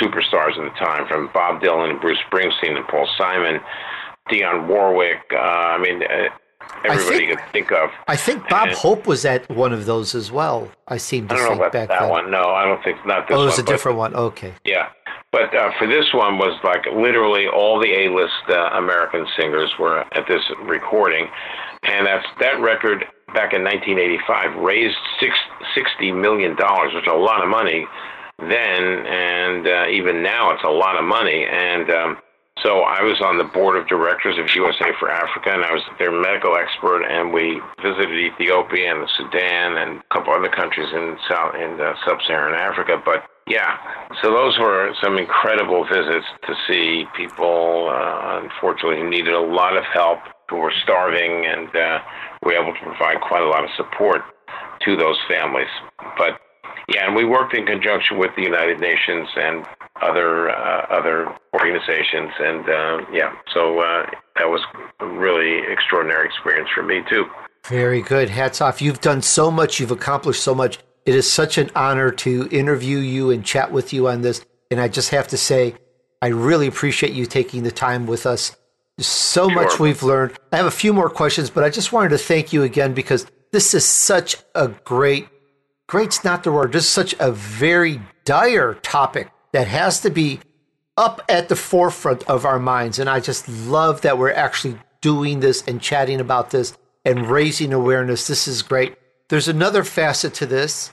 superstars 0.00 0.56
at 0.58 0.72
the 0.72 0.78
time, 0.78 1.06
from 1.06 1.30
Bob 1.34 1.60
Dylan 1.60 1.90
and 1.90 2.00
Bruce 2.00 2.18
Springsteen 2.30 2.76
and 2.76 2.88
Paul 2.88 3.06
Simon, 3.18 3.60
Dionne 4.30 4.66
Warwick. 4.68 5.20
Uh, 5.32 5.36
I 5.36 5.78
mean, 5.78 6.02
uh, 6.02 6.28
everybody 6.84 7.26
think, 7.26 7.38
could 7.38 7.52
think 7.52 7.72
of. 7.72 7.90
I 8.08 8.16
think 8.16 8.48
Bob 8.48 8.68
and, 8.68 8.76
Hope 8.76 9.06
was 9.06 9.24
at 9.24 9.48
one 9.50 9.72
of 9.72 9.86
those 9.86 10.14
as 10.14 10.30
well. 10.30 10.70
I 10.88 10.96
seem 10.96 11.28
to 11.28 11.34
I 11.34 11.38
don't 11.38 11.46
think 11.46 11.58
know 11.58 11.62
about 11.66 11.72
back 11.72 11.88
that 11.88 12.00
then. 12.00 12.10
one. 12.10 12.30
No, 12.30 12.50
I 12.50 12.64
don't 12.64 12.82
think 12.82 13.04
not 13.06 13.28
this. 13.28 13.36
Oh, 13.36 13.42
it 13.42 13.46
was 13.46 13.56
one, 13.56 13.60
a 13.60 13.66
different 13.66 13.98
one. 13.98 14.14
Okay. 14.14 14.54
Yeah, 14.64 14.88
but 15.32 15.54
uh, 15.54 15.70
for 15.78 15.86
this 15.86 16.12
one 16.12 16.38
was 16.38 16.58
like 16.64 16.86
literally 16.94 17.46
all 17.48 17.80
the 17.80 17.92
A-list 17.92 18.32
uh, 18.48 18.70
American 18.78 19.26
singers 19.38 19.72
were 19.78 20.00
at 20.00 20.26
this 20.28 20.42
recording, 20.62 21.28
and 21.82 22.06
that's 22.06 22.26
that 22.40 22.60
record 22.60 23.04
back 23.34 23.52
in 23.52 23.62
1985 23.64 24.56
raised 24.62 24.96
six, 25.20 25.36
60 25.74 26.12
million 26.12 26.56
dollars, 26.56 26.94
which 26.94 27.04
is 27.04 27.12
a 27.12 27.16
lot 27.16 27.42
of 27.42 27.48
money 27.48 27.86
then, 28.38 29.06
and 29.06 29.66
uh, 29.66 29.86
even 29.88 30.22
now 30.22 30.52
it's 30.52 30.64
a 30.64 30.68
lot 30.68 30.98
of 30.98 31.04
money. 31.04 31.46
And 31.46 31.90
um, 31.90 32.18
so 32.62 32.80
I 32.80 33.02
was 33.02 33.20
on 33.20 33.36
the 33.36 33.44
board 33.44 33.76
of 33.76 33.86
directors 33.86 34.38
of 34.38 34.48
USA 34.54 34.88
for 34.98 35.10
Africa, 35.10 35.52
and 35.52 35.62
I 35.62 35.72
was 35.72 35.82
their 35.98 36.10
medical 36.10 36.56
expert. 36.56 37.04
And 37.04 37.32
we 37.32 37.60
visited 37.84 38.16
Ethiopia 38.16 38.92
and 38.96 39.02
the 39.04 39.10
Sudan 39.16 39.76
and 39.76 40.00
a 40.00 40.14
couple 40.14 40.32
other 40.32 40.48
countries 40.48 40.88
in 40.92 41.16
South 41.28 41.54
in 41.54 41.78
uh, 41.78 41.92
sub-Saharan 42.08 42.56
Africa. 42.56 42.96
But 43.04 43.28
yeah, 43.46 43.76
so 44.22 44.32
those 44.32 44.58
were 44.58 44.94
some 45.04 45.18
incredible 45.18 45.84
visits 45.84 46.26
to 46.48 46.54
see 46.66 47.04
people, 47.14 47.92
uh, 47.92 48.40
unfortunately, 48.42 49.04
who 49.04 49.10
needed 49.10 49.34
a 49.34 49.40
lot 49.40 49.76
of 49.76 49.84
help, 49.92 50.18
who 50.48 50.56
were 50.56 50.72
starving, 50.82 51.44
and 51.44 51.68
uh, 51.76 51.98
we 52.42 52.56
were 52.56 52.62
able 52.62 52.72
to 52.72 52.84
provide 52.88 53.20
quite 53.20 53.42
a 53.42 53.48
lot 53.48 53.64
of 53.64 53.70
support 53.76 54.22
to 54.80 54.96
those 54.96 55.18
families. 55.28 55.70
But 56.16 56.40
yeah, 56.88 57.06
and 57.06 57.14
we 57.14 57.24
worked 57.24 57.54
in 57.54 57.66
conjunction 57.66 58.18
with 58.18 58.30
the 58.36 58.42
United 58.42 58.80
Nations 58.80 59.28
and 59.36 59.66
other 60.02 60.50
uh, 60.50 60.86
other 60.90 61.34
organizations, 61.54 62.30
and 62.38 62.68
uh, 62.68 62.98
yeah, 63.12 63.34
so 63.52 63.80
uh, 63.80 64.06
that 64.36 64.48
was 64.48 64.60
a 65.00 65.06
really 65.06 65.60
extraordinary 65.70 66.26
experience 66.26 66.68
for 66.74 66.82
me 66.82 67.02
too. 67.08 67.24
Very 67.66 68.02
good. 68.02 68.30
Hats 68.30 68.60
off. 68.60 68.80
You've 68.80 69.00
done 69.00 69.22
so 69.22 69.50
much. 69.50 69.80
You've 69.80 69.90
accomplished 69.90 70.42
so 70.42 70.54
much. 70.54 70.78
It 71.04 71.14
is 71.14 71.30
such 71.30 71.58
an 71.58 71.70
honor 71.74 72.10
to 72.12 72.48
interview 72.50 72.98
you 72.98 73.30
and 73.30 73.44
chat 73.44 73.72
with 73.72 73.92
you 73.92 74.08
on 74.08 74.22
this. 74.22 74.44
And 74.70 74.80
I 74.80 74.88
just 74.88 75.10
have 75.10 75.28
to 75.28 75.36
say, 75.36 75.74
I 76.22 76.28
really 76.28 76.66
appreciate 76.66 77.12
you 77.12 77.26
taking 77.26 77.62
the 77.62 77.70
time 77.70 78.06
with 78.06 78.26
us. 78.26 78.56
So 78.98 79.48
sure. 79.48 79.54
much 79.54 79.78
we've 79.78 80.02
learned. 80.02 80.38
I 80.52 80.56
have 80.56 80.66
a 80.66 80.70
few 80.70 80.92
more 80.92 81.10
questions, 81.10 81.50
but 81.50 81.64
I 81.64 81.70
just 81.70 81.92
wanted 81.92 82.10
to 82.10 82.18
thank 82.18 82.52
you 82.52 82.62
again 82.62 82.94
because 82.94 83.26
this 83.52 83.74
is 83.74 83.84
such 83.84 84.36
a 84.54 84.68
great, 84.68 85.28
great's 85.86 86.24
not 86.24 86.44
the 86.44 86.52
word, 86.52 86.72
just 86.72 86.90
such 86.90 87.14
a 87.18 87.30
very 87.32 88.00
dire 88.24 88.74
topic 88.74 89.30
that 89.56 89.68
has 89.68 90.00
to 90.00 90.10
be 90.10 90.38
up 90.98 91.22
at 91.30 91.48
the 91.48 91.56
forefront 91.56 92.22
of 92.24 92.44
our 92.44 92.58
minds. 92.58 92.98
And 92.98 93.08
I 93.08 93.20
just 93.20 93.48
love 93.48 94.02
that 94.02 94.18
we're 94.18 94.30
actually 94.30 94.78
doing 95.00 95.40
this 95.40 95.66
and 95.66 95.80
chatting 95.80 96.20
about 96.20 96.50
this 96.50 96.76
and 97.06 97.26
raising 97.26 97.72
awareness. 97.72 98.26
This 98.26 98.46
is 98.46 98.60
great. 98.60 98.98
There's 99.30 99.48
another 99.48 99.82
facet 99.82 100.34
to 100.34 100.46
this. 100.46 100.92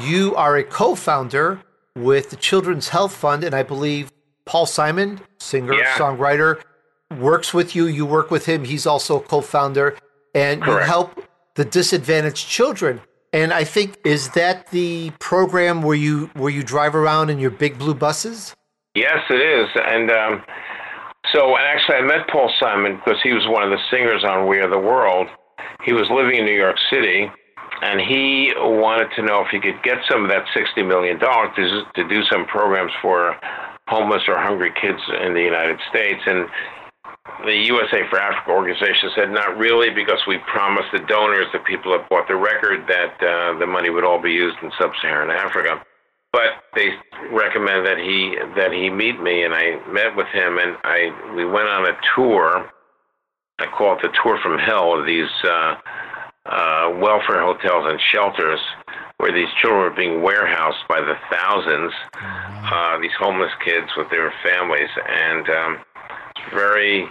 You 0.00 0.34
are 0.34 0.56
a 0.56 0.64
co 0.64 0.96
founder 0.96 1.62
with 1.94 2.30
the 2.30 2.36
Children's 2.36 2.88
Health 2.88 3.14
Fund, 3.14 3.44
and 3.44 3.54
I 3.54 3.62
believe 3.62 4.10
Paul 4.44 4.66
Simon, 4.66 5.20
singer, 5.38 5.74
yeah. 5.74 5.96
songwriter, 5.96 6.60
works 7.16 7.54
with 7.54 7.76
you. 7.76 7.86
You 7.86 8.06
work 8.06 8.32
with 8.32 8.46
him. 8.46 8.64
He's 8.64 8.86
also 8.86 9.20
a 9.20 9.22
co 9.22 9.40
founder, 9.40 9.96
and 10.34 10.60
Correct. 10.60 10.80
you 10.80 10.86
help 10.86 11.24
the 11.54 11.64
disadvantaged 11.64 12.48
children. 12.48 13.02
And 13.32 13.52
I 13.52 13.64
think 13.64 13.98
is 14.04 14.30
that 14.30 14.70
the 14.70 15.10
program 15.20 15.82
where 15.82 15.96
you 15.96 16.30
where 16.34 16.50
you 16.50 16.62
drive 16.62 16.96
around 16.96 17.30
in 17.30 17.38
your 17.38 17.50
big 17.50 17.78
blue 17.78 17.94
buses? 17.94 18.54
Yes, 18.94 19.20
it 19.30 19.40
is. 19.40 19.68
And 19.76 20.10
um, 20.10 20.42
so 21.32 21.56
actually, 21.56 21.96
I 21.96 22.02
met 22.02 22.28
Paul 22.28 22.52
Simon 22.58 22.96
because 22.96 23.20
he 23.22 23.32
was 23.32 23.46
one 23.46 23.62
of 23.62 23.70
the 23.70 23.78
singers 23.90 24.24
on 24.24 24.48
We 24.48 24.58
Are 24.58 24.68
the 24.68 24.78
World. 24.78 25.28
He 25.84 25.92
was 25.92 26.08
living 26.10 26.36
in 26.36 26.44
New 26.44 26.56
York 26.56 26.76
City, 26.90 27.30
and 27.82 28.00
he 28.00 28.52
wanted 28.56 29.08
to 29.16 29.22
know 29.22 29.42
if 29.42 29.48
he 29.50 29.60
could 29.60 29.80
get 29.82 29.98
some 30.10 30.24
of 30.24 30.30
that 30.30 30.44
$60 30.54 30.86
million 30.86 31.18
to, 31.18 31.82
to 31.94 32.08
do 32.08 32.22
some 32.30 32.46
programs 32.46 32.92
for 33.00 33.36
homeless 33.88 34.22
or 34.28 34.38
hungry 34.38 34.72
kids 34.80 35.00
in 35.22 35.34
the 35.34 35.42
United 35.42 35.78
States. 35.88 36.20
And 36.26 36.48
the 37.44 37.54
USA 37.54 38.08
for 38.08 38.18
Africa 38.18 38.50
organization 38.50 39.10
said 39.14 39.30
not 39.30 39.56
really 39.58 39.90
because 39.90 40.20
we 40.26 40.38
promised 40.50 40.88
the 40.92 41.00
donors, 41.00 41.46
the 41.52 41.58
people 41.60 41.92
that 41.92 42.08
bought 42.08 42.28
the 42.28 42.36
record, 42.36 42.86
that 42.88 43.14
uh, 43.22 43.58
the 43.58 43.66
money 43.66 43.90
would 43.90 44.04
all 44.04 44.20
be 44.20 44.32
used 44.32 44.56
in 44.62 44.70
sub-Saharan 44.78 45.30
Africa. 45.30 45.84
But 46.32 46.62
they 46.74 46.90
recommended 47.32 47.86
that 47.86 47.98
he 47.98 48.36
that 48.56 48.72
he 48.72 48.88
meet 48.88 49.20
me, 49.20 49.42
and 49.42 49.52
I 49.52 49.82
met 49.90 50.14
with 50.14 50.28
him, 50.28 50.58
and 50.58 50.76
I 50.84 51.10
we 51.34 51.44
went 51.44 51.68
on 51.68 51.86
a 51.86 51.96
tour. 52.14 52.70
I 53.58 53.66
call 53.66 53.96
it 53.96 54.02
the 54.02 54.14
tour 54.22 54.38
from 54.40 54.58
hell 54.58 54.98
of 54.98 55.06
these 55.06 55.28
uh, 55.44 55.74
uh, 56.46 56.90
welfare 57.02 57.42
hotels 57.42 57.84
and 57.90 58.00
shelters 58.12 58.60
where 59.18 59.32
these 59.32 59.52
children 59.60 59.82
were 59.82 59.90
being 59.90 60.22
warehoused 60.22 60.86
by 60.88 61.00
the 61.00 61.14
thousands. 61.30 61.92
Uh, 62.14 62.98
these 63.00 63.12
homeless 63.18 63.52
kids 63.62 63.88
with 63.96 64.08
their 64.08 64.32
families, 64.42 64.88
and 65.06 65.48
um, 65.50 65.78
very 66.52 67.08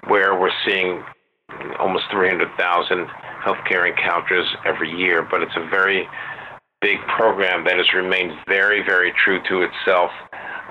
where 0.09 0.39
we're 0.39 0.53
seeing 0.67 1.03
almost 1.79 2.05
300,000 2.11 3.07
healthcare 3.45 3.89
encounters 3.89 4.47
every 4.67 4.91
year. 4.91 5.27
But 5.29 5.43
it's 5.43 5.57
a 5.57 5.69
very 5.69 6.09
big 6.81 6.99
program 7.17 7.65
that 7.65 7.77
has 7.77 7.93
remained 7.95 8.33
very, 8.47 8.83
very 8.83 9.13
true 9.13 9.41
to 9.49 9.63
itself 9.63 10.11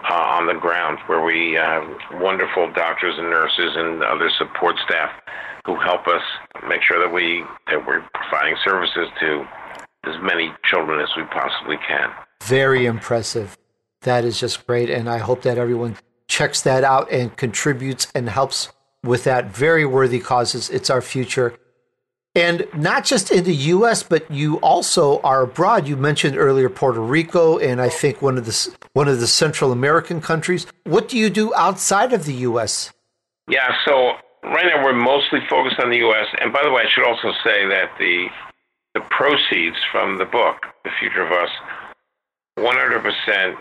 uh, 0.09 0.13
on 0.13 0.47
the 0.47 0.53
ground, 0.53 0.99
where 1.07 1.23
we 1.23 1.53
have 1.53 1.83
wonderful 2.21 2.71
doctors 2.73 3.15
and 3.17 3.29
nurses 3.29 3.71
and 3.75 4.03
other 4.03 4.29
support 4.37 4.75
staff 4.85 5.09
who 5.65 5.75
help 5.79 6.07
us 6.07 6.21
make 6.69 6.81
sure 6.81 6.99
that 6.99 7.13
we 7.13 7.43
that 7.67 7.85
we're 7.85 8.03
providing 8.13 8.55
services 8.63 9.07
to 9.19 9.43
as 10.07 10.21
many 10.21 10.51
children 10.63 10.99
as 11.01 11.09
we 11.15 11.23
possibly 11.25 11.77
can. 11.87 12.11
Very 12.43 12.85
impressive. 12.85 13.57
That 14.01 14.23
is 14.25 14.39
just 14.39 14.65
great. 14.65 14.89
And 14.89 15.09
I 15.09 15.17
hope 15.17 15.41
that 15.41 15.57
everyone 15.57 15.97
checks 16.27 16.61
that 16.61 16.83
out 16.83 17.11
and 17.11 17.35
contributes 17.35 18.07
and 18.13 18.29
helps 18.29 18.69
with 19.03 19.23
that 19.23 19.45
very 19.45 19.85
worthy 19.85 20.19
causes. 20.19 20.69
It's 20.69 20.89
our 20.89 21.01
future. 21.01 21.57
And 22.35 22.67
not 22.75 23.03
just 23.03 23.31
in 23.31 23.45
the 23.45 23.55
US, 23.55 24.03
but 24.03 24.29
you 24.29 24.57
also 24.57 25.19
are 25.21 25.41
abroad. 25.41 25.87
You 25.87 25.97
mentioned 25.97 26.37
earlier 26.37 26.69
Puerto 26.69 26.99
Rico 26.99 27.57
and 27.57 27.81
I 27.81 27.89
think 27.89 28.21
one 28.21 28.37
of 28.37 28.45
the 28.45 28.77
one 28.93 29.07
of 29.07 29.19
the 29.19 29.27
Central 29.27 29.71
American 29.71 30.21
countries. 30.21 30.67
What 30.83 31.07
do 31.07 31.17
you 31.17 31.31
do 31.31 31.53
outside 31.55 32.13
of 32.13 32.25
the 32.25 32.33
US? 32.33 32.91
Yeah, 33.47 33.73
so 33.85 34.13
right 34.43 34.65
now 34.65 34.83
we're 34.83 34.93
mostly 34.93 35.39
focused 35.49 35.79
on 35.79 35.89
the 35.89 35.97
U.S. 35.97 36.27
And 36.39 36.53
by 36.53 36.61
the 36.63 36.71
way, 36.71 36.83
I 36.83 36.89
should 36.93 37.07
also 37.07 37.31
say 37.43 37.65
that 37.67 37.91
the 37.97 38.27
the 38.97 39.05
proceeds 39.11 39.77
from 39.91 40.17
the 40.17 40.25
book, 40.25 40.65
The 40.83 40.89
Future 40.99 41.21
of 41.21 41.31
Us, 41.31 41.49
100% 42.57 43.55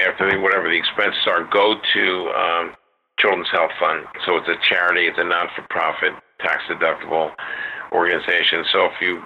after 0.00 0.30
the, 0.30 0.40
whatever 0.40 0.68
the 0.68 0.76
expenses 0.76 1.22
are, 1.28 1.44
go 1.44 1.76
to 1.94 2.04
um, 2.34 2.74
Children's 3.20 3.46
Health 3.52 3.70
Fund. 3.78 4.04
So 4.26 4.36
it's 4.36 4.48
a 4.48 4.58
charity, 4.68 5.06
it's 5.06 5.18
a 5.18 5.22
non-for-profit, 5.22 6.12
tax-deductible 6.40 7.30
organization. 7.92 8.64
So 8.72 8.86
if 8.86 9.00
you 9.00 9.22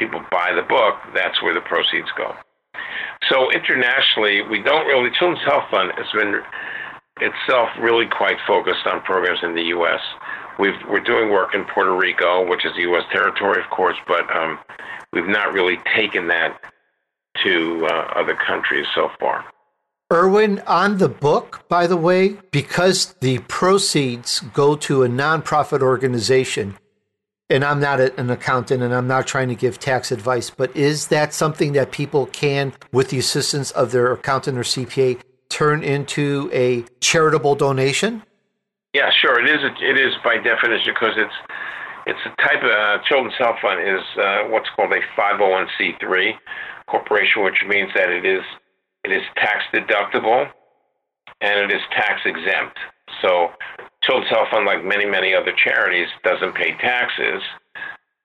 people 0.00 0.20
buy 0.32 0.52
the 0.52 0.66
book, 0.66 0.96
that's 1.14 1.40
where 1.42 1.54
the 1.54 1.60
proceeds 1.60 2.10
go. 2.16 2.34
So 3.30 3.52
internationally, 3.52 4.42
we 4.42 4.62
don't 4.62 4.86
really. 4.86 5.10
Children's 5.10 5.44
Health 5.44 5.70
Fund 5.70 5.92
has 5.96 6.06
been 6.12 6.42
itself 7.20 7.68
really 7.80 8.06
quite 8.06 8.38
focused 8.46 8.86
on 8.86 9.02
programs 9.02 9.40
in 9.42 9.54
the 9.54 9.70
U.S. 9.74 10.00
we 10.58 10.68
are 10.68 11.00
doing 11.00 11.30
work 11.30 11.54
in 11.54 11.64
Puerto 11.64 11.94
Rico, 11.94 12.46
which 12.48 12.64
is 12.64 12.72
U.S. 12.76 13.04
territory, 13.12 13.62
of 13.62 13.70
course, 13.70 13.96
but 14.06 14.28
um, 14.34 14.58
we've 15.12 15.28
not 15.28 15.52
really 15.52 15.78
taken 15.94 16.28
that 16.28 16.60
to 17.44 17.86
uh, 17.86 18.12
other 18.16 18.34
countries 18.34 18.86
so 18.94 19.10
far. 19.20 19.44
Irwin, 20.12 20.60
on 20.66 20.98
the 20.98 21.08
book, 21.08 21.68
by 21.68 21.86
the 21.86 21.96
way, 21.96 22.38
because 22.50 23.12
the 23.20 23.38
proceeds 23.40 24.40
go 24.40 24.74
to 24.76 25.02
a 25.02 25.08
nonprofit 25.08 25.82
organization, 25.82 26.78
and 27.50 27.64
I'm 27.64 27.78
not 27.80 28.00
an 28.00 28.30
accountant 28.30 28.82
and 28.82 28.94
I'm 28.94 29.06
not 29.06 29.26
trying 29.26 29.48
to 29.48 29.54
give 29.54 29.78
tax 29.78 30.10
advice, 30.10 30.50
but 30.50 30.74
is 30.74 31.08
that 31.08 31.34
something 31.34 31.72
that 31.74 31.92
people 31.92 32.26
can, 32.26 32.72
with 32.90 33.10
the 33.10 33.18
assistance 33.18 33.70
of 33.72 33.92
their 33.92 34.12
accountant 34.12 34.58
or 34.58 34.62
CPA, 34.62 35.20
turn 35.48 35.82
into 35.82 36.50
a 36.52 36.84
charitable 37.00 37.54
donation? 37.54 38.22
Yeah, 38.94 39.10
sure. 39.10 39.38
It 39.40 39.48
is. 39.48 39.60
It 39.80 39.98
is 39.98 40.14
by 40.24 40.36
definition 40.38 40.94
because 40.94 41.14
it's 41.16 41.34
it's 42.06 42.20
a 42.24 42.42
type 42.42 42.62
of 42.62 42.70
uh, 42.70 42.98
Children's 43.04 43.36
Health 43.36 43.56
Fund 43.60 43.80
is 43.80 44.02
uh, 44.16 44.44
what's 44.48 44.68
called 44.74 44.92
a 44.92 45.00
501c3 45.20 46.32
corporation, 46.88 47.44
which 47.44 47.62
means 47.68 47.90
that 47.94 48.08
it 48.08 48.24
is 48.24 48.42
it 49.04 49.12
is 49.12 49.22
tax 49.36 49.64
deductible 49.74 50.50
and 51.40 51.70
it 51.70 51.74
is 51.74 51.82
tax 51.92 52.22
exempt. 52.24 52.78
So 53.22 53.50
Children's 54.02 54.30
Health 54.30 54.48
Fund, 54.50 54.66
like 54.66 54.84
many, 54.84 55.04
many 55.04 55.34
other 55.34 55.52
charities, 55.52 56.08
doesn't 56.24 56.54
pay 56.54 56.72
taxes, 56.78 57.42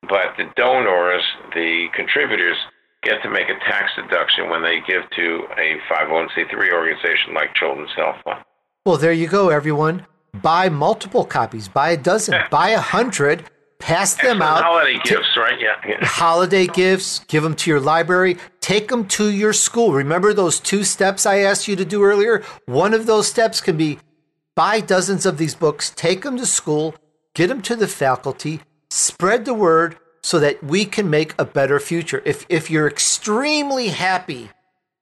but 0.02 0.36
the 0.38 0.46
donors, 0.56 1.24
the 1.54 1.88
contributors, 1.94 2.58
get 3.04 3.22
to 3.22 3.30
make 3.30 3.50
a 3.50 3.60
tax 3.70 3.92
deduction 3.96 4.50
when 4.50 4.64
they 4.64 4.80
give 4.88 5.04
to 5.16 5.44
a 5.58 5.78
501c3 5.92 6.74
organization 6.74 7.34
like 7.34 7.54
Children's 7.56 7.92
Health 7.96 8.16
Fund. 8.24 8.44
Well, 8.86 8.98
there 8.98 9.14
you 9.14 9.28
go, 9.28 9.50
everyone. 9.50 10.06
Buy 10.42 10.70
multiple 10.70 11.26
copies, 11.26 11.68
buy 11.68 11.92
a 11.92 11.98
dozen, 11.98 12.36
buy 12.52 12.70
a 12.70 12.80
hundred, 12.80 13.44
pass 13.80 14.16
them 14.16 14.42
Excellent 14.42 14.44
out. 14.44 14.64
Holiday 14.64 15.00
gifts, 15.04 15.38
right? 15.38 15.60
Yeah. 15.60 15.76
yeah. 15.88 15.98
Holiday 16.06 16.68
gifts, 16.68 17.20
give 17.28 17.44
them 17.44 17.56
to 17.58 17.70
your 17.70 17.80
library, 17.80 18.38
take 18.62 18.88
them 18.88 19.08
to 19.10 19.30
your 19.30 19.54
school. 19.54 19.94
Remember 19.94 20.34
those 20.34 20.60
two 20.60 20.84
steps 20.84 21.26
I 21.26 21.40
asked 21.40 21.68
you 21.68 21.76
to 21.76 21.86
do 21.86 22.04
earlier? 22.04 22.44
One 22.66 22.94
of 22.94 23.06
those 23.06 23.28
steps 23.28 23.62
can 23.62 23.78
be 23.78 24.00
buy 24.56 24.80
dozens 24.80 25.26
of 25.26 25.38
these 25.38 25.56
books, 25.56 25.92
take 25.96 26.24
them 26.24 26.38
to 26.38 26.46
school, 26.46 26.96
get 27.34 27.48
them 27.48 27.62
to 27.64 27.76
the 27.76 27.88
faculty, 27.88 28.62
spread 28.90 29.46
the 29.46 29.54
word 29.54 29.98
so 30.22 30.40
that 30.40 30.64
we 30.64 30.86
can 30.86 31.10
make 31.10 31.36
a 31.38 31.46
better 31.46 31.80
future. 31.80 32.22
If 32.26 32.46
if 32.50 32.72
you're 32.72 32.88
extremely 32.88 33.90
happy 33.90 34.50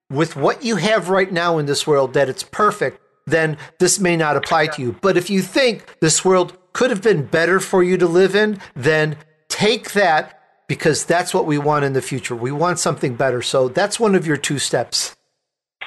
with 0.10 0.36
what 0.36 0.64
you 0.64 0.76
have 0.78 1.10
right 1.10 1.32
now 1.32 1.58
in 1.58 1.68
this 1.68 1.88
world 1.88 2.14
that 2.14 2.28
it's 2.28 2.44
perfect, 2.44 3.00
then 3.26 3.58
this 3.80 4.00
may 4.00 4.18
not 4.18 4.38
apply 4.38 4.68
to 4.68 4.82
you. 4.82 4.96
But 5.02 5.18
if 5.18 5.30
you 5.30 5.42
think 5.42 6.00
this 6.00 6.26
world 6.26 6.58
could 6.74 6.90
have 6.90 7.02
been 7.02 7.26
better 7.26 7.60
for 7.60 7.84
you 7.84 7.98
to 7.98 8.08
live 8.08 8.36
in, 8.36 8.60
then 8.76 9.18
take 9.50 9.92
that 9.94 10.40
because 10.68 11.06
that's 11.06 11.34
what 11.34 11.46
we 11.46 11.58
want 11.58 11.84
in 11.84 11.94
the 11.94 12.02
future. 12.02 12.36
We 12.36 12.52
want 12.52 12.80
something 12.80 13.16
better. 13.16 13.42
So 13.42 13.68
that's 13.68 14.00
one 14.00 14.16
of 14.16 14.26
your 14.26 14.38
two 14.38 14.58
steps. 14.58 15.16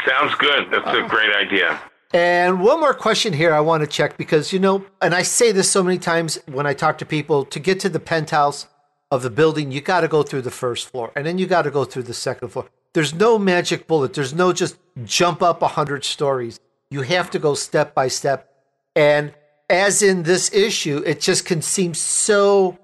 Sounds 0.07 0.35
good. 0.35 0.71
That's 0.71 0.87
a 0.87 0.91
uh-huh. 0.91 1.09
great 1.09 1.35
idea. 1.35 1.81
And 2.13 2.61
one 2.61 2.81
more 2.81 2.95
question 2.95 3.33
here 3.33 3.53
I 3.53 3.61
want 3.61 3.81
to 3.81 3.87
check 3.89 4.17
because, 4.17 4.53
you 4.53 4.59
know, 4.59 4.85
and 5.03 5.15
I 5.15 5.23
say 5.23 5.51
this 5.51 5.71
so 5.71 5.83
many 5.83 5.99
times 5.99 6.39
when 6.47 6.67
I 6.67 6.75
talk 6.75 6.99
to 6.99 7.07
people 7.07 7.45
to 7.47 7.59
get 7.59 7.81
to 7.81 7.89
the 7.89 7.99
penthouse 7.99 8.69
of 9.11 9.23
the 9.23 9.31
building, 9.31 9.73
you 9.73 9.81
got 9.81 10.03
to 10.03 10.09
go 10.09 10.23
through 10.23 10.43
the 10.43 10.51
first 10.51 10.91
floor 10.91 11.11
and 11.17 11.27
then 11.27 11.39
you 11.39 11.47
got 11.47 11.63
to 11.63 11.71
go 11.71 11.85
through 11.85 12.05
the 12.05 12.15
second 12.15 12.51
floor. 12.51 12.69
There's 12.93 13.13
no 13.13 13.39
magic 13.39 13.89
bullet. 13.89 14.15
There's 14.15 14.33
no 14.33 14.53
just 14.53 14.77
jump 15.05 15.43
up 15.43 15.61
a 15.63 15.69
hundred 15.69 16.05
stories. 16.05 16.61
You 16.95 17.03
have 17.03 17.29
to 17.33 17.41
go 17.41 17.55
step 17.55 17.93
by 17.93 18.07
step. 18.07 18.49
And 18.95 19.35
as 19.69 20.01
in 20.01 20.23
this 20.23 20.55
issue, 20.55 21.03
it 21.05 21.21
just 21.21 21.45
can 21.45 21.61
seem 21.61 21.93
so 21.93 22.79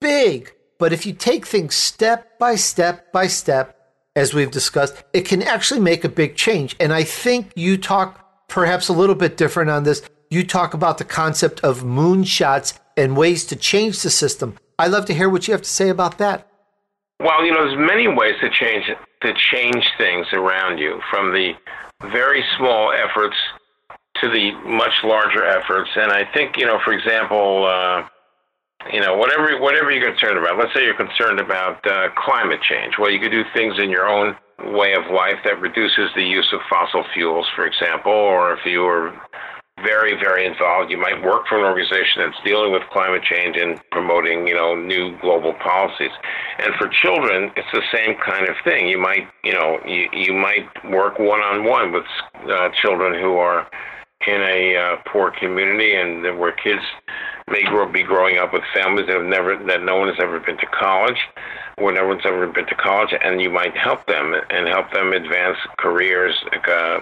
big. 0.00 0.52
But 0.80 0.92
if 0.92 1.06
you 1.06 1.12
take 1.12 1.46
things 1.46 1.76
step 1.76 2.36
by 2.40 2.56
step 2.56 3.12
by 3.12 3.28
step, 3.28 3.78
as 4.16 4.34
we've 4.34 4.50
discussed, 4.50 5.04
it 5.12 5.20
can 5.20 5.40
actually 5.40 5.78
make 5.78 6.02
a 6.02 6.08
big 6.08 6.34
change. 6.34 6.74
And 6.80 6.92
I 6.92 7.04
think 7.04 7.52
you 7.54 7.76
talk 7.76 8.48
perhaps 8.48 8.88
a 8.88 8.92
little 8.92 9.14
bit 9.14 9.36
different 9.36 9.70
on 9.70 9.84
this. 9.84 10.02
You 10.30 10.44
talk 10.44 10.74
about 10.74 10.98
the 10.98 11.04
concept 11.04 11.60
of 11.60 11.84
moonshots 11.84 12.76
and 12.96 13.16
ways 13.16 13.44
to 13.46 13.54
change 13.54 14.02
the 14.02 14.10
system. 14.10 14.56
I'd 14.80 14.90
love 14.90 15.06
to 15.06 15.14
hear 15.14 15.28
what 15.28 15.46
you 15.46 15.52
have 15.52 15.62
to 15.62 15.70
say 15.70 15.90
about 15.90 16.18
that. 16.18 16.48
Well, 17.20 17.44
you 17.44 17.52
know, 17.52 17.68
there's 17.68 17.78
many 17.78 18.08
ways 18.08 18.34
to 18.40 18.50
change 18.50 18.90
to 19.22 19.32
change 19.52 19.84
things 19.96 20.26
around 20.32 20.78
you, 20.78 21.00
from 21.08 21.32
the 21.32 21.52
very 22.12 22.44
small 22.56 22.92
efforts 22.92 23.36
to 24.20 24.30
the 24.30 24.52
much 24.66 24.92
larger 25.02 25.44
efforts. 25.44 25.90
And 25.96 26.12
I 26.12 26.24
think, 26.32 26.56
you 26.56 26.66
know, 26.66 26.78
for 26.84 26.92
example, 26.92 27.66
uh, 27.66 28.06
you 28.92 29.00
know, 29.00 29.16
whatever 29.16 29.58
whatever 29.60 29.90
you're 29.90 30.10
concerned 30.10 30.38
about. 30.38 30.58
Let's 30.58 30.74
say 30.74 30.84
you're 30.84 30.94
concerned 30.94 31.40
about 31.40 31.86
uh, 31.86 32.08
climate 32.16 32.60
change. 32.62 32.94
Well, 32.98 33.10
you 33.10 33.18
could 33.18 33.30
do 33.32 33.42
things 33.54 33.78
in 33.78 33.90
your 33.90 34.08
own 34.08 34.36
way 34.76 34.94
of 34.94 35.10
life 35.12 35.38
that 35.44 35.60
reduces 35.60 36.10
the 36.14 36.22
use 36.22 36.48
of 36.52 36.60
fossil 36.68 37.04
fuels, 37.14 37.46
for 37.56 37.66
example, 37.66 38.12
or 38.12 38.52
if 38.52 38.64
you 38.64 38.84
are 38.84 39.10
very, 39.82 40.14
very 40.14 40.46
involved, 40.46 40.90
you 40.90 40.96
might 40.96 41.22
work 41.22 41.46
for 41.48 41.58
an 41.58 41.64
organization 41.64 42.22
that's 42.22 42.36
dealing 42.44 42.72
with 42.72 42.82
climate 42.92 43.22
change 43.22 43.56
and 43.56 43.80
promoting, 43.90 44.46
you 44.46 44.54
know, 44.54 44.74
new 44.74 45.18
global 45.20 45.52
policies. 45.54 46.12
And 46.58 46.74
for 46.78 46.88
children, 46.88 47.50
it's 47.56 47.68
the 47.72 47.82
same 47.92 48.16
kind 48.24 48.48
of 48.48 48.54
thing. 48.64 48.88
You 48.88 48.98
might, 48.98 49.26
you 49.42 49.52
know, 49.52 49.78
you, 49.86 50.08
you 50.12 50.32
might 50.32 50.66
work 50.90 51.18
one 51.18 51.40
on 51.40 51.64
one 51.64 51.92
with 51.92 52.04
uh, 52.48 52.68
children 52.80 53.20
who 53.20 53.36
are 53.36 53.66
in 54.26 54.40
a 54.40 54.76
uh, 54.76 54.96
poor 55.12 55.32
community 55.38 55.94
and 55.94 56.22
where 56.38 56.52
kids 56.52 56.82
may 57.50 57.62
grow, 57.62 57.90
be 57.90 58.02
growing 58.02 58.38
up 58.38 58.52
with 58.52 58.62
families 58.74 59.06
that 59.06 59.16
have 59.16 59.26
never 59.26 59.56
that 59.66 59.82
no 59.82 59.96
one 59.96 60.08
has 60.08 60.18
ever 60.20 60.40
been 60.40 60.56
to 60.58 60.66
college, 60.66 61.18
where 61.76 61.94
no 61.94 62.06
one's 62.06 62.24
ever 62.24 62.46
been 62.46 62.66
to 62.66 62.74
college, 62.74 63.14
and 63.22 63.40
you 63.40 63.50
might 63.50 63.76
help 63.76 64.06
them 64.06 64.34
and 64.50 64.68
help 64.68 64.90
them 64.92 65.12
advance 65.12 65.58
careers, 65.78 66.34
uh, 66.66 67.00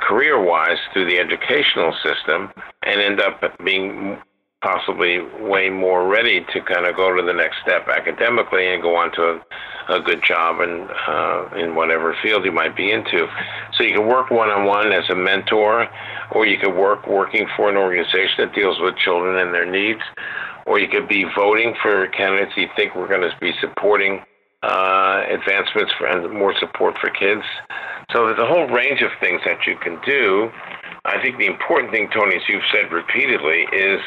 career-wise 0.00 0.78
through 0.92 1.04
the 1.04 1.18
educational 1.18 1.94
system, 2.02 2.50
and 2.84 3.00
end 3.00 3.20
up 3.20 3.40
being 3.64 4.18
possibly 4.62 5.18
way 5.40 5.68
more 5.68 6.06
ready 6.06 6.44
to 6.52 6.60
kind 6.62 6.86
of 6.86 6.94
go 6.96 7.14
to 7.14 7.22
the 7.22 7.32
next 7.32 7.56
step 7.62 7.88
academically 7.88 8.72
and 8.72 8.80
go 8.80 8.94
on 8.94 9.12
to 9.12 9.22
a, 9.22 9.96
a 9.96 10.00
good 10.00 10.22
job 10.26 10.60
in, 10.60 10.88
uh, 11.08 11.48
in 11.56 11.74
whatever 11.74 12.16
field 12.22 12.44
you 12.44 12.52
might 12.52 12.76
be 12.76 12.92
into. 12.92 13.26
So 13.74 13.82
you 13.82 13.94
can 13.94 14.06
work 14.06 14.30
one 14.30 14.48
on 14.50 14.66
one 14.66 14.92
as 14.92 15.08
a 15.10 15.16
mentor, 15.16 15.88
or 16.30 16.46
you 16.46 16.58
could 16.58 16.74
work 16.74 17.06
working 17.06 17.46
for 17.56 17.68
an 17.68 17.76
organization 17.76 18.34
that 18.38 18.54
deals 18.54 18.78
with 18.80 18.96
children 18.96 19.36
and 19.38 19.52
their 19.52 19.70
needs, 19.70 20.02
or 20.66 20.78
you 20.78 20.88
could 20.88 21.08
be 21.08 21.24
voting 21.36 21.74
for 21.82 22.06
candidates 22.08 22.52
you 22.56 22.68
think 22.76 22.94
we're 22.94 23.08
going 23.08 23.28
to 23.28 23.36
be 23.40 23.52
supporting 23.60 24.22
uh, 24.62 25.24
advancements 25.28 25.92
for, 25.98 26.06
and 26.06 26.32
more 26.32 26.54
support 26.60 26.94
for 27.00 27.10
kids. 27.10 27.42
So 28.12 28.26
there's 28.26 28.38
a 28.38 28.46
whole 28.46 28.68
range 28.68 29.02
of 29.02 29.10
things 29.18 29.40
that 29.44 29.66
you 29.66 29.76
can 29.76 29.98
do. 30.06 30.50
I 31.04 31.20
think 31.20 31.38
the 31.38 31.46
important 31.46 31.90
thing, 31.90 32.08
Tony, 32.14 32.36
as 32.36 32.42
you've 32.48 32.62
said 32.70 32.92
repeatedly, 32.92 33.66
is 33.72 34.00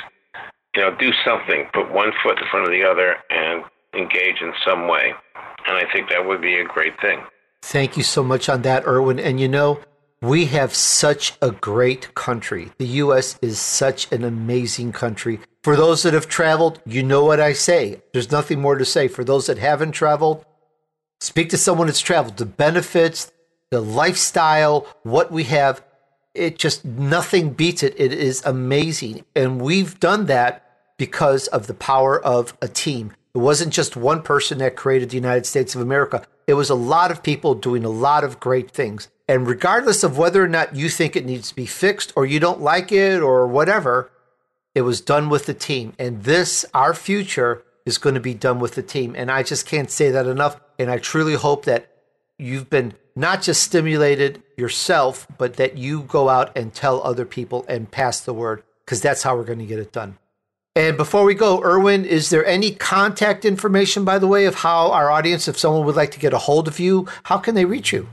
you 0.76 0.82
know, 0.82 0.96
do 0.96 1.12
something, 1.24 1.68
put 1.74 1.92
one 1.92 2.12
foot 2.22 2.40
in 2.40 2.48
front 2.50 2.66
of 2.66 2.72
the 2.72 2.84
other, 2.84 3.16
and 3.30 3.64
engage 3.94 4.42
in 4.42 4.54
some 4.66 4.88
way. 4.88 5.14
And 5.68 5.78
I 5.78 5.92
think 5.92 6.10
that 6.10 6.26
would 6.26 6.42
be 6.42 6.56
a 6.56 6.66
great 6.66 7.00
thing. 7.02 7.22
Thank 7.62 7.98
you 7.98 8.04
so 8.04 8.24
much 8.24 8.50
on 8.50 8.62
that, 8.64 8.86
Irwin. 8.86 9.20
And 9.20 9.40
you 9.40 9.48
know, 9.48 9.80
we 10.22 10.46
have 10.46 10.76
such 10.76 11.34
a 11.42 11.52
great 11.52 12.14
country. 12.16 12.72
The 12.78 12.88
U.S. 12.88 13.40
is 13.42 13.60
such 13.60 14.12
an 14.12 14.24
amazing 14.24 14.92
country. 14.92 15.40
For 15.64 15.76
those 15.76 16.04
that 16.04 16.14
have 16.14 16.28
traveled, 16.28 16.80
you 16.86 17.02
know 17.04 17.24
what 17.26 17.40
I 17.40 17.54
say. 17.54 18.02
There's 18.14 18.32
nothing 18.32 18.62
more 18.62 18.78
to 18.78 18.86
say. 18.86 19.08
For 19.08 19.24
those 19.24 19.48
that 19.48 19.58
haven't 19.58 19.94
traveled, 19.94 20.46
speak 21.20 21.50
to 21.50 21.58
someone 21.58 21.88
that's 21.88 22.00
traveled. 22.00 22.38
The 22.38 22.46
benefits, 22.46 23.32
the 23.72 23.82
lifestyle, 23.82 24.88
what 25.04 25.32
we 25.32 25.46
have, 25.46 25.84
it 26.36 26.60
just 26.60 26.86
nothing 26.86 27.52
beats 27.52 27.82
it. 27.82 27.96
It 27.98 28.14
is 28.14 28.44
amazing. 28.46 29.26
And 29.36 29.60
we've 29.60 30.00
done 30.00 30.28
that 30.28 30.65
because 30.98 31.48
of 31.48 31.68
the 31.68 31.74
power 31.74 32.20
of 32.24 32.58
a 32.62 32.68
team. 32.68 33.14
It 33.34 33.40
wasn't 33.40 33.74
just 33.74 33.98
one 33.98 34.22
person 34.22 34.60
that 34.60 34.78
created 34.78 35.10
the 35.10 35.18
United 35.18 35.46
States 35.46 35.76
of 35.76 35.82
America. 35.82 36.26
It 36.48 36.54
was 36.54 36.70
a 36.70 36.76
lot 36.76 37.12
of 37.12 37.24
people 37.24 37.54
doing 37.54 37.84
a 37.84 37.90
lot 37.90 38.24
of 38.24 38.40
great 38.40 38.72
things. 38.72 39.10
And 39.28 39.48
regardless 39.48 40.04
of 40.04 40.18
whether 40.18 40.44
or 40.44 40.48
not 40.48 40.76
you 40.76 40.88
think 40.88 41.16
it 41.16 41.26
needs 41.26 41.50
to 41.50 41.56
be 41.56 41.66
fixed 41.66 42.14
or 42.16 42.26
you 42.26 42.40
don't 42.40 42.62
like 42.62 42.92
it 42.92 43.22
or 43.22 43.48
whatever, 43.48 44.12
it 44.74 44.84
was 44.84 45.02
done 45.02 45.30
with 45.30 45.48
the 45.48 45.54
team. 45.54 45.94
And 45.98 46.24
this, 46.24 46.66
our 46.74 46.94
future, 46.94 47.64
is 47.86 47.98
going 47.98 48.16
to 48.16 48.22
be 48.22 48.34
done 48.34 48.60
with 48.60 48.76
the 48.76 48.84
team. 48.84 49.16
And 49.16 49.32
I 49.32 49.44
just 49.44 49.66
can't 49.66 49.92
say 49.92 50.12
that 50.12 50.28
enough. 50.28 50.60
And 50.80 50.90
I 50.90 50.98
truly 50.98 51.36
hope 51.36 51.66
that 51.66 51.92
you've 52.38 52.70
been 52.70 52.94
not 53.16 53.42
just 53.42 53.64
stimulated 53.64 54.44
yourself, 54.58 55.28
but 55.38 55.56
that 55.56 55.78
you 55.78 56.02
go 56.02 56.30
out 56.30 56.56
and 56.58 56.74
tell 56.74 57.02
other 57.02 57.26
people 57.26 57.66
and 57.68 57.90
pass 57.90 58.20
the 58.20 58.34
word, 58.34 58.64
because 58.84 59.02
that's 59.02 59.24
how 59.24 59.36
we're 59.36 59.44
going 59.44 59.60
to 59.60 59.66
get 59.66 59.80
it 59.80 59.92
done. 59.92 60.18
And 60.76 60.98
before 60.98 61.24
we 61.24 61.34
go, 61.36 61.64
Irwin, 61.64 62.04
is 62.04 62.30
there 62.30 62.46
any 62.46 62.72
contact 62.72 63.46
information, 63.46 64.04
by 64.04 64.20
the 64.20 64.28
way, 64.28 64.46
of 64.46 64.56
how 64.56 64.92
our 64.92 65.10
audience, 65.10 65.48
if 65.48 65.58
someone 65.58 65.86
would 65.86 65.96
like 65.96 66.12
to 66.12 66.20
get 66.20 66.34
a 66.34 66.38
hold 66.38 66.68
of 66.68 66.80
you, 66.80 67.08
how 67.24 67.38
can 67.38 67.56
they 67.56 67.64
reach 67.64 67.94
you? 67.94 68.10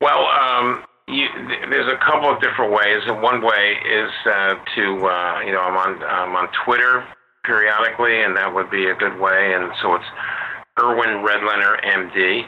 Well, 0.00 0.26
um, 0.26 0.84
you, 1.08 1.26
there's 1.68 1.92
a 1.92 1.98
couple 1.98 2.30
of 2.30 2.40
different 2.40 2.72
ways. 2.72 3.02
And 3.06 3.20
one 3.20 3.42
way 3.42 3.76
is 3.84 4.10
uh, 4.26 4.54
to, 4.76 5.06
uh, 5.06 5.40
you 5.40 5.52
know, 5.52 5.60
I'm 5.60 5.76
on, 5.76 6.02
I'm 6.04 6.36
on 6.36 6.48
Twitter 6.64 7.04
periodically, 7.44 8.22
and 8.22 8.36
that 8.36 8.54
would 8.54 8.70
be 8.70 8.86
a 8.86 8.94
good 8.94 9.18
way. 9.18 9.54
And 9.54 9.72
so 9.82 9.96
it's 9.96 10.04
Irwin 10.80 11.24
Redlener, 11.24 11.80
MD, 11.84 12.44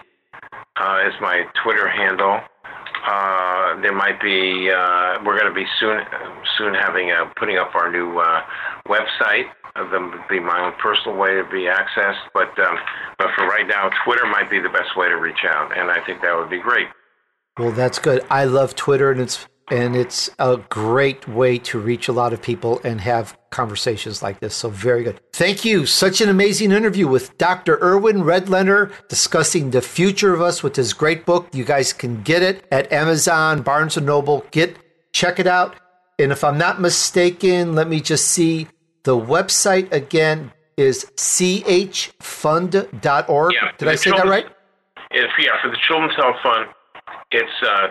uh, 0.76 1.08
is 1.08 1.14
my 1.20 1.44
Twitter 1.64 1.88
handle. 1.88 2.40
Uh, 3.06 3.80
there 3.82 3.94
might 3.94 4.20
be 4.20 4.70
uh, 4.70 5.18
we're 5.24 5.38
going 5.38 5.48
to 5.48 5.54
be 5.54 5.66
soon 5.78 6.00
soon 6.58 6.74
having 6.74 7.10
a, 7.10 7.30
putting 7.36 7.56
up 7.56 7.74
our 7.74 7.90
new 7.90 8.18
uh, 8.18 8.42
website. 8.88 9.46
Them 9.90 10.10
would 10.10 10.26
be 10.28 10.40
my 10.40 10.58
own 10.58 10.72
personal 10.80 11.16
way 11.16 11.34
to 11.34 11.44
be 11.44 11.68
accessed, 11.68 12.18
but 12.34 12.58
um, 12.58 12.78
but 13.18 13.28
for 13.36 13.46
right 13.46 13.66
now, 13.66 13.90
Twitter 14.04 14.26
might 14.26 14.50
be 14.50 14.58
the 14.58 14.70
best 14.70 14.96
way 14.96 15.08
to 15.08 15.16
reach 15.16 15.44
out, 15.44 15.76
and 15.76 15.90
I 15.90 16.04
think 16.04 16.22
that 16.22 16.34
would 16.34 16.50
be 16.50 16.58
great. 16.58 16.88
Well, 17.58 17.72
that's 17.72 17.98
good. 17.98 18.24
I 18.30 18.44
love 18.44 18.74
Twitter, 18.74 19.10
and 19.10 19.20
it's 19.20 19.46
and 19.70 19.96
it's 19.96 20.30
a 20.38 20.58
great 20.68 21.26
way 21.26 21.58
to 21.58 21.78
reach 21.78 22.08
a 22.08 22.12
lot 22.12 22.32
of 22.32 22.40
people 22.40 22.80
and 22.84 23.00
have 23.00 23.36
conversations 23.50 24.22
like 24.22 24.40
this. 24.40 24.54
So 24.54 24.68
very 24.68 25.02
good. 25.02 25.20
Thank 25.32 25.64
you. 25.64 25.86
Such 25.86 26.20
an 26.20 26.28
amazing 26.28 26.72
interview 26.72 27.08
with 27.08 27.36
Dr. 27.38 27.78
Irwin 27.82 28.22
Redlener 28.22 28.92
discussing 29.08 29.70
the 29.70 29.82
future 29.82 30.32
of 30.34 30.40
us 30.40 30.62
with 30.62 30.76
his 30.76 30.92
great 30.92 31.26
book. 31.26 31.48
You 31.52 31.64
guys 31.64 31.92
can 31.92 32.22
get 32.22 32.42
it 32.42 32.64
at 32.70 32.92
Amazon, 32.92 33.62
Barnes 33.62 33.96
and 33.96 34.06
Noble. 34.06 34.44
Get 34.50 34.76
check 35.12 35.40
it 35.40 35.46
out. 35.46 35.76
And 36.18 36.32
if 36.32 36.44
I'm 36.44 36.58
not 36.58 36.80
mistaken, 36.80 37.74
let 37.74 37.88
me 37.88 38.00
just 38.00 38.26
see 38.28 38.68
the 39.04 39.16
website 39.16 39.92
again 39.92 40.52
is 40.76 41.04
chfund.org. 41.16 42.04
Yeah, 43.54 43.70
Did 43.78 43.88
I 43.88 43.94
say 43.94 44.10
that 44.10 44.26
right? 44.26 44.46
If, 45.10 45.30
yeah, 45.38 45.52
for 45.62 45.70
the 45.70 45.78
Children's 45.86 46.16
Health 46.16 46.36
Fund, 46.42 46.66
it's 47.30 47.62
uh, 47.62 47.88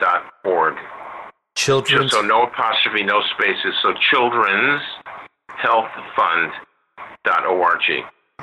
children'shealthfund.org. 0.00 0.76
Children's. 1.54 2.12
So 2.12 2.20
no 2.20 2.42
apostrophe, 2.42 3.02
no 3.02 3.22
spaces. 3.34 3.74
So 3.82 3.94
children's 4.10 4.82
health 5.48 5.90
fund.org. 6.14 7.80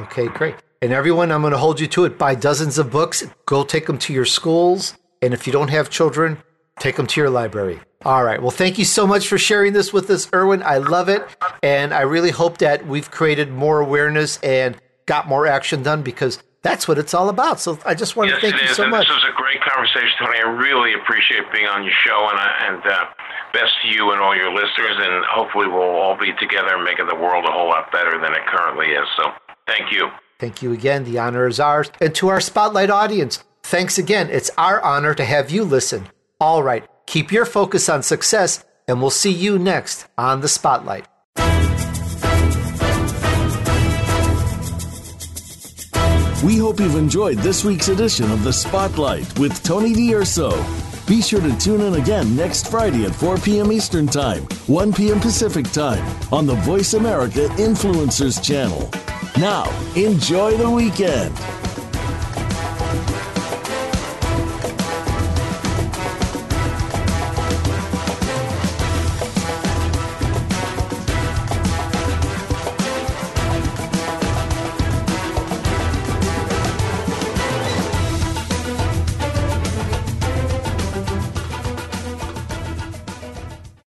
Okay, 0.02 0.28
great. 0.28 0.56
And 0.82 0.92
everyone, 0.92 1.32
I'm 1.32 1.42
going 1.42 1.52
to 1.52 1.58
hold 1.58 1.80
you 1.80 1.88
to 1.88 2.06
it. 2.06 2.18
Buy 2.18 2.36
dozens 2.36 2.78
of 2.78 2.92
books. 2.92 3.24
Go 3.46 3.64
take 3.64 3.86
them 3.86 3.98
to 4.00 4.14
your 4.14 4.26
schools. 4.26 4.98
And 5.22 5.34
if 5.34 5.48
you 5.48 5.54
don't 5.54 5.70
have 5.70 5.90
children, 5.90 6.40
take 6.80 6.98
them 6.98 7.08
to 7.08 7.22
your 7.22 7.30
library. 7.30 7.80
All 8.04 8.24
right. 8.26 8.42
Well, 8.42 8.52
thank 8.52 8.78
you 8.78 8.84
so 8.84 9.08
much 9.08 9.30
for 9.30 9.38
sharing 9.38 9.72
this 9.72 9.94
with 9.94 10.10
us, 10.10 10.28
Irwin. 10.34 10.62
I 10.64 10.80
love 10.80 11.08
it. 11.08 11.24
And 11.62 11.94
I 11.94 12.02
really 12.02 12.32
hope 12.32 12.58
that 12.58 12.86
we've 12.86 13.10
created 13.10 13.50
more 13.52 13.80
awareness 13.80 14.40
and 14.42 14.76
got 15.06 15.28
more 15.28 15.48
action 15.48 15.84
done 15.84 16.02
because 16.02 16.44
that's 16.64 16.88
what 16.88 16.98
it's 16.98 17.14
all 17.14 17.30
about. 17.30 17.60
So 17.60 17.78
I 17.86 17.94
just 17.94 18.16
want 18.16 18.30
yes, 18.30 18.40
to 18.40 18.50
thank 18.50 18.62
you 18.62 18.70
is. 18.70 18.78
so 18.78 18.84
and 18.84 18.92
much. 18.92 19.08
This 19.08 19.16
was 19.16 19.26
a 19.30 19.36
great 19.36 19.62
conversation, 19.62 20.10
Tony. 20.18 20.40
I 20.40 20.50
really 20.50 20.94
appreciate 20.94 21.44
being 21.52 21.68
on 21.68 21.84
your 21.84 21.94
show, 21.94 22.30
and, 22.32 22.40
I, 22.40 22.50
and 22.68 22.82
uh, 22.86 23.06
best 23.52 23.74
to 23.84 23.90
you 23.90 24.12
and 24.12 24.22
all 24.22 24.36
your 24.36 24.52
listeners. 24.52 24.96
And 24.98 25.26
hopefully, 25.26 25.68
we'll 25.68 25.82
all 25.82 26.18
be 26.18 26.34
together 26.40 26.80
making 26.80 27.08
the 27.08 27.16
world 27.16 27.46
a 27.46 27.52
whole 27.52 27.68
lot 27.68 27.92
better 27.92 28.20
than 28.20 28.34
it 28.34 28.46
currently 28.48 28.88
is. 28.88 29.08
So 29.18 29.32
thank 29.68 29.92
you. 29.92 30.10
Thank 30.40 30.62
you 30.62 30.72
again. 30.72 31.04
The 31.04 31.20
honor 31.20 31.48
is 31.48 31.60
ours. 31.60 31.92
And 32.02 32.16
to 32.16 32.30
our 32.30 32.42
Spotlight 32.42 32.90
audience, 32.90 33.44
thanks 33.62 33.98
again. 33.98 34.30
It's 34.30 34.50
our 34.58 34.82
honor 34.82 35.14
to 35.14 35.26
have 35.26 35.52
you 35.52 35.64
listen. 35.64 36.08
All 36.40 36.64
right. 36.64 36.86
Keep 37.06 37.32
your 37.32 37.46
focus 37.46 37.90
on 37.90 38.04
success, 38.04 38.64
and 38.88 39.02
we'll 39.02 39.10
see 39.10 39.32
you 39.32 39.60
next 39.60 40.08
on 40.18 40.42
the 40.42 40.48
Spotlight. 40.48 41.06
We 46.44 46.58
hope 46.58 46.82
you've 46.82 46.98
enjoyed 46.98 47.38
this 47.38 47.64
week's 47.64 47.88
edition 47.88 48.30
of 48.30 48.44
The 48.44 48.52
Spotlight 48.52 49.40
with 49.40 49.64
Tony 49.64 49.94
D'Urso. 49.94 50.52
Be 51.08 51.22
sure 51.22 51.40
to 51.40 51.58
tune 51.58 51.80
in 51.80 51.94
again 51.94 52.36
next 52.36 52.70
Friday 52.70 53.06
at 53.06 53.16
4 53.16 53.38
p.m. 53.38 53.72
Eastern 53.72 54.08
Time, 54.08 54.44
1 54.68 54.92
p.m. 54.92 55.22
Pacific 55.22 55.72
Time 55.72 56.04
on 56.34 56.46
the 56.46 56.56
Voice 56.56 56.96
America 56.96 57.48
Influencers 57.52 58.44
channel. 58.44 58.92
Now, 59.38 59.72
enjoy 59.96 60.58
the 60.58 60.70
weekend. 60.70 61.34